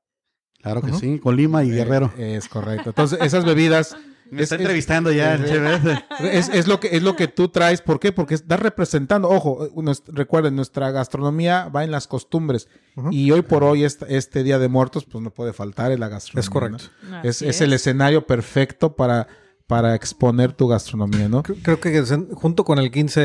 [0.61, 0.99] Claro que Ujú.
[0.99, 2.11] sí, Colima y Guerrero.
[2.17, 2.89] Eh, es correcto.
[2.89, 3.95] Entonces, esas bebidas
[4.31, 5.85] Me es- está es- entrevistando ya el es- chef.
[5.85, 6.03] ¿eh?
[6.37, 7.81] es, es lo que es lo que tú traes.
[7.81, 8.11] ¿Por qué?
[8.11, 9.29] Porque estás representando.
[9.29, 12.67] Ojo, eh, nues- recuerden, nuestra gastronomía va en las costumbres.
[13.11, 16.07] Y hoy por hoy, este, este Día de Muertos, pues no puede faltar en la
[16.09, 16.41] gastronomía.
[16.41, 16.83] Es correcto.
[17.23, 19.27] Es, es el escenario perfecto para,
[19.67, 21.43] para exponer tu gastronomía, ¿no?
[21.43, 22.01] Creo, que
[22.33, 23.19] junto con el 15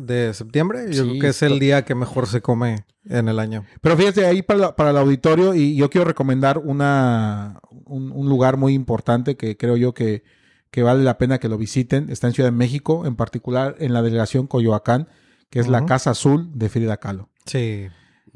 [0.00, 3.40] de septiembre, yo Sí, creo que es el día que mejor se come en el
[3.40, 3.64] año.
[3.80, 8.28] Pero fíjate, ahí para, la- para el auditorio, y yo quiero recomendar una, un, un
[8.28, 10.22] lugar muy importante que creo yo que,
[10.70, 12.10] que vale la pena que lo visiten.
[12.10, 15.08] Está en Ciudad de México, en particular en la delegación Coyoacán,
[15.50, 15.84] que es la.
[15.84, 17.28] Casa Azul de Frida Kahlo.
[17.44, 17.88] Sí.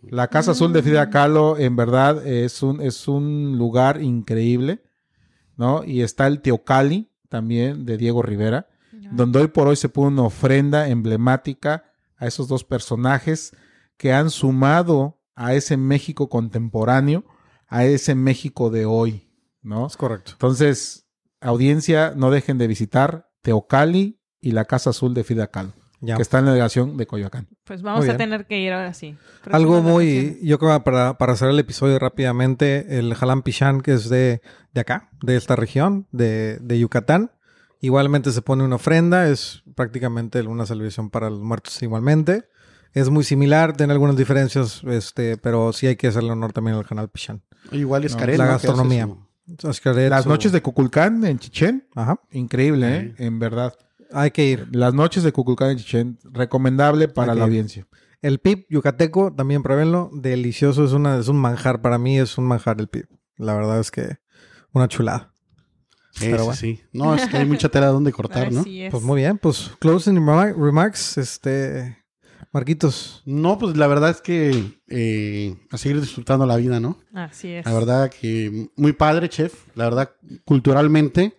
[0.02, 4.82] La Casa Azul de Frida Kahlo, en verdad, es un, es un lugar increíble,
[5.56, 5.84] ¿no?
[5.84, 8.68] Y está el Teocali, también, de Diego Rivera,
[9.10, 11.84] donde hoy por hoy se pone una ofrenda emblemática
[12.18, 13.56] a esos dos personajes
[13.96, 17.24] que han sumado a ese México contemporáneo,
[17.68, 19.30] a ese México de hoy,
[19.62, 19.86] ¿no?
[19.86, 20.32] Es correcto.
[20.32, 21.06] Entonces,
[21.40, 25.72] audiencia, no dejen de visitar Teocali y la Casa Azul de Frida Kahlo,
[26.04, 26.16] Ya.
[26.16, 27.46] que está en la delegación de Coyoacán.
[27.64, 29.16] Pues vamos a tener que ir ahora sí.
[29.50, 33.92] Algo muy, yo creo que para, para hacer el episodio rápidamente, el Jalan Pichán, que
[33.94, 34.42] es de,
[34.74, 37.30] de acá, de esta región, de, de Yucatán.
[37.80, 42.44] Igualmente se pone una ofrenda, es prácticamente una celebración para los muertos igualmente.
[42.94, 46.84] Es muy similar, tiene algunas diferencias, este, pero sí hay que hacerle honor también al
[46.86, 47.42] canal Pichán.
[47.70, 49.08] Igual es No, la gastronomía.
[49.58, 52.20] su- Las noches de Cuculcán en Chichén, Ajá.
[52.32, 53.14] increíble, ¿eh?
[53.18, 53.74] En verdad.
[54.12, 54.68] Hay que ir.
[54.72, 57.86] Las noches de Cuculcán en Chichén, recomendable para la audiencia.
[58.20, 60.10] El pip yucateco, también pruébenlo.
[60.12, 61.82] Delicioso, es, una, es un manjar.
[61.82, 63.06] Para mí es un manjar el pip.
[63.36, 64.18] La verdad es que
[64.72, 65.32] una chulada.
[66.20, 66.54] Pero sí, bueno.
[66.54, 66.80] sí.
[66.92, 68.60] No, es que hay mucha tela donde cortar, ¿no?
[68.60, 68.90] Así es.
[68.90, 71.98] Pues muy bien, pues closing remar- remarks, este...
[72.54, 73.22] Marquitos.
[73.24, 76.98] No, pues la verdad es que eh, a seguir disfrutando la vida, ¿no?
[77.14, 77.64] Así es.
[77.64, 79.64] La verdad que muy padre, chef.
[79.74, 80.10] La verdad,
[80.44, 81.34] culturalmente,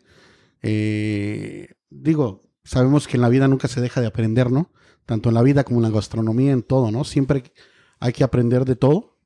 [0.63, 4.69] eh, digo, sabemos que en la vida nunca se deja de aprender, ¿no?
[5.05, 7.03] Tanto en la vida como en la gastronomía, en todo, ¿no?
[7.03, 7.43] Siempre
[7.99, 9.17] hay que aprender de todo.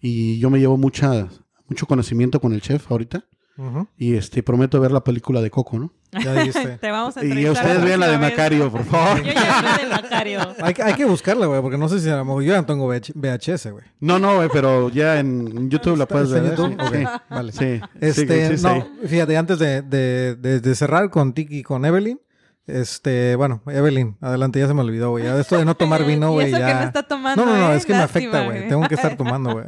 [0.00, 1.28] Y yo me llevo mucha,
[1.68, 3.24] mucho conocimiento con el chef ahorita.
[3.58, 3.88] ujú.
[3.96, 5.92] Y este prometo ver la película de Coco, ¿no?
[6.22, 6.78] Ya dijiste.
[6.80, 8.18] Te vamos a Y ustedes vean la de.
[8.18, 9.22] Macario, por favor.
[9.24, 10.40] Yo ya la de Macario.
[10.62, 12.60] hay, que- hay que buscarla, güey, porque no sé si a lo mejor yo ya
[12.60, 13.84] no tengo VH VHS, güey.
[13.98, 16.56] No, no, güey, pero ya en YouTube la puedes ¿Está en ver.
[16.56, 16.76] YouTube?
[16.98, 17.52] Sí, Ok, vale.
[17.52, 17.80] sí.
[18.00, 18.62] Este, Sí, sí, sí.
[18.64, 22.20] no, fíjate, antes de, de, de- de cerrar con Tiki y con Evelyn,
[22.66, 25.24] este, bueno, Evelyn, adelante, ya se me olvidó, güey.
[25.24, 26.66] Ya esto de no tomar vino, güey, ya.
[26.66, 27.76] que no está tomando, no, no, no, ¿eh?
[27.76, 28.68] es que me afecta, güey.
[28.68, 29.66] Tengo que estar tomando, güey.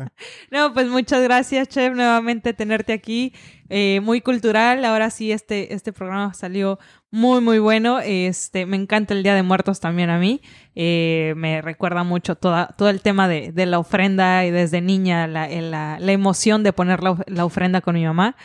[0.50, 3.32] No, pues muchas gracias, Chef, nuevamente tenerte aquí.
[3.70, 4.84] Eh, muy cultural.
[4.84, 6.78] Ahora sí, este, este programa salió
[7.10, 8.00] muy, muy bueno.
[8.00, 10.40] Este, me encanta el Día de Muertos también a mí.
[10.74, 15.26] Eh, me recuerda mucho toda, todo el tema de, de la ofrenda y desde niña
[15.26, 18.36] la, la, la emoción de poner la, la ofrenda con mi mamá.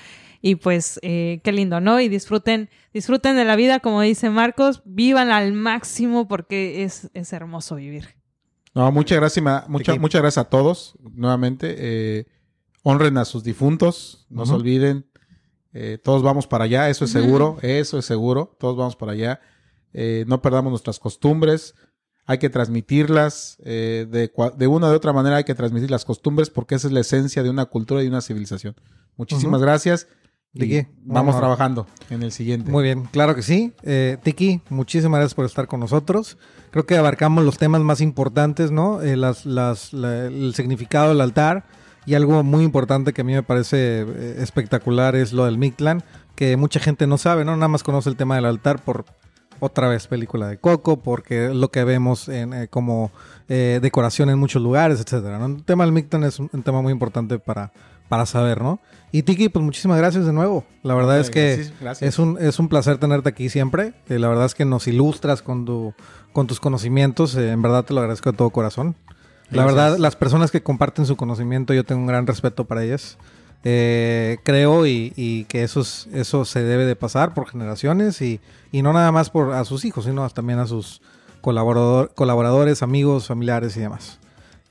[0.46, 2.02] Y pues, eh, qué lindo, ¿no?
[2.02, 7.32] Y disfruten, disfruten de la vida, como dice Marcos, vivan al máximo porque es, es
[7.32, 8.10] hermoso vivir.
[8.76, 10.00] No, muchas gracias, ma- mucha- Aquí.
[10.00, 11.76] muchas gracias a todos, nuevamente.
[11.78, 12.26] eh,
[12.84, 15.06] honren a sus difuntos, no se olviden.
[15.76, 19.40] eh, todos vamos para allá, eso es seguro, eso es seguro, todos vamos para allá.
[19.94, 21.74] Eh, no perdamos nuestras costumbres,
[22.26, 25.90] hay que transmitirlas, eh, de, cua- de una o de otra manera hay que transmitir
[25.90, 28.76] las costumbres porque esa es la esencia de una cultura y de una civilización.
[29.16, 30.06] Muchísimas gracias.
[30.06, 30.23] ¿De y
[30.54, 30.88] qué?
[31.04, 32.70] Vamos trabajando en el siguiente.
[32.72, 33.74] Muy bien, claro que sí.
[33.84, 36.38] Eh, Tiki, muchísimas gracias por estar con nosotros.
[36.72, 39.02] Creo que abarcamos los temas más importantes, ¿no?
[39.02, 41.66] Eh, las, las, la- el significado del altar
[42.06, 46.04] y algo muy importante que a mí me parece eh, espectacular es lo del Mictlán,
[46.36, 47.56] que mucha gente no sabe, ¿no?
[47.56, 49.06] Nada más conoce el tema del altar por
[49.60, 53.12] otra vez película de Coco, porque es lo que vemos en, eh, como
[53.48, 55.40] eh, decoración en muchos lugares, etcétera.
[55.40, 55.46] ¿no?
[55.46, 57.72] El tema del Mictlán es un, un tema muy importante para,
[58.10, 58.80] para saber, ¿no?
[59.12, 60.64] Y Tiki, pues muchísimas gracias de nuevo.
[60.82, 62.10] La verdad es que Gracias, gracias.
[62.14, 63.94] es un, es un placer tenerte aquí siempre.
[64.10, 65.94] Eh, la verdad es que nos ilustras con, tu,
[66.32, 67.36] con tus conocimientos.
[67.36, 68.96] Eh, en verdad te lo agradezco de todo corazón.
[69.50, 69.76] La Gracias.
[69.76, 73.18] verdad, las personas que comparten su conocimiento, yo tengo un gran respeto para ellas.
[73.66, 78.42] Eh, creo y, y que eso, es- eso se debe de pasar por generaciones y,
[78.72, 81.02] y no nada más por a sus hijos, sino también a sus
[81.42, 84.20] colaborador- colaboradores, amigos, familiares y demás.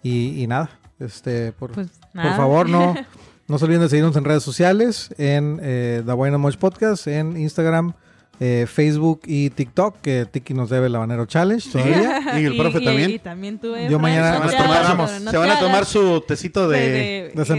[0.03, 2.37] Y, y nada, este, por, Pues por nada.
[2.37, 2.95] favor, no,
[3.53, 7.07] no se olviden de seguirnos en redes sociales, en eh, The Wine and Much Podcast,
[7.07, 7.93] en Instagram,
[8.41, 12.19] eh, Facebook y TikTok, que Tiki nos debe el Habanero Challenge todavía.
[12.41, 13.11] Y el profe también.
[13.11, 15.61] Y, también tú, Yo mañana- Se van a tomar, pero no se te van a
[15.61, 16.79] tomar su tecito de...
[16.79, 17.33] de,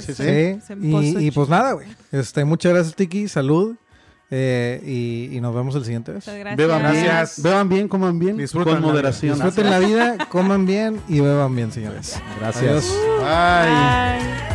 [0.00, 0.22] Sí, sí, sí.
[0.66, 0.74] Sí,
[1.20, 1.86] y, y pues nada, güey.
[2.10, 3.28] Este, muchas gracias, Tiki.
[3.28, 3.76] Salud.
[4.36, 6.26] Eh, y, y nos vemos el siguiente vez.
[6.26, 6.56] Muchas gracias.
[6.56, 7.36] Beban Gracias.
[7.36, 9.34] bien, beban bien, coman bien, con moderación.
[9.34, 12.20] Disfruten la vida, coman bien y beban bien, señores.
[12.40, 12.62] Gracias.
[12.64, 12.94] Adiós.
[13.20, 14.40] Bye.
[14.40, 14.53] Bye.